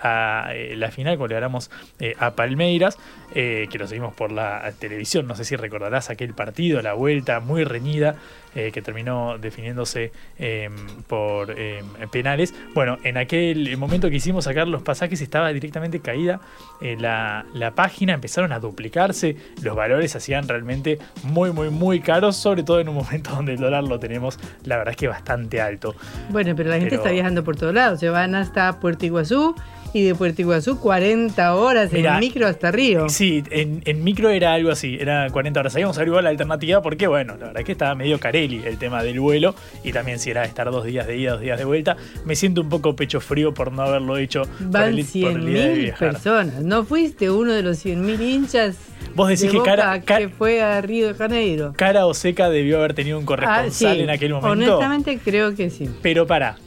a 0.00 0.52
la 0.76 0.90
final, 0.92 1.18
cuando 1.18 1.34
le 1.34 1.40
ganamos 1.40 1.70
a 2.18 2.30
Palmeiras, 2.36 2.98
que 3.32 3.76
lo 3.76 3.88
seguimos 3.88 4.14
por 4.14 4.30
la 4.30 4.72
televisión, 4.78 5.26
no 5.26 5.34
sé 5.34 5.44
si 5.44 5.56
recordarás 5.56 6.10
aquel 6.10 6.32
partido, 6.32 6.80
la 6.80 6.92
vuelta 6.92 7.40
muy 7.40 7.64
reñida. 7.64 8.16
que 8.54 8.80
terminó 8.80 9.36
definiéndose 9.36 10.12
em, 10.38 10.74
por 11.06 11.50
em, 11.50 11.84
penales. 12.10 12.54
Bueno, 12.72 12.96
en 13.02 13.18
aquel 13.18 13.76
momento 13.76 13.95
que 14.00 14.16
hicimos 14.16 14.44
sacar 14.44 14.68
los 14.68 14.82
pasajes 14.82 15.20
estaba 15.20 15.52
directamente 15.52 16.00
caída 16.00 16.40
eh, 16.80 16.96
la, 16.98 17.46
la, 17.54 17.74
página, 17.74 18.12
empezaron 18.12 18.52
a 18.52 18.60
duplicarse, 18.60 19.36
los 19.62 19.74
valores 19.74 20.14
hacían 20.14 20.46
realmente 20.46 20.98
muy, 21.22 21.52
muy, 21.52 21.70
muy 21.70 22.00
caros, 22.00 22.36
sobre 22.36 22.62
todo 22.62 22.80
en 22.80 22.88
un 22.88 22.94
momento 23.02 23.30
donde 23.30 23.54
el 23.54 23.58
dólar 23.58 23.84
lo 23.84 23.98
tenemos, 23.98 24.38
la 24.64 24.76
verdad 24.76 24.92
es 24.92 24.96
que 24.96 25.08
bastante 25.08 25.60
alto. 25.60 25.94
Bueno, 26.30 26.54
pero 26.56 26.70
la 26.70 26.78
gente 26.78 26.96
está 26.96 27.10
viajando 27.10 27.44
por 27.44 27.56
todos 27.56 27.74
lados, 27.74 28.00
se 28.00 28.08
van 28.08 28.34
hasta 28.34 28.78
Puerto 28.80 29.06
Iguazú, 29.06 29.54
y 29.96 30.02
de 30.02 30.14
Puerto 30.14 30.42
Iguazú 30.42 30.78
40 30.78 31.54
horas 31.54 31.90
en 31.94 32.20
micro 32.20 32.46
hasta 32.46 32.70
Río. 32.70 33.08
Sí, 33.08 33.42
en, 33.50 34.04
micro 34.04 34.28
era 34.28 34.52
algo 34.52 34.70
así, 34.70 34.98
era 35.00 35.30
40 35.30 35.58
horas. 35.58 35.74
Habíamos 35.74 35.96
averiguado 35.96 36.22
la 36.22 36.28
alternativa 36.28 36.82
porque, 36.82 37.06
bueno, 37.06 37.32
la 37.38 37.46
verdad 37.46 37.60
es 37.60 37.64
que 37.64 37.72
estaba 37.72 37.94
medio 37.94 38.20
careli 38.20 38.60
el 38.66 38.76
tema 38.76 39.02
del 39.02 39.20
vuelo 39.20 39.54
y 39.82 39.92
también 39.92 40.18
si 40.18 40.30
era 40.30 40.44
estar 40.44 40.70
dos 40.70 40.84
días 40.84 41.06
de 41.06 41.16
ida, 41.16 41.32
dos 41.32 41.40
días 41.40 41.58
de 41.58 41.64
vuelta. 41.64 41.96
Me 42.26 42.36
siento 42.36 42.60
un 42.60 42.68
poco 42.68 42.94
pecho 42.94 43.22
frío 43.22 43.54
por 43.54 43.72
no 43.72 43.84
haberlo 43.84 44.18
hecho. 44.18 44.42
Van 44.60 44.92
100.000 44.92 45.96
personas. 45.96 46.60
¿No 46.60 46.84
fuiste 46.84 47.30
uno 47.30 47.54
de 47.54 47.62
los 47.62 47.82
100.000 47.82 48.20
hinchas? 48.20 48.76
Vos 49.14 49.28
decís 49.28 49.50
que 49.50 49.62
cara, 49.62 49.98
que 50.02 50.28
fue 50.28 50.62
a 50.62 50.78
Río 50.82 51.08
de 51.08 51.14
Janeiro. 51.14 51.72
Cara 51.74 52.04
o 52.04 52.12
seca 52.12 52.50
debió 52.50 52.76
haber 52.78 52.92
tenido 52.92 53.18
un 53.18 53.24
corresponsal 53.24 53.98
ah, 53.98 54.02
en 54.02 54.10
aquel 54.10 54.34
momento. 54.34 54.76
Honestamente 54.76 55.18
creo 55.24 55.54
que 55.54 55.70
sí. 55.70 55.88
Pero 56.02 56.26
para, 56.26 56.58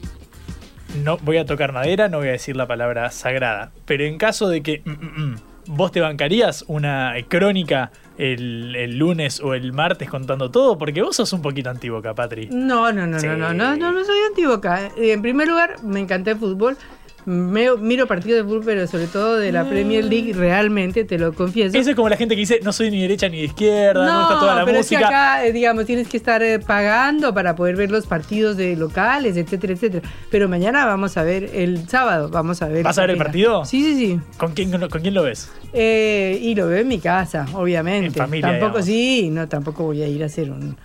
no 1.03 1.17
voy 1.17 1.37
a 1.37 1.45
tocar 1.45 1.71
madera, 1.71 2.09
no 2.09 2.17
voy 2.19 2.29
a 2.29 2.31
decir 2.31 2.55
la 2.55 2.67
palabra 2.67 3.09
sagrada, 3.11 3.71
pero 3.85 4.03
en 4.03 4.17
caso 4.17 4.49
de 4.49 4.61
que 4.61 4.81
mm, 4.83 4.89
mm, 4.89 5.23
mm, 5.23 5.35
vos 5.67 5.91
te 5.91 6.01
bancarías 6.01 6.65
una 6.67 7.13
crónica 7.27 7.91
el, 8.17 8.97
lunes 8.97 9.39
o 9.39 9.53
el 9.53 9.71
martes 9.71 10.09
contando 10.09 10.51
todo, 10.51 10.77
porque 10.77 11.01
vos 11.01 11.15
sos 11.15 11.31
un 11.31 11.41
poquito 11.41 11.69
antiboca, 11.69 12.13
Patri. 12.13 12.49
No, 12.51 12.91
no, 12.91 13.07
no, 13.07 13.17
no, 13.17 13.37
no, 13.37 13.53
no, 13.53 13.75
no, 13.77 13.91
no 13.93 14.05
soy 14.05 14.19
antiboca. 14.27 14.89
En 14.97 15.21
primer 15.21 15.47
lugar, 15.47 15.81
me 15.83 16.01
encanta 16.01 16.31
el 16.31 16.37
fútbol 16.37 16.77
miro 17.25 18.07
partidos 18.07 18.37
de 18.37 18.43
fútbol, 18.43 18.63
pero 18.65 18.87
sobre 18.87 19.07
todo 19.07 19.37
de 19.37 19.51
la 19.51 19.67
Premier 19.67 20.03
League, 20.03 20.33
realmente, 20.33 21.03
te 21.05 21.17
lo 21.17 21.33
confieso. 21.33 21.77
Eso 21.77 21.89
es 21.91 21.95
como 21.95 22.09
la 22.09 22.17
gente 22.17 22.35
que 22.35 22.39
dice, 22.39 22.59
no 22.63 22.71
soy 22.71 22.91
ni 22.91 23.01
derecha 23.01 23.29
ni 23.29 23.37
de 23.37 23.45
izquierda, 23.45 24.05
no, 24.05 24.21
está 24.23 24.39
toda 24.39 24.55
la 24.55 24.65
pero 24.65 24.77
música. 24.77 24.99
Es 24.99 25.07
que 25.07 25.13
acá, 25.13 25.45
eh, 25.45 25.51
digamos, 25.51 25.85
tienes 25.85 26.07
que 26.07 26.17
estar 26.17 26.41
eh, 26.43 26.59
pagando 26.59 27.33
para 27.33 27.55
poder 27.55 27.75
ver 27.75 27.91
los 27.91 28.07
partidos 28.07 28.57
de 28.57 28.75
locales, 28.75 29.37
etcétera, 29.37 29.73
etcétera. 29.73 30.09
Pero 30.29 30.49
mañana 30.49 30.85
vamos 30.85 31.17
a 31.17 31.23
ver, 31.23 31.49
el 31.53 31.87
sábado 31.87 32.29
vamos 32.29 32.61
a 32.61 32.67
ver. 32.67 32.83
¿Vas 32.83 32.97
a 32.97 33.01
ver 33.01 33.11
el 33.11 33.17
partido? 33.17 33.65
Sí, 33.65 33.83
sí, 33.83 33.95
sí. 33.95 34.19
¿Con 34.37 34.53
quién, 34.53 34.71
con 34.71 35.01
quién 35.01 35.13
lo 35.13 35.23
ves? 35.23 35.51
Eh, 35.73 36.39
y 36.41 36.55
lo 36.55 36.67
veo 36.67 36.79
en 36.79 36.87
mi 36.87 36.99
casa, 36.99 37.45
obviamente. 37.53 38.07
En 38.07 38.13
familia. 38.13 38.59
Tampoco, 38.59 38.81
sí, 38.81 39.29
no, 39.31 39.47
tampoco 39.47 39.83
voy 39.83 40.01
a 40.01 40.07
ir 40.07 40.23
a 40.23 40.27
hacer 40.27 40.51
un 40.51 40.77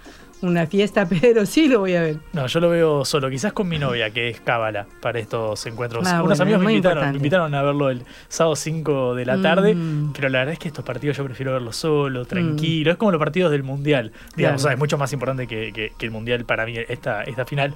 una 0.46 0.66
fiesta, 0.66 1.06
pero 1.20 1.46
sí 1.46 1.68
lo 1.68 1.80
voy 1.80 1.94
a 1.94 2.02
ver. 2.02 2.16
No, 2.32 2.46
yo 2.46 2.60
lo 2.60 2.70
veo 2.70 3.04
solo, 3.04 3.28
quizás 3.30 3.52
con 3.52 3.68
mi 3.68 3.78
novia, 3.78 4.10
que 4.10 4.28
es 4.28 4.40
cábala 4.40 4.86
para 5.00 5.18
estos 5.18 5.64
encuentros. 5.66 6.06
Ah, 6.06 6.22
Unos 6.22 6.38
bueno, 6.38 6.42
amigos 6.42 6.62
me 6.64 6.72
invitaron, 6.72 7.10
me 7.10 7.16
invitaron 7.16 7.54
a 7.54 7.62
verlo 7.62 7.90
el 7.90 8.02
sábado 8.28 8.56
5 8.56 9.14
de 9.14 9.26
la 9.26 9.40
tarde, 9.40 9.74
Mm. 9.74 10.12
pero 10.14 10.28
la 10.28 10.38
verdad 10.40 10.52
es 10.54 10.58
que 10.58 10.68
estos 10.68 10.84
partidos 10.84 11.16
yo 11.16 11.24
prefiero 11.24 11.52
verlos 11.52 11.76
solo, 11.76 12.24
tranquilo. 12.24 12.90
Es 12.90 12.96
como 12.96 13.10
los 13.12 13.18
partidos 13.18 13.50
del 13.50 13.62
Mundial, 13.62 14.12
digamos, 14.36 14.36
Claro. 14.36 14.54
o 14.56 14.58
sea, 14.58 14.72
es 14.72 14.78
mucho 14.78 14.98
más 14.98 15.12
importante 15.12 15.46
que, 15.46 15.72
que- 15.72 15.92
que 15.96 16.06
el 16.06 16.12
Mundial 16.12 16.44
para 16.44 16.66
mí 16.66 16.74
esta, 16.88 17.22
esta 17.24 17.44
final. 17.44 17.74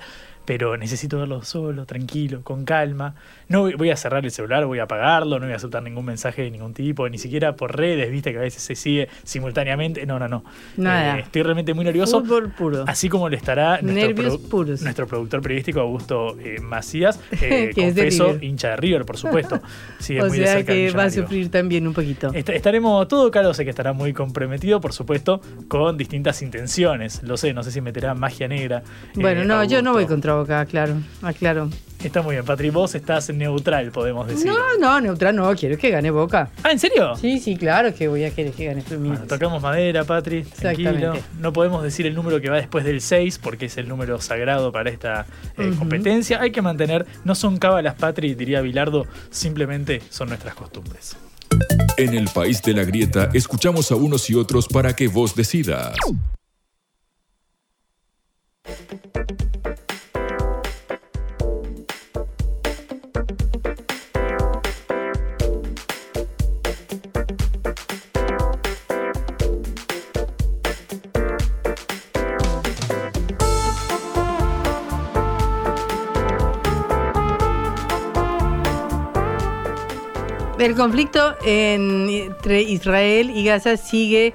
Pero 0.48 0.78
necesito 0.78 1.18
verlo 1.18 1.42
solo, 1.42 1.84
tranquilo, 1.84 2.40
con 2.42 2.64
calma. 2.64 3.14
No 3.48 3.70
voy- 3.70 3.90
a 3.90 3.96
cerrar 3.96 4.24
el 4.24 4.30
celular, 4.30 4.64
voy 4.64 4.78
a 4.78 4.84
apagarlo, 4.84 5.38
no 5.38 5.44
voy 5.44 5.52
a 5.52 5.56
aceptar 5.56 5.82
ningún 5.82 6.06
mensaje 6.06 6.40
de 6.40 6.50
ningún 6.50 6.72
tipo, 6.72 7.06
ni 7.10 7.18
siquiera 7.18 7.54
por 7.54 7.76
redes, 7.76 8.10
viste 8.10 8.32
que 8.32 8.38
a 8.38 8.40
veces 8.40 8.62
se 8.62 8.74
sigue 8.74 9.08
simultáneamente. 9.24 10.06
No, 10.06 10.18
no, 10.18 10.26
no. 10.26 10.42
Nada. 10.78 11.18
Eh, 11.18 11.20
estoy 11.20 11.42
realmente 11.42 11.74
muy 11.74 11.84
nervioso. 11.84 12.20
Fútbol 12.22 12.48
puro. 12.50 12.84
Así 12.86 13.10
como 13.10 13.28
lo 13.28 13.36
estará 13.36 13.82
nuestro, 13.82 15.06
productor 15.06 15.42
periodístico 15.42 15.80
Augusto 15.80 16.34
eh, 16.40 16.60
Macías, 16.62 17.20
eh, 17.32 17.70
Que 17.74 17.88
es 17.88 17.94
de 17.94 18.02
confeso, 18.04 18.26
River. 18.28 18.44
hincha 18.44 18.68
de 18.70 18.76
River, 18.76 19.04
por 19.04 19.18
supuesto. 19.18 19.60
O 20.00 20.26
muy 20.28 20.38
de 20.38 20.44
sea 20.46 20.54
cerca 20.56 20.72
al 20.72 20.78
que 20.78 20.90
va 20.92 21.04
a 21.04 21.10
sufrir 21.10 21.50
también 21.50 21.86
un 21.86 21.92
poquito. 21.92 22.32
Est- 22.32 22.48
estaremos, 22.48 23.06
todo 23.08 23.30
Caro 23.30 23.52
sé 23.52 23.64
que 23.64 23.70
estará 23.70 23.92
muy 23.92 24.14
comprometido, 24.14 24.80
por 24.80 24.94
supuesto, 24.94 25.42
con 25.68 25.98
distintas 25.98 26.40
intenciones. 26.40 27.22
Lo 27.22 27.36
sé, 27.36 27.52
no 27.52 27.62
sé 27.62 27.70
si 27.70 27.80
meterá 27.82 28.14
magia 28.14 28.48
negra. 28.48 28.78
eh, 28.78 29.20
Bueno, 29.20 29.44
no, 29.44 29.62
yo 29.64 29.82
no 29.82 29.92
voy 29.92 30.06
contra 30.06 30.37
Boca, 30.38 30.64
claro, 30.66 30.94
aclaro. 31.20 31.68
Está 32.02 32.22
muy 32.22 32.36
bien, 32.36 32.44
Patri, 32.44 32.70
vos 32.70 32.94
estás 32.94 33.28
neutral, 33.30 33.90
podemos 33.90 34.28
decir. 34.28 34.46
No, 34.46 34.56
no, 34.78 35.00
neutral 35.00 35.34
no, 35.34 35.52
quiero 35.56 35.76
que 35.76 35.90
gane 35.90 36.12
Boca. 36.12 36.48
Ah, 36.62 36.70
¿en 36.70 36.78
serio? 36.78 37.16
Sí, 37.16 37.40
sí, 37.40 37.56
claro 37.56 37.92
que 37.92 38.06
voy 38.06 38.22
a 38.22 38.30
querer 38.30 38.52
que 38.52 38.66
gane 38.66 38.82
Fluminense. 38.82 39.22
Bueno, 39.22 39.26
tocamos 39.26 39.60
madera, 39.60 40.04
Patri, 40.04 40.42
tranquilo. 40.44 41.14
No 41.40 41.52
podemos 41.52 41.82
decir 41.82 42.06
el 42.06 42.14
número 42.14 42.40
que 42.40 42.50
va 42.50 42.56
después 42.56 42.84
del 42.84 43.00
6 43.00 43.40
porque 43.42 43.66
es 43.66 43.76
el 43.78 43.88
número 43.88 44.20
sagrado 44.20 44.70
para 44.70 44.90
esta 44.90 45.26
eh, 45.56 45.72
competencia. 45.76 46.40
Hay 46.40 46.52
que 46.52 46.62
mantener, 46.62 47.04
no 47.24 47.34
son 47.34 47.58
cábalas, 47.58 47.96
Patri, 47.96 48.34
diría 48.36 48.60
Bilardo, 48.60 49.06
simplemente 49.30 50.00
son 50.08 50.28
nuestras 50.28 50.54
costumbres. 50.54 51.16
En 51.96 52.14
el 52.14 52.28
país 52.28 52.62
de 52.62 52.74
la 52.74 52.84
grieta 52.84 53.30
escuchamos 53.34 53.90
a 53.90 53.96
unos 53.96 54.30
y 54.30 54.36
otros 54.36 54.68
para 54.68 54.94
que 54.94 55.08
vos 55.08 55.34
decidas. 55.34 55.96
El 80.68 80.74
conflicto 80.76 81.34
en- 81.46 82.10
entre 82.10 82.60
Israel 82.60 83.30
y 83.34 83.42
Gaza 83.42 83.78
sigue 83.78 84.34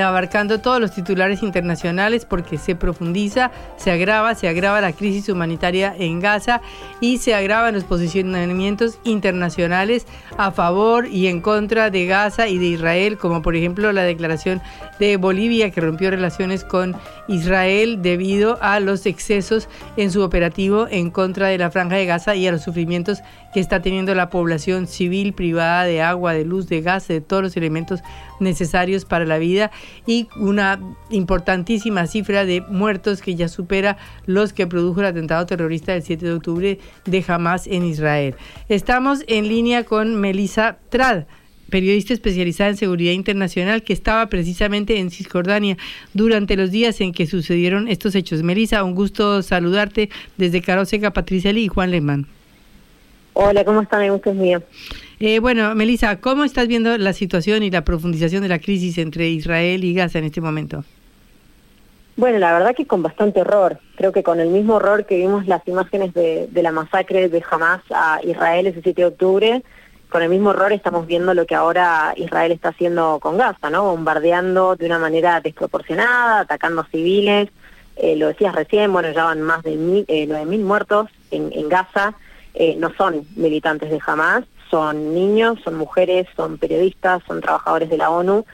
abarcando 0.00 0.60
todos 0.60 0.80
los 0.80 0.92
titulares 0.92 1.42
internacionales 1.42 2.24
porque 2.24 2.58
se 2.58 2.74
profundiza, 2.74 3.50
se 3.76 3.90
agrava, 3.90 4.34
se 4.34 4.48
agrava 4.48 4.80
la 4.80 4.92
crisis 4.92 5.28
humanitaria 5.28 5.94
en 5.98 6.20
Gaza 6.20 6.60
y 7.00 7.18
se 7.18 7.34
agravan 7.34 7.74
los 7.74 7.84
posicionamientos 7.84 8.98
internacionales 9.04 10.06
a 10.36 10.50
favor 10.50 11.06
y 11.06 11.28
en 11.28 11.40
contra 11.40 11.90
de 11.90 12.06
Gaza 12.06 12.48
y 12.48 12.58
de 12.58 12.66
Israel, 12.66 13.18
como 13.18 13.42
por 13.42 13.56
ejemplo 13.56 13.92
la 13.92 14.02
declaración 14.02 14.60
de 14.98 15.16
Bolivia 15.16 15.70
que 15.70 15.80
rompió 15.80 16.10
relaciones 16.10 16.64
con 16.64 16.96
Israel 17.28 18.02
debido 18.02 18.58
a 18.62 18.80
los 18.80 19.06
excesos 19.06 19.68
en 19.96 20.10
su 20.10 20.22
operativo 20.22 20.86
en 20.90 21.10
contra 21.10 21.48
de 21.48 21.58
la 21.58 21.70
franja 21.70 21.96
de 21.96 22.06
Gaza 22.06 22.34
y 22.34 22.46
a 22.46 22.52
los 22.52 22.62
sufrimientos 22.62 23.22
que 23.52 23.60
está 23.60 23.80
teniendo 23.80 24.14
la 24.14 24.30
población 24.30 24.86
civil 24.86 25.32
privada 25.32 25.84
de 25.84 26.02
agua, 26.02 26.32
de 26.32 26.44
luz, 26.44 26.68
de 26.68 26.80
gas, 26.80 27.06
de 27.08 27.20
todos 27.20 27.42
los 27.42 27.56
elementos 27.56 28.00
necesarios 28.40 29.04
para 29.04 29.24
la 29.24 29.38
vida 29.38 29.70
y 30.06 30.28
una 30.36 30.80
importantísima 31.10 32.06
cifra 32.06 32.44
de 32.44 32.60
muertos 32.62 33.22
que 33.22 33.34
ya 33.34 33.48
supera 33.48 33.96
los 34.26 34.52
que 34.52 34.66
produjo 34.66 35.00
el 35.00 35.06
atentado 35.06 35.46
terrorista 35.46 35.92
del 35.92 36.02
7 36.02 36.24
de 36.24 36.32
octubre 36.32 36.78
de 37.04 37.24
Hamas 37.26 37.66
en 37.66 37.84
Israel. 37.84 38.34
Estamos 38.68 39.24
en 39.26 39.48
línea 39.48 39.84
con 39.84 40.20
Melissa 40.20 40.78
Trad 40.88 41.24
periodista 41.70 42.12
especializada 42.12 42.70
en 42.70 42.76
seguridad 42.76 43.12
internacional 43.12 43.82
que 43.82 43.92
estaba 43.92 44.26
precisamente 44.28 44.98
en 45.00 45.10
Cisjordania 45.10 45.76
durante 46.12 46.56
los 46.56 46.70
días 46.70 47.00
en 47.00 47.12
que 47.12 47.26
sucedieron 47.26 47.88
estos 47.88 48.14
hechos. 48.14 48.44
Melissa, 48.44 48.84
un 48.84 48.94
gusto 48.94 49.42
saludarte 49.42 50.08
desde 50.36 50.62
Caroseca, 50.62 51.12
Patricia 51.12 51.52
Lee 51.52 51.64
y 51.64 51.68
Juan 51.68 51.90
Lehmann. 51.90 52.28
Hola, 53.32 53.64
¿cómo 53.64 53.82
están? 53.82 54.02
El 54.02 54.20
es 54.24 54.34
mío. 54.34 54.62
Eh, 55.20 55.38
bueno, 55.38 55.74
Melissa, 55.74 56.20
¿cómo 56.20 56.44
estás 56.44 56.66
viendo 56.66 56.96
la 56.98 57.12
situación 57.12 57.62
y 57.62 57.70
la 57.70 57.84
profundización 57.84 58.42
de 58.42 58.48
la 58.48 58.58
crisis 58.58 58.98
entre 58.98 59.28
Israel 59.28 59.84
y 59.84 59.94
Gaza 59.94 60.18
en 60.18 60.24
este 60.24 60.40
momento? 60.40 60.84
Bueno, 62.16 62.38
la 62.38 62.52
verdad 62.52 62.74
que 62.76 62.86
con 62.86 63.02
bastante 63.02 63.40
horror. 63.40 63.78
Creo 63.96 64.12
que 64.12 64.22
con 64.22 64.38
el 64.38 64.48
mismo 64.48 64.74
horror 64.74 65.04
que 65.04 65.16
vimos 65.16 65.46
las 65.46 65.66
imágenes 65.66 66.14
de, 66.14 66.48
la 66.52 66.70
masacre 66.70 67.28
de 67.28 67.42
Hamas 67.50 67.82
a 67.90 68.20
Israel 68.22 68.68
ese 68.68 68.82
7 68.82 69.02
de 69.02 69.08
octubre, 69.08 69.62
con 70.08 70.22
el 70.22 70.28
mismo 70.28 70.50
horror 70.50 70.72
estamos 70.72 71.08
viendo 71.08 71.34
lo 71.34 71.44
que 71.44 71.56
ahora 71.56 72.14
Israel 72.16 72.52
está 72.52 72.68
haciendo 72.68 73.18
con 73.20 73.36
Gaza, 73.36 73.68
¿no? 73.68 73.84
Bombardeando 73.84 74.76
de 74.76 74.86
una 74.86 75.00
manera 75.00 75.40
desproporcionada, 75.40 76.40
atacando 76.40 76.84
civiles. 76.84 77.48
Eh, 77.96 78.14
lo 78.14 78.28
decías 78.28 78.54
recién, 78.54 78.92
bueno, 78.92 79.10
ya 79.10 79.24
van 79.24 79.42
más 79.42 79.62
de 79.64 79.74
mil, 79.74 80.04
eh, 80.06 80.26
9.000 80.28 80.60
muertos 80.60 81.10
en, 81.32 81.52
en 81.52 81.68
Gaza. 81.68 82.14
Eh, 82.54 82.76
no 82.78 82.92
son 82.96 83.26
militantes 83.34 83.90
de 83.90 83.98
Hamas, 84.06 84.44
son 84.70 85.14
niños, 85.14 85.58
son 85.64 85.76
mujeres, 85.76 86.26
son 86.36 86.58
periodistas, 86.58 87.22
son 87.26 87.40
trabajadores 87.40 87.88
de 87.88 87.96
la 87.98 88.10
ONU. 88.10 88.44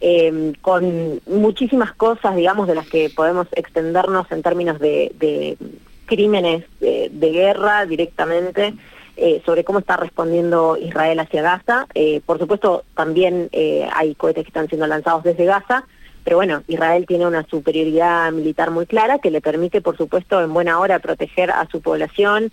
eh, 0.00 0.52
con 0.60 1.20
muchísimas 1.26 1.92
cosas, 1.94 2.36
digamos, 2.36 2.68
de 2.68 2.74
las 2.74 2.86
que 2.86 3.10
podemos 3.10 3.46
extendernos 3.52 4.30
en 4.30 4.42
términos 4.42 4.78
de, 4.78 5.56
crímenes 6.04 6.64
de, 6.80 7.30
guerra 7.32 7.86
directamente, 7.86 8.74
eh, 9.16 9.40
sobre 9.46 9.64
cómo 9.64 9.78
está 9.78 9.96
respondiendo 9.96 10.76
Israel 10.76 11.18
hacia 11.20 11.40
Gaza. 11.40 11.86
Eh, 11.94 12.20
por 12.26 12.38
supuesto, 12.38 12.84
también 12.94 13.48
hay 13.92 14.14
cohetes 14.14 14.44
que 14.44 14.48
están 14.48 14.68
siendo 14.68 14.86
lanzados 14.86 15.24
desde 15.24 15.46
Gaza, 15.46 15.84
pero 16.24 16.36
bueno, 16.36 16.62
Israel 16.68 17.06
tiene 17.06 17.26
una 17.26 17.46
superioridad 17.46 18.30
militar 18.32 18.70
muy 18.70 18.84
clara 18.84 19.18
que 19.18 19.30
le 19.30 19.40
permite, 19.40 19.80
por 19.80 19.96
supuesto, 19.96 20.42
en 20.42 20.52
buena 20.52 20.78
hora 20.78 20.98
proteger 20.98 21.50
a 21.50 21.66
su 21.70 21.80
población. 21.80 22.52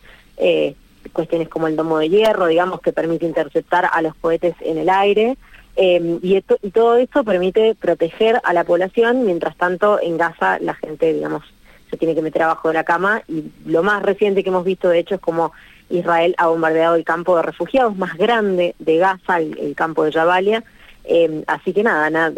Cuestiones 1.12 1.50
como 1.50 1.68
el 1.68 1.76
domo 1.76 1.98
de 1.98 2.10
hierro, 2.10 2.48
digamos, 2.48 2.82
que 2.82 2.94
permite 2.94 3.26
interceptar 3.26 3.90
a 3.92 4.02
los 4.02 4.16
cohetes 4.16 4.56
en 4.62 4.78
el 4.78 4.90
aire. 4.90 5.38
Eh, 5.76 6.20
y, 6.22 6.42
todo 6.42 6.98
esto 6.98 7.24
permite 7.24 7.76
proteger 7.76 8.40
a 8.44 8.54
la 8.54 8.64
población, 8.64 9.26
mientras 9.26 9.58
tanto 9.58 10.00
en 10.02 10.18
Gaza 10.18 10.60
la 10.60 10.76
gente, 10.76 11.14
digamos, 11.14 11.44
se 11.90 11.98
tiene 11.98 12.14
que 12.16 12.22
meter 12.22 12.44
abajo 12.44 12.68
de 12.68 12.76
la 12.76 12.84
cama 12.84 13.24
y 13.28 13.46
lo 13.66 13.84
más 13.84 14.02
reciente 14.04 14.44
que 14.44 14.50
hemos 14.50 14.66
visto 14.66 14.90
de 14.90 15.00
hecho 15.00 15.16
es 15.16 15.22
como 15.22 15.52
Israel 15.90 16.34
ha 16.40 16.48
bombardeado 16.48 16.96
el 16.96 17.04
campo 17.04 17.36
de 17.36 17.44
refugiados 17.44 17.96
más 17.96 18.18
grande 18.18 18.76
de 18.80 18.98
Gaza, 18.98 19.40
el, 19.40 19.76
campo 19.76 20.04
de 20.04 20.12
Jabalia. 20.12 20.64
Eh, 21.04 21.44
así 21.48 21.74
que 21.74 21.84
nada, 21.84 22.10
nada 22.10 22.34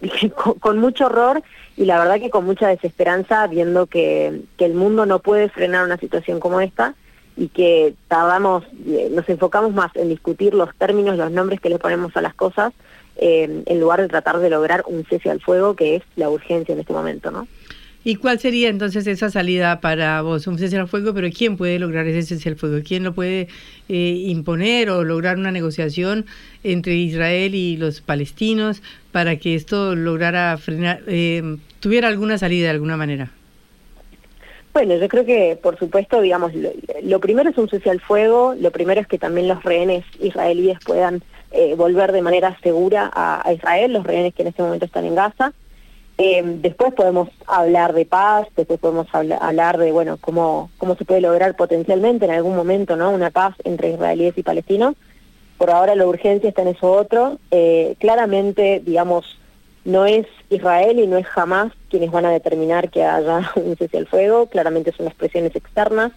con, 0.60 0.78
mucho 0.78 1.06
horror 1.06 1.42
y 1.76 1.84
la 1.86 1.98
verdad 1.98 2.20
que 2.20 2.30
con 2.30 2.44
mucha 2.44 2.68
desesperanza 2.68 3.46
viendo 3.46 3.86
que 3.86 4.42
el 4.58 4.74
mundo 4.74 5.06
no 5.06 5.20
puede 5.20 5.48
frenar 5.48 5.84
una 5.84 5.96
situación 5.96 6.38
como 6.38 6.60
esta 6.60 6.94
y 7.36 7.48
que 7.48 7.94
tardamos, 8.08 8.64
eh, 8.86 9.10
nos 9.12 9.28
enfocamos 9.28 9.72
más 9.72 9.94
en 9.96 10.08
discutir 10.08 10.54
los 10.54 10.74
términos, 10.76 11.16
los 11.16 11.30
nombres 11.30 11.60
que 11.60 11.68
le 11.68 11.78
ponemos 11.78 12.16
a 12.16 12.22
las 12.22 12.34
cosas, 12.34 12.72
eh, 13.16 13.62
en 13.66 13.80
lugar 13.80 14.00
de 14.00 14.08
tratar 14.08 14.38
de 14.38 14.50
lograr 14.50 14.84
un 14.86 15.04
cese 15.04 15.30
al 15.30 15.40
fuego, 15.40 15.76
que 15.76 15.96
es 15.96 16.02
la 16.16 16.30
urgencia 16.30 16.72
en 16.72 16.80
este 16.80 16.92
momento, 16.92 17.30
¿no? 17.30 17.46
¿Y 18.04 18.16
cuál 18.16 18.40
sería 18.40 18.68
entonces 18.68 19.06
esa 19.06 19.30
salida 19.30 19.80
para 19.80 20.22
vos? 20.22 20.48
Un 20.48 20.58
cese 20.58 20.76
al 20.76 20.88
fuego, 20.88 21.14
pero 21.14 21.28
¿quién 21.30 21.56
puede 21.56 21.78
lograr 21.78 22.04
ese 22.08 22.22
cese 22.22 22.48
al 22.48 22.56
fuego? 22.56 22.80
¿Quién 22.84 23.04
lo 23.04 23.14
puede 23.14 23.46
eh, 23.88 24.24
imponer 24.26 24.90
o 24.90 25.04
lograr 25.04 25.38
una 25.38 25.52
negociación 25.52 26.26
entre 26.64 26.96
Israel 26.96 27.54
y 27.54 27.76
los 27.76 28.00
palestinos 28.00 28.82
para 29.12 29.36
que 29.36 29.54
esto 29.54 29.94
lograra 29.94 30.56
frenar, 30.58 31.02
eh, 31.06 31.58
tuviera 31.78 32.08
alguna 32.08 32.38
salida 32.38 32.64
de 32.64 32.70
alguna 32.70 32.96
manera? 32.96 33.30
Bueno, 34.72 34.96
yo 34.96 35.06
creo 35.08 35.26
que, 35.26 35.58
por 35.62 35.78
supuesto, 35.78 36.22
digamos, 36.22 36.52
lo, 37.02 37.20
primero 37.20 37.50
es 37.50 37.58
un 37.58 37.68
cese 37.68 37.90
al 37.90 38.00
fuego, 38.00 38.54
lo 38.58 38.70
primero 38.70 39.02
es 39.02 39.06
que 39.06 39.18
también 39.18 39.46
los 39.46 39.62
rehenes 39.62 40.02
israelíes 40.18 40.78
puedan 40.84 41.22
eh, 41.50 41.74
volver 41.74 42.10
de 42.12 42.22
manera 42.22 42.56
segura 42.62 43.10
a, 43.14 43.52
Israel, 43.52 43.92
los 43.92 44.04
rehenes 44.04 44.32
que 44.32 44.42
en 44.42 44.48
este 44.48 44.62
momento 44.62 44.86
están 44.86 45.04
en 45.04 45.14
Gaza. 45.14 45.52
Eh, 46.16 46.42
después 46.44 46.94
podemos 46.94 47.28
hablar 47.46 47.92
de 47.92 48.06
paz, 48.06 48.46
después 48.56 48.80
podemos 48.80 49.06
habla- 49.12 49.36
hablar 49.36 49.76
de, 49.76 49.92
bueno, 49.92 50.16
cómo, 50.18 50.70
cómo 50.78 50.96
se 50.96 51.04
puede 51.04 51.20
lograr 51.20 51.54
potencialmente 51.54 52.24
en 52.24 52.30
algún 52.30 52.56
momento, 52.56 52.96
¿no? 52.96 53.10
Una 53.10 53.30
paz 53.30 53.54
entre 53.64 53.90
israelíes 53.90 54.38
y 54.38 54.42
palestinos. 54.42 54.94
Por 55.58 55.70
ahora 55.70 55.94
la 55.94 56.06
urgencia 56.06 56.48
está 56.48 56.62
en 56.62 56.68
eso 56.68 56.90
otro. 56.90 57.38
Eh, 57.50 57.94
claramente, 57.98 58.80
digamos, 58.82 59.38
no 59.84 60.06
es 60.06 60.26
Israel 60.50 60.98
y 60.98 61.06
no 61.06 61.18
es 61.18 61.26
jamás 61.26 61.72
quienes 61.90 62.10
van 62.10 62.24
a 62.24 62.30
determinar 62.30 62.90
que 62.90 63.04
haya 63.04 63.50
un 63.56 63.76
cese 63.76 63.98
al 63.98 64.06
fuego, 64.06 64.46
claramente 64.46 64.92
son 64.92 65.06
las 65.06 65.14
presiones 65.14 65.54
externas, 65.54 66.12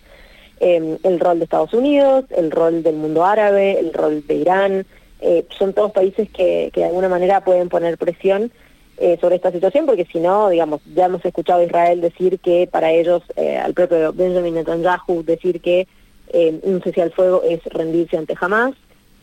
eh, 0.59 0.97
el 1.03 1.20
rol 1.20 1.39
de 1.39 1.45
Estados 1.45 1.74
Unidos, 1.74 2.26
el 2.30 2.51
rol 2.51 2.84
del 2.84 2.95
mundo 2.95 3.26
árabe, 3.26 3.80
el 3.80 3.93
rol 3.93 4.26
de 4.26 4.36
Irán, 4.36 4.86
eh, 5.22 5.45
son 5.57 5.74
todos 5.74 5.91
países 5.91 6.30
que, 6.30 6.70
que, 6.74 6.82
de 6.82 6.86
alguna 6.88 7.09
manera 7.09 7.43
pueden 7.43 7.70
poner 7.70 7.97
presión 7.97 8.51
eh, 8.97 9.18
sobre 9.20 9.36
esta 9.36 9.51
situación, 9.51 9.86
porque 9.86 10.05
si 10.05 10.22
no, 10.22 10.47
digamos, 10.49 10.80
ya 10.95 11.07
hemos 11.07 11.24
escuchado 11.26 11.59
a 11.59 11.66
Israel 11.66 11.99
decir 11.99 12.39
que 12.39 12.66
para 12.72 12.91
ellos, 12.91 13.24
eh, 13.36 13.57
al 13.57 13.74
propio 13.74 14.13
Benjamin 14.13 14.53
Netanyahu, 14.53 15.22
decir 15.22 15.59
que 15.59 15.86
eh, 16.30 16.59
un 16.63 16.82
cese 16.82 17.01
al 17.01 17.11
fuego 17.11 17.43
es 17.43 17.61
rendirse 17.66 18.16
ante 18.16 18.36
Hamas. 18.39 18.74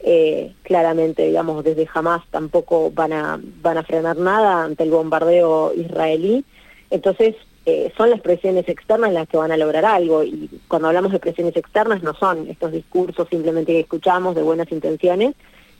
Eh, 0.05 0.55
claramente, 0.63 1.27
digamos, 1.27 1.63
desde 1.63 1.89
Hamas 1.95 2.23
tampoco 2.31 2.91
van 2.91 3.13
a, 3.13 3.41
van 3.63 3.79
a 3.79 3.85
frenar 3.85 4.17
nada 4.17 4.65
ante 4.65 4.83
el 4.83 4.91
bombardeo 4.91 5.73
israelí. 5.75 6.45
Entonces, 6.91 7.37
eh, 7.65 7.93
son 7.97 8.11
las 8.11 8.21
presiones 8.21 8.69
externas 8.69 9.13
las 9.13 9.29
que 9.29 9.37
van 9.37 9.53
a 9.53 9.57
lograr 9.57 9.85
algo. 9.85 10.25
Y 10.25 10.51
cuando 10.67 10.89
hablamos 10.89 11.13
de 11.13 11.21
presiones 11.21 11.57
externas, 11.57 12.03
no 12.03 12.15
son 12.15 12.49
estos 12.49 12.73
discursos 12.73 13.29
simplemente 13.31 13.73
que 13.73 13.81
escuchamos 13.81 14.35
de 14.35 14.43
buenas 14.43 14.73
intenciones, 14.73 15.35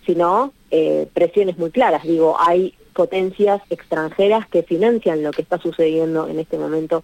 sino 0.07 0.53
eh, 0.71 1.09
presiones 1.13 1.59
muy 1.59 1.71
claras. 1.71 2.05
Digo, 2.05 2.37
hay 2.39 2.75
potencias 2.93 3.61
extranjeras 3.71 4.47
que 4.47 4.63
financian 4.63 5.23
lo 5.23 5.33
que 5.33 5.43
está 5.43 5.59
sucediendo 5.59 6.29
en 6.29 6.39
este 6.39 6.59
momento 6.59 7.03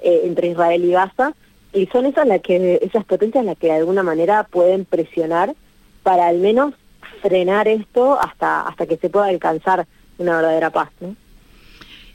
eh, 0.00 0.22
entre 0.24 0.48
Israel 0.48 0.84
y 0.84 0.92
Gaza, 0.92 1.34
y 1.72 1.86
son 1.86 2.06
esas, 2.06 2.26
las 2.26 2.40
que, 2.40 2.80
esas 2.82 3.04
potencias 3.04 3.44
las 3.44 3.56
que 3.56 3.68
de 3.68 3.74
alguna 3.74 4.02
manera 4.02 4.44
pueden 4.44 4.84
presionar 4.84 5.54
para 6.02 6.26
al 6.28 6.38
menos 6.38 6.74
frenar 7.22 7.68
esto 7.68 8.18
hasta, 8.20 8.62
hasta 8.62 8.86
que 8.86 8.96
se 8.96 9.10
pueda 9.10 9.26
alcanzar 9.26 9.86
una 10.18 10.36
verdadera 10.36 10.70
paz. 10.70 10.90
¿no? 11.00 11.14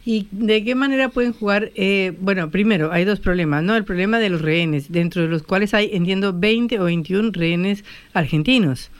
¿Y 0.05 0.27
de 0.31 0.63
qué 0.63 0.75
manera 0.75 1.09
pueden 1.09 1.33
jugar? 1.33 1.71
Eh, 1.75 2.13
bueno, 2.19 2.51
primero, 2.51 2.91
hay 2.91 3.05
dos 3.05 3.19
problemas, 3.19 3.63
¿no? 3.63 3.75
El 3.75 3.85
problema 3.85 4.19
de 4.19 4.29
los 4.29 4.41
rehenes, 4.41 4.91
dentro 4.91 5.23
de 5.23 5.27
los 5.27 5.41
cuales 5.41 5.73
hay, 5.73 5.89
entiendo, 5.93 6.31
20 6.31 6.79
o 6.79 6.83
21 6.83 7.31
rehenes 7.33 7.83
argentinos. 8.13 8.91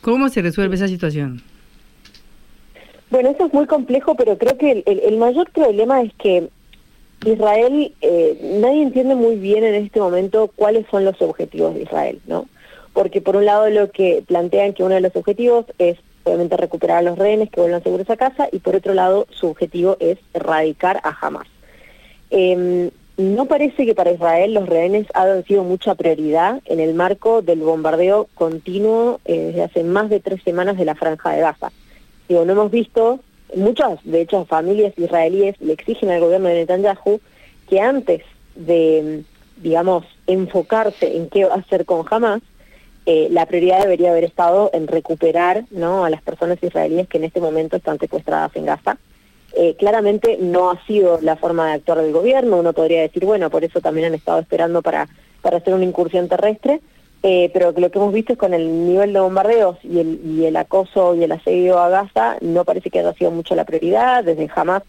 ¿Cómo 0.00 0.28
se 0.28 0.42
resuelve 0.42 0.74
esa 0.74 0.88
situación? 0.88 1.42
Bueno, 3.10 3.30
eso 3.30 3.46
es 3.46 3.54
muy 3.54 3.66
complejo, 3.66 4.16
pero 4.16 4.36
creo 4.36 4.58
que 4.58 4.72
el, 4.72 4.82
el, 4.86 5.00
el 5.00 5.16
mayor 5.16 5.48
problema 5.50 6.02
es 6.02 6.12
que 6.14 6.48
Israel, 7.24 7.92
eh, 8.00 8.58
nadie 8.60 8.82
entiende 8.82 9.14
muy 9.14 9.36
bien 9.36 9.64
en 9.64 9.74
este 9.74 10.00
momento 10.00 10.50
cuáles 10.54 10.86
son 10.90 11.04
los 11.04 11.20
objetivos 11.22 11.74
de 11.74 11.82
Israel, 11.82 12.20
¿no? 12.26 12.46
Porque 12.98 13.20
por 13.20 13.36
un 13.36 13.44
lado 13.44 13.70
lo 13.70 13.92
que 13.92 14.24
plantean 14.26 14.72
que 14.72 14.82
uno 14.82 14.96
de 14.96 15.00
los 15.00 15.14
objetivos 15.14 15.66
es 15.78 15.98
obviamente 16.24 16.56
recuperar 16.56 16.98
a 16.98 17.02
los 17.02 17.16
rehenes 17.16 17.48
que 17.48 17.60
vuelvan 17.60 17.80
seguros 17.84 18.10
a 18.10 18.16
casa 18.16 18.48
y 18.50 18.58
por 18.58 18.74
otro 18.74 18.92
lado 18.92 19.28
su 19.30 19.46
objetivo 19.46 19.96
es 20.00 20.18
erradicar 20.34 21.00
a 21.04 21.16
Hamas. 21.20 21.46
Eh, 22.32 22.90
no 23.16 23.46
parece 23.46 23.86
que 23.86 23.94
para 23.94 24.10
Israel 24.10 24.52
los 24.52 24.68
rehenes 24.68 25.06
hayan 25.14 25.44
sido 25.44 25.62
mucha 25.62 25.94
prioridad 25.94 26.60
en 26.64 26.80
el 26.80 26.92
marco 26.94 27.40
del 27.40 27.60
bombardeo 27.60 28.26
continuo 28.34 29.20
eh, 29.26 29.42
desde 29.46 29.62
hace 29.62 29.84
más 29.84 30.10
de 30.10 30.18
tres 30.18 30.42
semanas 30.42 30.76
de 30.76 30.84
la 30.84 30.96
franja 30.96 31.30
de 31.30 31.42
Gaza. 31.42 31.70
Digo, 32.28 32.44
no 32.44 32.54
hemos 32.54 32.72
visto, 32.72 33.20
muchas, 33.54 34.00
de 34.02 34.22
hecho, 34.22 34.44
familias 34.44 34.92
israelíes 34.98 35.54
le 35.60 35.74
exigen 35.74 36.10
al 36.10 36.20
gobierno 36.20 36.48
de 36.48 36.54
Netanyahu 36.56 37.20
que 37.70 37.80
antes 37.80 38.22
de, 38.56 39.22
digamos, 39.58 40.04
enfocarse 40.26 41.16
en 41.16 41.28
qué 41.28 41.44
hacer 41.44 41.84
con 41.84 42.04
Hamas, 42.10 42.42
eh, 43.10 43.28
la 43.30 43.46
prioridad 43.46 43.80
debería 43.80 44.10
haber 44.10 44.24
estado 44.24 44.68
en 44.74 44.86
recuperar 44.86 45.64
a 45.74 46.10
las 46.10 46.20
personas 46.20 46.62
israelíes 46.62 47.08
que 47.08 47.16
en 47.16 47.24
este 47.24 47.40
momento 47.40 47.78
están 47.78 47.98
secuestradas 47.98 48.54
en 48.54 48.66
Gaza. 48.66 48.98
Eh, 49.54 49.76
claramente 49.78 50.36
no 50.38 50.70
ha 50.70 50.84
sido 50.84 51.18
la 51.22 51.36
forma 51.36 51.68
de 51.68 51.72
actuar 51.72 52.02
del 52.02 52.12
gobierno, 52.12 52.58
uno 52.58 52.74
podría 52.74 53.00
decir, 53.00 53.24
bueno, 53.24 53.48
por 53.48 53.64
eso 53.64 53.80
también 53.80 54.08
han 54.08 54.14
estado 54.14 54.40
esperando 54.40 54.82
para, 54.82 55.08
para 55.40 55.56
hacer 55.56 55.72
una 55.72 55.86
incursión 55.86 56.28
terrestre, 56.28 56.82
eh, 57.22 57.48
pero 57.54 57.72
lo 57.74 57.90
que 57.90 57.98
hemos 57.98 58.12
visto 58.12 58.34
es 58.34 58.38
con 58.38 58.52
el 58.52 58.86
nivel 58.86 59.14
de 59.14 59.20
bombardeos 59.20 59.78
y 59.82 60.44
el, 60.44 60.56
acoso 60.56 61.14
y 61.14 61.24
el 61.24 61.32
asedio 61.32 61.78
a 61.78 61.88
Gaza, 61.88 62.36
no 62.42 62.66
parece 62.66 62.90
que 62.90 62.98
haya 62.98 63.14
sido 63.14 63.30
mucho 63.30 63.54
la 63.54 63.64
prioridad, 63.64 64.22
desde 64.22 64.48
jamás 64.48 64.82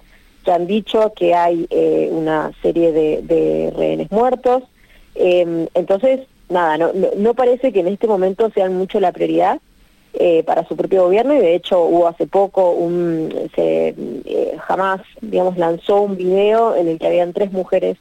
ya 0.45 0.55
han 0.55 0.67
dicho 0.67 1.13
que 1.15 1.35
hay 1.35 1.69
una 2.11 2.51
serie 2.61 2.91
de, 2.91 3.71
rehenes 3.77 4.11
muertos, 4.11 4.63
eh, 5.15 5.69
entonces, 5.73 6.27
nada, 6.49 6.77
no, 6.77 6.91
no, 6.93 7.09
no, 7.15 7.33
parece 7.33 7.71
que 7.71 7.79
en 7.79 7.87
este 7.87 8.07
momento 8.07 8.49
sean 8.53 8.75
mucho 8.75 8.99
la 8.99 9.11
prioridad 9.11 9.59
eh, 10.13 10.43
para 10.43 10.67
su 10.67 10.75
propio 10.75 11.03
gobierno 11.03 11.35
y 11.35 11.39
de 11.39 11.55
hecho 11.55 11.81
hubo 11.83 12.07
hace 12.07 12.25
poco 12.27 12.71
un, 12.71 13.31
se, 13.55 13.95
jamás, 14.59 15.01
digamos, 15.21 15.57
lanzó 15.57 16.01
un 16.01 16.17
video 16.17 16.75
en 16.75 16.87
el 16.87 16.99
que 16.99 17.07
habían 17.07 17.33
tres 17.33 17.51
mujeres 17.51 17.97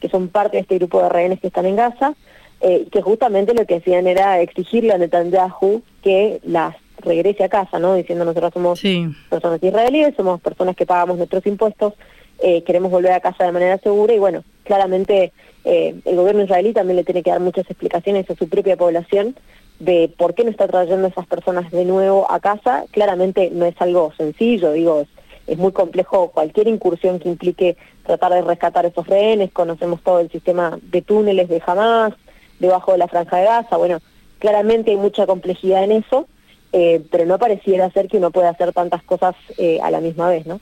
que 0.00 0.08
son 0.08 0.28
parte 0.28 0.56
de 0.56 0.62
este 0.62 0.78
grupo 0.78 1.00
de 1.00 1.08
rehenes 1.08 1.40
que 1.40 1.46
están 1.46 1.64
en 1.64 1.76
Gaza, 1.76 2.14
eh, 2.60 2.88
que 2.90 3.00
justamente 3.00 3.54
lo 3.54 3.64
que 3.64 3.76
hacían 3.76 4.08
era 4.08 4.40
exigirle 4.40 4.92
a 4.92 4.98
Netanyahu 4.98 5.82
que 6.02 6.40
las 6.44 6.74
regrese 6.98 7.44
a 7.44 7.48
casa, 7.48 7.78
¿no? 7.78 7.94
Diciendo 7.94 8.24
nosotros 8.24 8.52
somos 8.52 8.80
sí. 8.80 9.06
personas 9.30 9.62
israelíes, 9.62 10.14
somos 10.16 10.40
personas 10.40 10.74
que 10.74 10.86
pagamos 10.86 11.16
nuestros 11.16 11.46
impuestos, 11.46 11.94
eh, 12.40 12.62
queremos 12.64 12.90
volver 12.90 13.12
a 13.12 13.20
casa 13.20 13.44
de 13.44 13.52
manera 13.52 13.78
segura 13.78 14.12
y 14.12 14.18
bueno, 14.18 14.42
claramente 14.64 15.32
eh, 15.64 15.94
el 16.04 16.16
gobierno 16.16 16.42
israelí 16.42 16.72
también 16.72 16.96
le 16.96 17.04
tiene 17.04 17.22
que 17.22 17.30
dar 17.30 17.40
muchas 17.40 17.68
explicaciones 17.70 18.28
a 18.28 18.34
su 18.34 18.48
propia 18.48 18.76
población 18.76 19.36
de 19.78 20.12
por 20.16 20.34
qué 20.34 20.44
no 20.44 20.50
está 20.50 20.68
trayendo 20.68 21.06
a 21.06 21.10
esas 21.10 21.26
personas 21.26 21.70
de 21.70 21.84
nuevo 21.84 22.30
a 22.30 22.40
casa. 22.40 22.84
Claramente 22.90 23.50
no 23.52 23.66
es 23.66 23.74
algo 23.80 24.12
sencillo, 24.16 24.72
digo, 24.72 25.06
es, 25.46 25.58
muy 25.58 25.72
complejo 25.72 26.30
cualquier 26.30 26.68
incursión 26.68 27.18
que 27.18 27.28
implique 27.28 27.76
tratar 28.06 28.32
de 28.32 28.42
rescatar 28.42 28.86
esos 28.86 29.06
rehenes, 29.06 29.52
conocemos 29.52 30.00
todo 30.02 30.20
el 30.20 30.30
sistema 30.30 30.78
de 30.82 31.02
túneles 31.02 31.48
de 31.48 31.60
Hamas, 31.66 32.14
debajo 32.58 32.92
de 32.92 32.98
la 32.98 33.08
franja 33.08 33.36
de 33.38 33.44
Gaza, 33.44 33.76
bueno, 33.76 33.98
claramente 34.38 34.92
hay 34.92 34.96
mucha 34.96 35.26
complejidad 35.26 35.84
en 35.84 35.92
eso, 35.92 36.26
eh, 36.72 37.02
pero 37.10 37.26
no 37.26 37.38
pareciera 37.38 37.90
ser 37.90 38.08
que 38.08 38.16
uno 38.16 38.30
pueda 38.30 38.50
hacer 38.50 38.72
tantas 38.72 39.02
cosas 39.02 39.34
eh, 39.58 39.78
a 39.82 39.90
la 39.90 40.00
misma 40.00 40.30
vez, 40.30 40.46
¿no? 40.46 40.60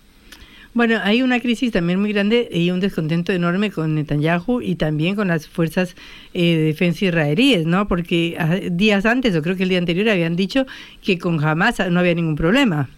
Bueno, 0.73 1.01
hay 1.03 1.23
una 1.23 1.41
crisis 1.41 1.73
también 1.73 2.01
muy 2.01 2.13
grande 2.13 2.49
y 2.51 2.71
un 2.71 2.79
descontento 2.79 3.33
enorme 3.33 3.73
con 3.73 3.97
Netanyahu 3.97 4.61
y 4.61 4.77
también 4.77 5.17
con 5.17 5.27
las 5.29 5.49
fuerzas 5.49 5.97
eh, 6.33 6.57
de 6.57 6.63
defensa 6.63 7.07
israelíes, 7.07 7.67
¿no? 7.67 7.89
Porque 7.89 8.39
días 8.71 9.05
antes, 9.05 9.35
o 9.35 9.43
creo 9.43 9.57
que 9.57 9.65
el 9.65 9.69
día 9.69 9.79
anterior, 9.79 10.09
habían 10.09 10.37
dicho 10.37 10.67
que 11.03 11.19
con 11.19 11.43
Hamas 11.45 11.81
no 11.91 11.99
había 11.99 12.15
ningún 12.15 12.37
problema. 12.37 12.89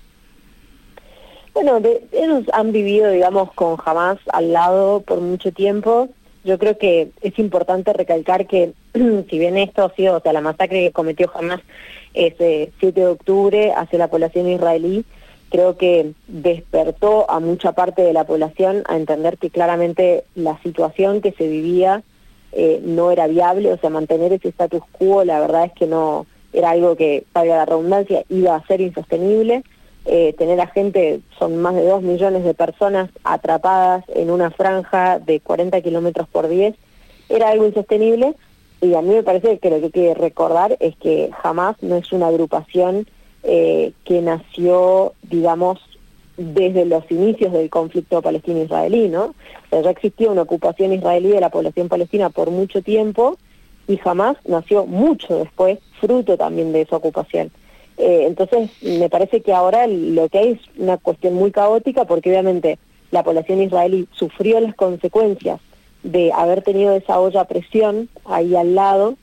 Bueno, 1.54 1.80
de, 1.80 2.02
ellos 2.12 2.44
han 2.52 2.72
vivido, 2.72 3.10
digamos, 3.10 3.52
con 3.52 3.78
Hamas 3.84 4.18
al 4.32 4.52
lado 4.52 5.00
por 5.00 5.20
mucho 5.20 5.50
tiempo. 5.50 6.10
Yo 6.44 6.58
creo 6.58 6.76
que 6.76 7.10
es 7.22 7.38
importante 7.38 7.94
recalcar 7.94 8.46
que, 8.46 8.72
si 8.92 9.38
bien 9.38 9.56
esto 9.56 9.84
ha 9.84 9.94
sido, 9.94 10.18
o 10.18 10.20
sea, 10.20 10.34
la 10.34 10.42
masacre 10.42 10.80
que 10.80 10.92
cometió 10.92 11.30
Hamas 11.34 11.60
ese 12.12 12.70
7 12.80 13.00
de 13.00 13.06
octubre 13.06 13.72
hacia 13.74 13.98
la 13.98 14.08
población 14.08 14.48
israelí, 14.48 15.06
creo 15.53 15.76
que 15.76 16.14
despertó 16.28 17.30
a 17.30 17.38
mucha 17.38 17.72
parte 17.72 18.00
de 18.00 18.14
la 18.14 18.24
población 18.24 18.84
a 18.86 18.96
entender 18.96 19.36
que 19.36 19.50
claramente 19.50 20.24
la 20.34 20.59
situación 20.62 21.20
que 21.20 21.32
se 21.32 21.46
vivía 21.46 22.03
eh, 22.53 22.80
no 22.82 23.11
era 23.11 23.26
viable, 23.26 23.70
o 23.70 23.76
sea, 23.76 23.90
mantener 23.90 24.32
ese 24.32 24.48
status 24.48 24.82
quo, 24.92 25.24
la 25.24 25.40
verdad 25.40 25.66
es 25.66 25.72
que 25.72 25.86
no 25.86 26.24
era 26.55 26.70
algo 26.70 26.96
que, 26.96 27.24
para 27.34 27.46
la 27.46 27.64
redundancia, 27.66 28.24
iba 28.30 28.57
a 28.57 28.66
ser 28.66 28.80
insostenible. 28.80 29.62
Eh, 30.07 30.34
tener 30.38 30.59
a 30.59 30.68
gente, 30.68 31.20
son 31.38 31.59
más 31.59 31.74
de 31.74 31.86
dos 31.86 32.03
millones 32.03 32.44
de 32.44 32.55
personas 32.55 33.11
atrapadas 33.22 34.05
en 34.09 34.30
una 34.30 34.50
franja 34.50 35.18
de 35.18 35.40
40 35.40 35.82
kilómetros 35.82 36.28
por 36.28 36.48
10, 36.48 36.74
era 37.28 37.50
algo 37.50 37.66
insostenible. 37.66 38.34
Y 38.80 38.94
a 38.94 39.03
mí 39.03 39.14
me 39.14 39.22
parece 39.22 39.59
que 39.59 39.68
lo 39.68 39.78
que 39.80 39.84
hay 39.84 39.90
que 39.90 40.14
recordar 40.14 40.78
es 40.80 40.96
que 40.96 41.30
jamás 41.42 41.76
no 41.82 41.96
es 41.96 42.11
una 42.11 42.28
agrupación 42.28 43.07
eh, 43.43 43.93
que 44.05 44.22
nació, 44.22 45.14
digamos, 45.22 45.80
desde 46.36 46.84
los 46.84 47.09
inicios 47.11 47.53
del 47.53 47.70
conflicto 47.70 48.22
palestino-israelí, 48.22 49.09
¿no? 49.09 49.24
O 49.24 49.34
sea, 49.70 49.82
ya 49.82 49.90
existía 49.90 50.30
una 50.30 50.43
ocupación 50.43 50.93
israelí 50.93 51.28
de 51.28 51.40
la 51.40 51.51
población 51.51 51.88
palestina 51.88 52.30
por 52.30 52.51
mucho 52.51 52.82
tiempo 52.82 53.36
y 53.86 53.97
jamás 53.97 54.36
nació 54.47 54.86
mucho 54.86 55.38
después, 55.38 55.78
fruto 56.01 56.36
también 56.36 56.72
de 56.72 56.82
esa 56.82 56.97
ocupación. 56.97 57.51
Eh, 57.99 58.24
entonces, 58.26 58.70
me 58.82 59.11
parece 59.11 59.43
que 59.43 59.53
ahora 59.53 59.86
lo 59.86 60.28
que 60.28 60.38
hay 60.38 60.49
es 60.53 60.61
una 60.78 60.97
cuestión 60.97 61.34
muy 61.34 61.51
caótica 61.51 62.05
porque 62.05 62.30
obviamente 62.30 62.78
la 63.11 63.22
población 63.22 63.61
israelí 63.61 64.09
sufrió 64.12 64.61
las 64.61 64.74
consecuencias 64.74 65.61
de 66.03 66.32
haber 66.32 66.62
tenido 66.62 66.95
esa 66.95 67.20
olla 67.20 67.43
a 67.43 67.49
presión 67.49 68.09
ahí 68.24 68.57
al 68.57 68.74
lado 68.74 69.16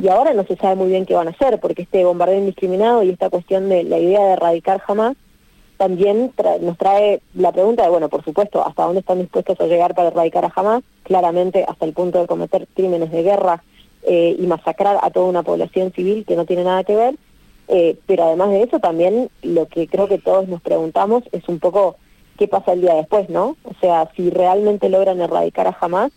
y 0.00 0.08
ahora 0.08 0.32
no 0.32 0.44
se 0.44 0.56
sabe 0.56 0.76
muy 0.76 0.88
bien 0.88 1.06
qué 1.06 1.14
van 1.14 1.28
a 1.28 1.32
hacer 1.32 1.58
porque 1.60 1.82
este 1.82 2.04
bombardeo 2.04 2.38
indiscriminado 2.38 3.02
y 3.02 3.10
esta 3.10 3.30
cuestión 3.30 3.68
de 3.68 3.82
la 3.82 3.98
idea 3.98 4.24
de 4.24 4.32
erradicar 4.34 4.80
jamás 4.80 5.16
también 5.76 6.32
nos 6.60 6.76
trae 6.76 7.20
la 7.34 7.52
pregunta 7.52 7.84
de, 7.84 7.88
bueno, 7.88 8.08
por 8.08 8.24
supuesto, 8.24 8.66
hasta 8.66 8.84
dónde 8.84 9.00
están 9.00 9.20
dispuestos 9.20 9.60
a 9.60 9.66
llegar 9.66 9.94
para 9.94 10.08
erradicar 10.08 10.44
a 10.44 10.52
Hamas, 10.54 10.82
claramente 11.04 11.64
hasta 11.66 11.84
el 11.84 11.92
punto 11.92 12.20
de 12.20 12.26
cometer 12.26 12.66
crímenes 12.74 13.12
de 13.12 13.22
guerra 13.22 13.62
eh, 14.02 14.36
y 14.36 14.46
masacrar 14.48 14.98
a 15.00 15.10
toda 15.10 15.26
una 15.26 15.44
población 15.44 15.92
civil 15.92 16.24
que 16.26 16.34
no 16.34 16.46
tiene 16.46 16.64
nada 16.64 16.82
que 16.82 16.96
ver, 16.96 17.14
eh, 17.68 17.96
pero 18.06 18.24
además 18.24 18.50
de 18.50 18.62
eso 18.64 18.80
también 18.80 19.30
lo 19.42 19.66
que 19.66 19.86
creo 19.86 20.08
que 20.08 20.18
todos 20.18 20.48
nos 20.48 20.60
preguntamos 20.60 21.22
es 21.30 21.48
un 21.48 21.60
poco 21.60 21.96
qué 22.38 22.48
pasa 22.48 22.72
el 22.72 22.80
día 22.80 22.94
después, 22.94 23.28
¿no? 23.30 23.56
O 23.62 23.74
sea, 23.80 24.10
si 24.16 24.30
realmente 24.30 24.88
logran 24.88 25.20
erradicar 25.20 25.68
a 25.68 25.76
Hamas, 25.80 26.10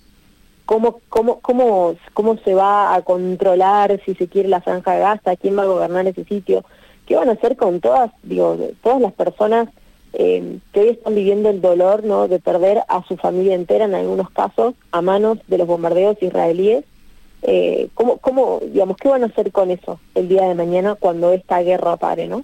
¿cómo, 0.65 1.01
cómo, 1.09 1.39
cómo, 1.41 1.95
cómo 2.13 2.37
se 2.37 2.53
va 2.53 2.95
a 2.95 3.01
controlar, 3.01 3.99
si 4.05 4.15
se 4.15 4.27
quiere, 4.27 4.49
la 4.49 4.61
franja 4.61 4.93
de 4.93 4.99
Gaza? 4.99 5.35
¿Quién 5.35 5.57
va 5.57 5.63
a 5.63 5.67
gobernar 5.67 6.07
ese 6.07 6.23
sitio? 6.25 6.63
¿Qué 7.05 7.15
van 7.15 7.29
a 7.29 7.33
hacer 7.33 7.57
con 7.57 7.79
todas, 7.79 8.11
digo, 8.23 8.57
todas 8.81 9.01
las 9.01 9.13
personas 9.13 9.69
eh, 10.13 10.57
que 10.73 10.79
hoy 10.79 10.89
están 10.89 11.15
viviendo 11.15 11.49
el 11.49 11.61
dolor, 11.61 12.03
¿no?, 12.03 12.27
de 12.27 12.39
perder 12.39 12.83
a 12.87 13.03
su 13.07 13.17
familia 13.17 13.55
entera, 13.55 13.85
en 13.85 13.95
algunos 13.95 14.29
casos, 14.29 14.75
a 14.91 15.01
manos 15.01 15.39
de 15.47 15.57
los 15.57 15.67
bombardeos 15.67 16.21
israelíes? 16.21 16.85
Eh, 17.43 17.89
¿cómo, 17.93 18.17
¿Cómo, 18.17 18.59
digamos, 18.61 18.97
qué 18.97 19.09
van 19.09 19.23
a 19.23 19.27
hacer 19.27 19.51
con 19.51 19.71
eso 19.71 19.99
el 20.15 20.27
día 20.27 20.47
de 20.47 20.55
mañana 20.55 20.95
cuando 20.95 21.31
esta 21.31 21.61
guerra 21.61 21.97
pare, 21.97 22.27
no? 22.27 22.43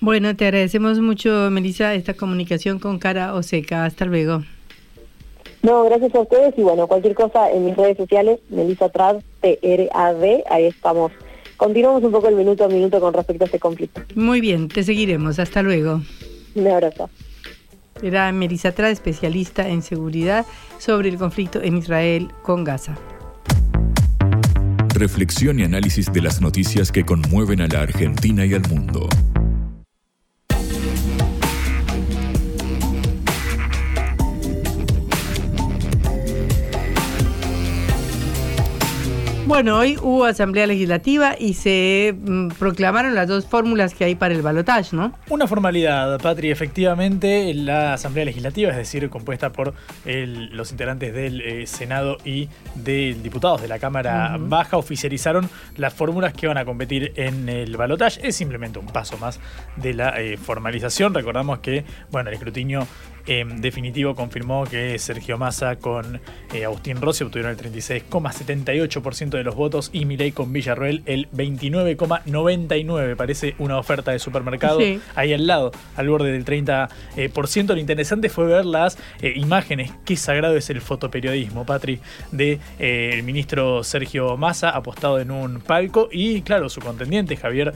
Bueno, 0.00 0.36
te 0.36 0.44
agradecemos 0.44 1.00
mucho, 1.00 1.48
Melissa, 1.50 1.94
esta 1.94 2.14
comunicación 2.14 2.78
con 2.78 2.98
Cara 2.98 3.34
Oseca. 3.34 3.84
Hasta 3.84 4.04
luego. 4.04 4.42
No, 5.62 5.84
gracias 5.84 6.14
a 6.14 6.20
ustedes 6.20 6.54
y 6.56 6.62
bueno, 6.62 6.86
cualquier 6.86 7.14
cosa 7.14 7.50
en 7.50 7.64
mis 7.64 7.76
redes 7.76 7.96
sociales, 7.96 8.40
Melissa 8.50 8.88
Trad, 8.88 9.16
T-R-A-D, 9.40 10.44
ahí 10.48 10.66
estamos. 10.66 11.12
Continuamos 11.56 12.04
un 12.04 12.12
poco 12.12 12.28
el 12.28 12.36
minuto 12.36 12.64
a 12.64 12.68
minuto 12.68 13.00
con 13.00 13.14
respecto 13.14 13.44
a 13.44 13.46
este 13.46 13.58
conflicto. 13.58 14.02
Muy 14.14 14.40
bien, 14.40 14.68
te 14.68 14.82
seguiremos. 14.82 15.38
Hasta 15.38 15.62
luego. 15.62 16.02
Un 16.54 16.66
abrazo. 16.68 17.08
Era 18.02 18.30
Melissa 18.32 18.72
Trad, 18.72 18.90
especialista 18.90 19.66
en 19.68 19.82
seguridad 19.82 20.44
sobre 20.78 21.08
el 21.08 21.16
conflicto 21.16 21.62
en 21.62 21.78
Israel 21.78 22.28
con 22.42 22.62
Gaza. 22.62 22.96
Reflexión 24.94 25.60
y 25.60 25.64
análisis 25.64 26.12
de 26.12 26.22
las 26.22 26.40
noticias 26.40 26.92
que 26.92 27.04
conmueven 27.04 27.60
a 27.62 27.68
la 27.68 27.82
Argentina 27.82 28.44
y 28.44 28.54
al 28.54 28.68
mundo. 28.68 29.08
Bueno, 39.46 39.78
hoy 39.78 39.96
hubo 40.02 40.24
asamblea 40.24 40.66
legislativa 40.66 41.36
y 41.38 41.54
se 41.54 42.16
mm, 42.18 42.48
proclamaron 42.58 43.14
las 43.14 43.28
dos 43.28 43.46
fórmulas 43.46 43.94
que 43.94 44.02
hay 44.02 44.16
para 44.16 44.34
el 44.34 44.42
balotaje, 44.42 44.96
¿no? 44.96 45.12
Una 45.30 45.46
formalidad, 45.46 46.18
Patri. 46.20 46.50
Efectivamente, 46.50 47.54
la 47.54 47.94
asamblea 47.94 48.24
legislativa, 48.24 48.72
es 48.72 48.76
decir, 48.76 49.08
compuesta 49.08 49.52
por 49.52 49.72
los 50.04 50.72
integrantes 50.72 51.14
del 51.14 51.40
eh, 51.42 51.66
Senado 51.68 52.18
y 52.24 52.48
de 52.74 53.16
diputados 53.22 53.62
de 53.62 53.68
la 53.68 53.78
Cámara 53.78 54.36
Baja, 54.40 54.78
oficializaron 54.78 55.48
las 55.76 55.94
fórmulas 55.94 56.32
que 56.32 56.48
van 56.48 56.58
a 56.58 56.64
competir 56.64 57.12
en 57.14 57.48
el 57.48 57.76
balotaje. 57.76 58.26
Es 58.26 58.34
simplemente 58.34 58.80
un 58.80 58.86
paso 58.86 59.16
más 59.16 59.38
de 59.76 59.94
la 59.94 60.20
eh, 60.20 60.38
formalización. 60.38 61.14
Recordamos 61.14 61.60
que, 61.60 61.84
bueno, 62.10 62.30
el 62.30 62.34
escrutinio 62.34 62.88
definitivo 63.26 64.14
confirmó 64.14 64.64
que 64.64 64.98
Sergio 64.98 65.36
Massa 65.36 65.76
con 65.76 66.20
eh, 66.52 66.64
Agustín 66.64 67.00
Rossi 67.00 67.24
obtuvieron 67.24 67.52
el 67.52 67.58
36,78% 67.58 69.30
de 69.30 69.42
los 69.42 69.54
votos 69.54 69.90
y 69.92 70.04
Milei 70.04 70.32
con 70.32 70.52
Villarroel 70.52 71.02
el 71.06 71.28
29,99%. 71.32 73.16
Parece 73.16 73.54
una 73.58 73.78
oferta 73.78 74.12
de 74.12 74.18
supermercado 74.18 74.78
ahí 75.14 75.32
al 75.32 75.46
lado, 75.46 75.72
al 75.96 76.08
borde 76.08 76.30
del 76.32 76.44
30%. 76.44 76.88
Eh, 77.16 77.64
Lo 77.66 77.76
interesante 77.78 78.28
fue 78.28 78.46
ver 78.46 78.64
las 78.64 78.96
eh, 79.20 79.32
imágenes. 79.36 79.92
Qué 80.04 80.16
sagrado 80.16 80.56
es 80.56 80.70
el 80.70 80.80
fotoperiodismo, 80.80 81.66
Patri, 81.66 82.00
de 82.30 82.60
el 82.78 83.22
ministro 83.22 83.82
Sergio 83.82 84.36
Massa 84.36 84.70
apostado 84.70 85.18
en 85.18 85.30
un 85.30 85.60
palco 85.60 86.08
y, 86.12 86.42
claro, 86.42 86.68
su 86.68 86.80
contendiente 86.80 87.36
Javier 87.36 87.74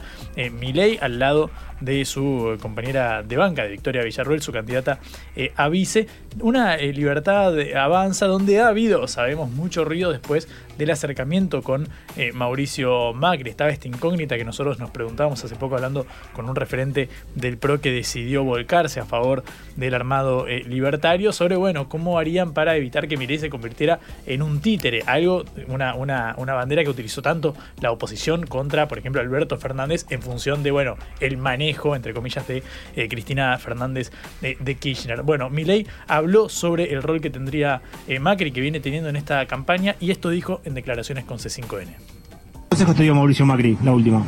Milei 0.51 0.97
al 1.01 1.19
lado 1.19 1.49
de 1.81 2.05
su 2.05 2.57
compañera 2.61 3.23
de 3.23 3.35
banca, 3.35 3.63
de 3.63 3.69
Victoria 3.69 4.03
Villarruel, 4.03 4.41
su 4.41 4.51
candidata 4.51 4.99
eh, 5.35 5.51
a 5.55 5.67
vice. 5.67 6.07
Una 6.39 6.75
eh, 6.75 6.93
libertad 6.93 7.53
avanza 7.75 8.27
donde 8.27 8.61
ha 8.61 8.67
habido, 8.67 9.07
sabemos, 9.07 9.49
mucho 9.49 9.83
ruido 9.83 10.11
después 10.11 10.47
del 10.77 10.91
acercamiento 10.91 11.61
con 11.61 11.89
eh, 12.15 12.31
Mauricio 12.31 13.13
Macri. 13.13 13.49
Estaba 13.49 13.71
esta 13.71 13.87
incógnita 13.87 14.37
que 14.37 14.45
nosotros 14.45 14.79
nos 14.79 14.91
preguntábamos 14.91 15.43
hace 15.43 15.55
poco 15.55 15.75
hablando 15.75 16.05
con 16.33 16.47
un 16.47 16.55
referente 16.55 17.09
del 17.35 17.57
PRO 17.57 17.81
que 17.81 17.91
decidió 17.91 18.43
volcarse 18.43 18.99
a 18.99 19.05
favor 19.05 19.43
del 19.75 19.93
armado 19.93 20.45
libertario 20.47 21.33
sobre, 21.33 21.55
bueno, 21.55 21.89
cómo 21.89 22.17
harían 22.17 22.53
para 22.53 22.75
evitar 22.75 23.07
que 23.07 23.17
Milei 23.17 23.39
se 23.39 23.49
convirtiera 23.49 23.99
en 24.25 24.41
un 24.41 24.61
títere, 24.61 25.03
algo, 25.05 25.43
una, 25.67 25.95
una, 25.95 26.35
una 26.37 26.53
bandera 26.53 26.83
que 26.83 26.89
utilizó 26.89 27.21
tanto 27.21 27.55
la 27.79 27.91
oposición 27.91 28.45
contra, 28.45 28.87
por 28.87 28.99
ejemplo, 28.99 29.21
Alberto 29.21 29.57
Fernández 29.57 30.05
en 30.09 30.21
función 30.21 30.63
de, 30.63 30.71
bueno, 30.71 30.95
el 31.19 31.37
manejo 31.37 31.70
entre 31.95 32.13
comillas, 32.13 32.47
de 32.47 32.63
eh, 32.95 33.07
Cristina 33.09 33.57
Fernández 33.57 34.11
de, 34.41 34.75
Kirchner. 34.75 35.23
Bueno, 35.23 35.49
Milei 35.49 35.85
habló 36.07 36.49
sobre 36.49 36.93
el 36.93 37.03
rol 37.03 37.21
que 37.21 37.29
tendría 37.29 37.81
eh, 38.07 38.19
Macri, 38.19 38.51
que 38.51 38.61
viene 38.61 38.79
teniendo 38.79 39.09
en 39.09 39.15
esta 39.15 39.45
campaña, 39.45 39.95
y 39.99 40.11
esto 40.11 40.29
dijo 40.29 40.61
en 40.65 40.73
declaraciones 40.73 41.25
con 41.25 41.37
C5N. 41.37 41.87
¿Qué 41.87 42.59
consejos 42.69 42.95
te 42.95 43.03
dio 43.03 43.15
Mauricio 43.15 43.45
Macri, 43.45 43.77
la 43.83 43.91
última? 43.91 44.23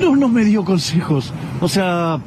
No, 0.00 0.16
no 0.16 0.28
me 0.28 0.44
dio 0.44 0.64
consejos. 0.64 1.32
O 1.60 1.68
sea, 1.68 2.20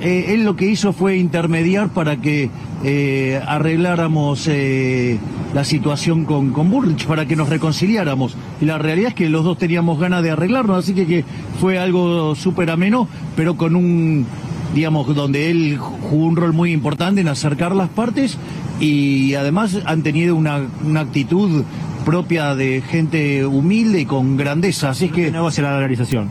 eh, 0.00 0.26
él 0.34 0.44
lo 0.44 0.56
que 0.56 0.66
hizo 0.66 0.92
fue 0.92 1.16
intermediar 1.16 1.88
para 1.88 2.16
que 2.18 2.50
eh, 2.84 3.40
arregláramos 3.46 4.46
eh, 4.48 5.18
la 5.54 5.64
situación 5.64 6.24
con, 6.24 6.52
con 6.52 6.70
Burrich, 6.70 7.06
para 7.06 7.26
que 7.26 7.36
nos 7.36 7.48
reconciliáramos. 7.48 8.36
Y 8.60 8.66
la 8.66 8.78
realidad 8.78 9.08
es 9.08 9.14
que 9.14 9.28
los 9.28 9.44
dos 9.44 9.56
teníamos 9.56 9.98
ganas 9.98 10.22
de 10.22 10.30
arreglarnos, 10.30 10.78
así 10.78 10.94
que, 10.94 11.06
que 11.06 11.24
fue 11.60 11.78
algo 11.78 12.34
súper 12.34 12.70
ameno, 12.70 13.08
pero 13.36 13.56
con 13.56 13.74
un, 13.74 14.26
digamos, 14.74 15.14
donde 15.14 15.50
él 15.50 15.78
jugó 15.78 16.26
un 16.26 16.36
rol 16.36 16.52
muy 16.52 16.72
importante 16.72 17.22
en 17.22 17.28
acercar 17.28 17.74
las 17.74 17.88
partes 17.88 18.36
y 18.78 19.32
además 19.34 19.78
han 19.86 20.02
tenido 20.02 20.36
una, 20.36 20.60
una 20.84 21.00
actitud 21.00 21.64
propia 22.04 22.54
de 22.54 22.82
gente 22.82 23.46
humilde 23.46 24.02
y 24.02 24.04
con 24.04 24.36
grandeza, 24.36 24.90
así 24.90 25.08
que... 25.08 25.30
No 25.30 25.50
se 25.50 25.62
negocia 25.62 26.20
la. 26.20 26.26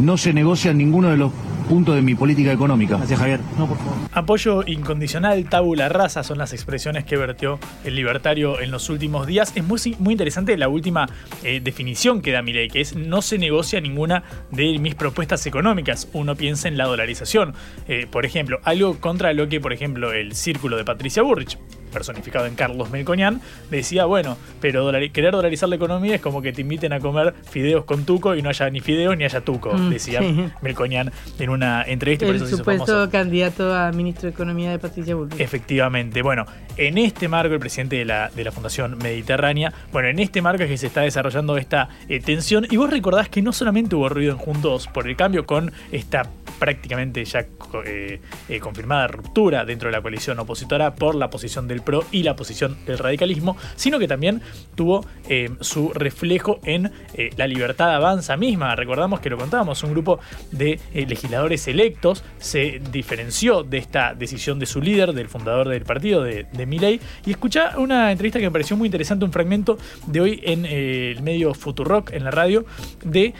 No 0.00 0.16
se 0.16 0.32
negocia 0.32 0.72
ninguno 0.72 1.08
de 1.08 1.16
los 1.16 1.32
punto 1.70 1.94
de 1.94 2.02
mi 2.02 2.16
política 2.16 2.50
económica. 2.50 2.96
Gracias, 2.96 3.16
Javier. 3.16 3.38
No, 3.56 3.68
por 3.68 3.78
favor. 3.78 3.94
Apoyo 4.12 4.64
incondicional, 4.66 5.48
tabula 5.48 5.88
rasa 5.88 6.24
son 6.24 6.36
las 6.36 6.52
expresiones 6.52 7.04
que 7.04 7.16
vertió 7.16 7.60
el 7.84 7.94
libertario 7.94 8.60
en 8.60 8.72
los 8.72 8.90
últimos 8.90 9.28
días. 9.28 9.52
Es 9.54 9.62
muy, 9.62 9.78
muy 10.00 10.14
interesante 10.14 10.56
la 10.58 10.68
última 10.68 11.08
eh, 11.44 11.60
definición 11.62 12.22
que 12.22 12.32
da 12.32 12.42
Milei, 12.42 12.68
que 12.68 12.80
es 12.80 12.96
no 12.96 13.22
se 13.22 13.38
negocia 13.38 13.80
ninguna 13.80 14.24
de 14.50 14.80
mis 14.80 14.96
propuestas 14.96 15.46
económicas. 15.46 16.08
Uno 16.12 16.34
piensa 16.34 16.66
en 16.66 16.76
la 16.76 16.86
dolarización. 16.86 17.54
Eh, 17.86 18.08
por 18.10 18.26
ejemplo, 18.26 18.58
algo 18.64 18.98
contra 18.98 19.32
lo 19.32 19.48
que, 19.48 19.60
por 19.60 19.72
ejemplo, 19.72 20.12
el 20.12 20.34
círculo 20.34 20.76
de 20.76 20.84
Patricia 20.84 21.22
Burrich 21.22 21.56
personificado 21.90 22.46
en 22.46 22.54
Carlos 22.54 22.90
Melconian, 22.90 23.40
decía, 23.70 24.04
bueno, 24.04 24.36
pero 24.60 24.90
querer 25.12 25.32
dolarizar 25.32 25.68
la 25.68 25.76
economía 25.76 26.16
es 26.16 26.20
como 26.20 26.42
que 26.42 26.52
te 26.52 26.62
inviten 26.62 26.92
a 26.92 27.00
comer 27.00 27.34
fideos 27.50 27.84
con 27.84 28.04
tuco 28.04 28.34
y 28.34 28.42
no 28.42 28.48
haya 28.48 28.70
ni 28.70 28.80
fideos 28.80 29.16
ni 29.16 29.24
haya 29.24 29.40
tuco, 29.40 29.72
mm, 29.72 29.90
decía 29.90 30.20
Melconian 30.62 31.12
en 31.38 31.50
una 31.50 31.82
entrevista. 31.82 32.26
El 32.26 32.46
supuesto 32.46 33.10
candidato 33.10 33.74
a 33.74 33.90
ministro 33.92 34.28
de 34.28 34.30
Economía 34.30 34.70
de 34.70 34.78
Patricia 34.78 35.14
Bullrich. 35.14 35.40
Efectivamente. 35.40 36.22
Bueno, 36.22 36.46
en 36.76 36.98
este 36.98 37.28
marco, 37.28 37.54
el 37.54 37.60
presidente 37.60 37.96
de 37.96 38.04
la, 38.04 38.30
de 38.34 38.44
la 38.44 38.52
Fundación 38.52 38.98
Mediterránea, 38.98 39.72
bueno, 39.92 40.08
en 40.08 40.18
este 40.18 40.42
marco 40.42 40.62
es 40.62 40.68
que 40.68 40.78
se 40.78 40.86
está 40.86 41.02
desarrollando 41.02 41.56
esta 41.56 41.88
eh, 42.08 42.20
tensión. 42.20 42.66
Y 42.70 42.76
vos 42.76 42.90
recordás 42.90 43.28
que 43.28 43.42
no 43.42 43.52
solamente 43.52 43.96
hubo 43.96 44.08
ruido 44.08 44.32
en 44.32 44.38
Juntos 44.38 44.88
por 44.88 45.08
el 45.08 45.16
Cambio 45.16 45.46
con 45.46 45.72
esta 45.92 46.28
prácticamente 46.60 47.24
ya 47.24 47.46
eh, 47.84 48.20
eh, 48.48 48.60
confirmada 48.60 49.08
ruptura 49.08 49.64
dentro 49.64 49.88
de 49.88 49.96
la 49.96 50.02
coalición 50.02 50.38
opositora 50.38 50.94
por 50.94 51.14
la 51.14 51.30
posición 51.30 51.66
del 51.66 51.80
PRO 51.80 52.04
y 52.12 52.22
la 52.22 52.36
posición 52.36 52.76
del 52.86 52.98
radicalismo, 52.98 53.56
sino 53.74 53.98
que 53.98 54.06
también 54.06 54.42
tuvo 54.76 55.04
eh, 55.28 55.48
su 55.60 55.90
reflejo 55.92 56.60
en 56.64 56.92
la 57.36 57.46
libertad 57.46 57.94
avanza 57.94 58.36
misma. 58.36 58.76
Recordamos 58.76 59.20
que 59.20 59.30
lo 59.30 59.38
contábamos, 59.38 59.82
un 59.82 59.92
grupo 59.92 60.20
de 60.52 60.78
legisladores 60.92 61.66
electos 61.66 62.22
se 62.38 62.80
diferenció 62.92 63.62
de 63.62 63.78
esta 63.78 64.14
decisión 64.14 64.58
de 64.58 64.66
su 64.66 64.82
líder, 64.82 65.14
del 65.14 65.28
fundador 65.28 65.68
del 65.68 65.84
partido, 65.84 66.22
de, 66.22 66.44
de 66.52 67.00
y 67.24 67.30
escucha 67.30 67.78
una 67.78 68.12
entrevista 68.12 68.38
que 68.38 68.44
me 68.44 68.50
pareció 68.50 68.76
muy 68.76 68.86
interesante, 68.86 69.24
un 69.24 69.32
fragmento 69.32 69.78
de 70.06 70.20
hoy 70.20 70.40
en 70.44 70.66
el 70.66 71.22
medio 71.22 71.54
Futurock, 71.54 72.12
en 72.12 72.24
la 72.24 72.30
radio, 72.30 72.66
de 73.02 73.32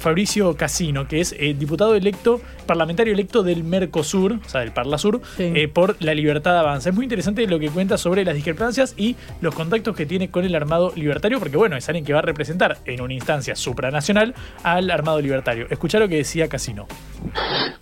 Fabricio 0.00 0.56
Casino, 0.56 1.06
que 1.06 1.20
es 1.20 1.34
diputado 1.58 1.94
electo 1.94 2.40
parlamentario 2.62 3.12
electo 3.12 3.42
del 3.42 3.64
Mercosur, 3.64 4.38
o 4.44 4.48
sea, 4.48 4.60
del 4.60 4.72
Parlasur, 4.72 5.20
eh, 5.38 5.68
por 5.68 5.96
la 6.00 6.14
libertad 6.14 6.58
avanza. 6.58 6.90
Es 6.90 6.94
muy 6.94 7.04
interesante 7.04 7.46
lo 7.46 7.58
que 7.58 7.70
cuenta 7.70 7.98
sobre 7.98 8.24
las 8.24 8.34
discrepancias 8.34 8.94
y 8.96 9.16
los 9.40 9.54
contactos 9.54 9.96
que 9.96 10.06
tiene 10.06 10.30
con 10.30 10.44
el 10.44 10.54
armado 10.54 10.92
libertario, 10.96 11.38
porque 11.38 11.56
bueno, 11.56 11.76
es 11.76 11.88
alguien 11.88 12.04
que 12.04 12.12
va 12.12 12.20
a 12.20 12.22
representar 12.22 12.78
en 12.84 13.00
una 13.00 13.14
instancia 13.14 13.54
supranacional 13.56 14.34
al 14.62 14.90
armado 14.90 15.20
libertario. 15.20 15.66
Escuchá 15.70 15.98
lo 15.98 16.08
que 16.08 16.16
decía 16.16 16.48
Casino. 16.48 16.86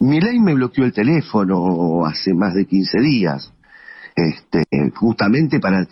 Mi 0.00 0.20
ley 0.20 0.38
me 0.38 0.54
bloqueó 0.54 0.84
el 0.84 0.92
teléfono 0.92 2.04
hace 2.06 2.34
más 2.34 2.54
de 2.54 2.66
15 2.66 3.00
días, 3.00 3.52
este, 4.16 4.64
justamente 4.94 5.60
para 5.60 5.86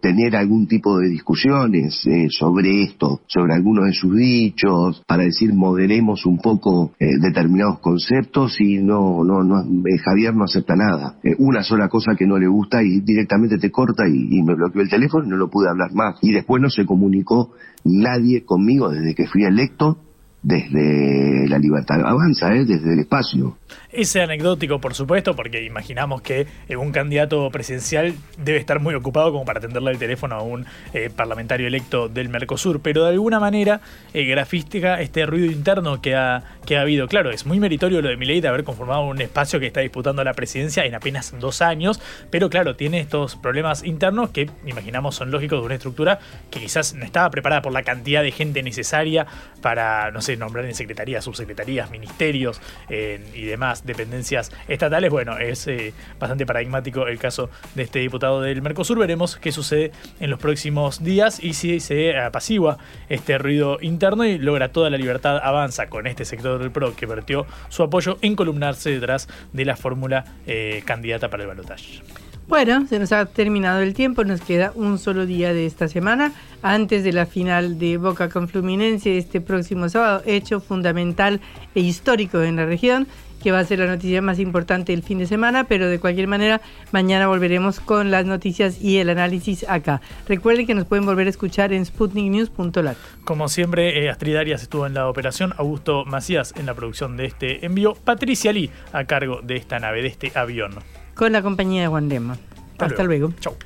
tener 0.00 0.36
algún 0.36 0.66
tipo 0.66 0.98
de 0.98 1.08
discusiones 1.08 2.06
eh, 2.06 2.26
sobre 2.28 2.82
esto, 2.82 3.22
sobre 3.26 3.54
algunos 3.54 3.86
de 3.86 3.94
sus 3.94 4.14
dichos, 4.14 5.02
para 5.06 5.22
decir 5.22 5.54
moderemos 5.54 6.26
un 6.26 6.38
poco 6.38 6.92
eh, 6.98 7.06
determinados 7.18 7.78
conceptos 7.78 8.60
y 8.60 8.82
no, 8.82 9.24
no, 9.24 9.42
no 9.42 9.62
eh, 9.62 9.98
Javier 9.98 10.34
no 10.34 10.44
acepta 10.44 10.76
nada. 10.76 11.16
una 11.38 11.62
sola 11.62 11.88
cosa 11.88 12.14
que 12.14 12.26
no 12.26 12.38
le 12.38 12.48
gusta 12.48 12.82
y 12.82 13.00
directamente 13.00 13.56
te 13.56 13.70
corta 13.70 14.06
y, 14.06 14.38
y 14.38 14.42
me 14.42 14.54
bloqueó 14.54 14.82
el 14.82 14.90
teléfono 14.90 15.24
y 15.24 15.30
no 15.30 15.36
lo 15.36 15.48
pude 15.48 15.70
hablar 15.70 15.94
más. 15.94 16.16
Y 16.20 16.32
después 16.32 16.60
no 16.60 16.68
se 16.68 16.84
comunicó 16.84 17.52
nadie 17.84 18.44
conmigo 18.44 18.90
desde 18.90 19.14
que 19.14 19.26
fui 19.26 19.44
electo 19.44 19.98
desde 20.42 21.48
la 21.48 21.58
libertad 21.58 22.00
avanza, 22.04 22.52
¿eh? 22.54 22.64
desde 22.64 22.92
el 22.92 23.00
espacio. 23.00 23.56
Ese 23.92 24.22
anecdótico, 24.22 24.80
por 24.80 24.94
supuesto, 24.94 25.36
porque 25.36 25.64
imaginamos 25.64 26.22
que 26.22 26.46
eh, 26.66 26.76
un 26.76 26.92
candidato 26.92 27.50
presidencial 27.50 28.14
debe 28.38 28.56
estar 28.56 28.80
muy 28.80 28.94
ocupado 28.94 29.30
como 29.32 29.44
para 29.44 29.58
atenderle 29.58 29.90
el 29.90 29.98
teléfono 29.98 30.34
a 30.34 30.42
un 30.42 30.64
eh, 30.94 31.10
parlamentario 31.14 31.66
electo 31.66 32.08
del 32.08 32.30
Mercosur, 32.30 32.80
pero 32.80 33.04
de 33.04 33.10
alguna 33.10 33.38
manera 33.38 33.82
eh, 34.14 34.24
grafística 34.24 35.02
este 35.02 35.26
ruido 35.26 35.52
interno 35.52 36.00
que 36.00 36.14
ha, 36.14 36.42
que 36.64 36.78
ha 36.78 36.80
habido. 36.80 37.06
Claro, 37.06 37.32
es 37.32 37.44
muy 37.44 37.60
meritorio 37.60 38.00
lo 38.00 38.08
de 38.08 38.16
Milei 38.16 38.40
de 38.40 38.48
haber 38.48 38.64
conformado 38.64 39.02
un 39.02 39.20
espacio 39.20 39.60
que 39.60 39.66
está 39.66 39.80
disputando 39.80 40.24
la 40.24 40.32
presidencia 40.32 40.86
en 40.86 40.94
apenas 40.94 41.38
dos 41.38 41.60
años, 41.60 42.00
pero 42.30 42.48
claro, 42.48 42.76
tiene 42.76 42.98
estos 42.98 43.36
problemas 43.36 43.84
internos 43.84 44.30
que 44.30 44.48
imaginamos 44.64 45.16
son 45.16 45.30
lógicos 45.30 45.60
de 45.60 45.66
una 45.66 45.74
estructura 45.74 46.18
que 46.50 46.60
quizás 46.60 46.94
no 46.94 47.04
estaba 47.04 47.28
preparada 47.28 47.60
por 47.60 47.74
la 47.74 47.82
cantidad 47.82 48.22
de 48.22 48.32
gente 48.32 48.62
necesaria 48.62 49.26
para, 49.60 50.10
no 50.12 50.22
sé, 50.22 50.38
nombrar 50.38 50.64
en 50.64 50.74
secretarías, 50.74 51.24
subsecretarías, 51.24 51.90
ministerios 51.90 52.58
y 52.88 53.42
demás 53.42 53.81
dependencias 53.84 54.50
estatales. 54.68 55.10
Bueno, 55.10 55.38
es 55.38 55.66
eh, 55.66 55.94
bastante 56.18 56.46
paradigmático 56.46 57.06
el 57.06 57.18
caso 57.18 57.50
de 57.74 57.82
este 57.82 57.98
diputado 58.00 58.40
del 58.40 58.62
Mercosur. 58.62 58.98
Veremos 58.98 59.36
qué 59.36 59.52
sucede 59.52 59.92
en 60.20 60.30
los 60.30 60.38
próximos 60.38 61.02
días 61.02 61.42
y 61.42 61.54
si 61.54 61.80
se 61.80 62.18
apacigua 62.18 62.78
este 63.08 63.38
ruido 63.38 63.78
interno 63.80 64.24
y 64.24 64.38
logra 64.38 64.72
toda 64.72 64.90
la 64.90 64.96
libertad 64.96 65.38
avanza 65.42 65.88
con 65.88 66.06
este 66.06 66.24
sector 66.24 66.58
del 66.58 66.70
PRO 66.70 66.94
que 66.96 67.06
vertió 67.06 67.46
su 67.68 67.82
apoyo 67.82 68.18
en 68.22 68.36
columnarse 68.36 68.90
detrás 68.90 69.28
de 69.52 69.64
la 69.64 69.76
fórmula 69.76 70.24
eh, 70.46 70.82
candidata 70.84 71.28
para 71.28 71.44
el 71.44 71.48
balotaje. 71.48 72.02
Bueno, 72.48 72.86
se 72.86 72.98
nos 72.98 73.12
ha 73.12 73.24
terminado 73.24 73.80
el 73.80 73.94
tiempo, 73.94 74.24
nos 74.24 74.40
queda 74.40 74.72
un 74.74 74.98
solo 74.98 75.26
día 75.26 75.54
de 75.54 75.64
esta 75.64 75.88
semana 75.88 76.32
antes 76.60 77.04
de 77.04 77.12
la 77.12 77.24
final 77.24 77.78
de 77.78 77.96
Boca 77.96 78.28
con 78.28 78.48
Fluminense 78.48 79.16
este 79.16 79.40
próximo 79.40 79.88
sábado, 79.88 80.22
hecho 80.26 80.60
fundamental 80.60 81.40
e 81.74 81.80
histórico 81.80 82.42
en 82.42 82.56
la 82.56 82.66
región 82.66 83.06
que 83.42 83.52
va 83.52 83.58
a 83.58 83.64
ser 83.64 83.80
la 83.80 83.86
noticia 83.86 84.22
más 84.22 84.38
importante 84.38 84.92
del 84.92 85.02
fin 85.02 85.18
de 85.18 85.26
semana, 85.26 85.64
pero 85.64 85.88
de 85.88 85.98
cualquier 85.98 86.28
manera 86.28 86.60
mañana 86.92 87.26
volveremos 87.26 87.80
con 87.80 88.10
las 88.10 88.24
noticias 88.24 88.80
y 88.80 88.98
el 88.98 89.10
análisis 89.10 89.64
acá. 89.68 90.00
Recuerden 90.28 90.66
que 90.66 90.74
nos 90.74 90.86
pueden 90.86 91.04
volver 91.04 91.26
a 91.26 91.30
escuchar 91.30 91.72
en 91.72 91.84
sputniknews.lat. 91.84 92.96
Como 93.24 93.48
siempre, 93.48 94.04
eh, 94.04 94.10
Astrid 94.10 94.36
Arias 94.36 94.62
estuvo 94.62 94.86
en 94.86 94.94
la 94.94 95.08
operación, 95.08 95.54
Augusto 95.56 96.04
Macías 96.04 96.54
en 96.56 96.66
la 96.66 96.74
producción 96.74 97.16
de 97.16 97.26
este 97.26 97.66
envío, 97.66 97.94
Patricia 97.94 98.52
Lee 98.52 98.70
a 98.92 99.04
cargo 99.04 99.40
de 99.42 99.56
esta 99.56 99.78
nave, 99.78 100.02
de 100.02 100.08
este 100.08 100.32
avión. 100.34 100.74
Con 101.14 101.32
la 101.32 101.42
compañía 101.42 101.82
de 101.82 101.88
Guandema. 101.88 102.36
Hasta, 102.78 103.04
luego. 103.04 103.28
luego. 103.28 103.40
Chau. 103.40 103.56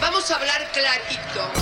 Vamos 0.00 0.30
a 0.30 0.36
hablar 0.36 0.60
clarito. 0.72 1.61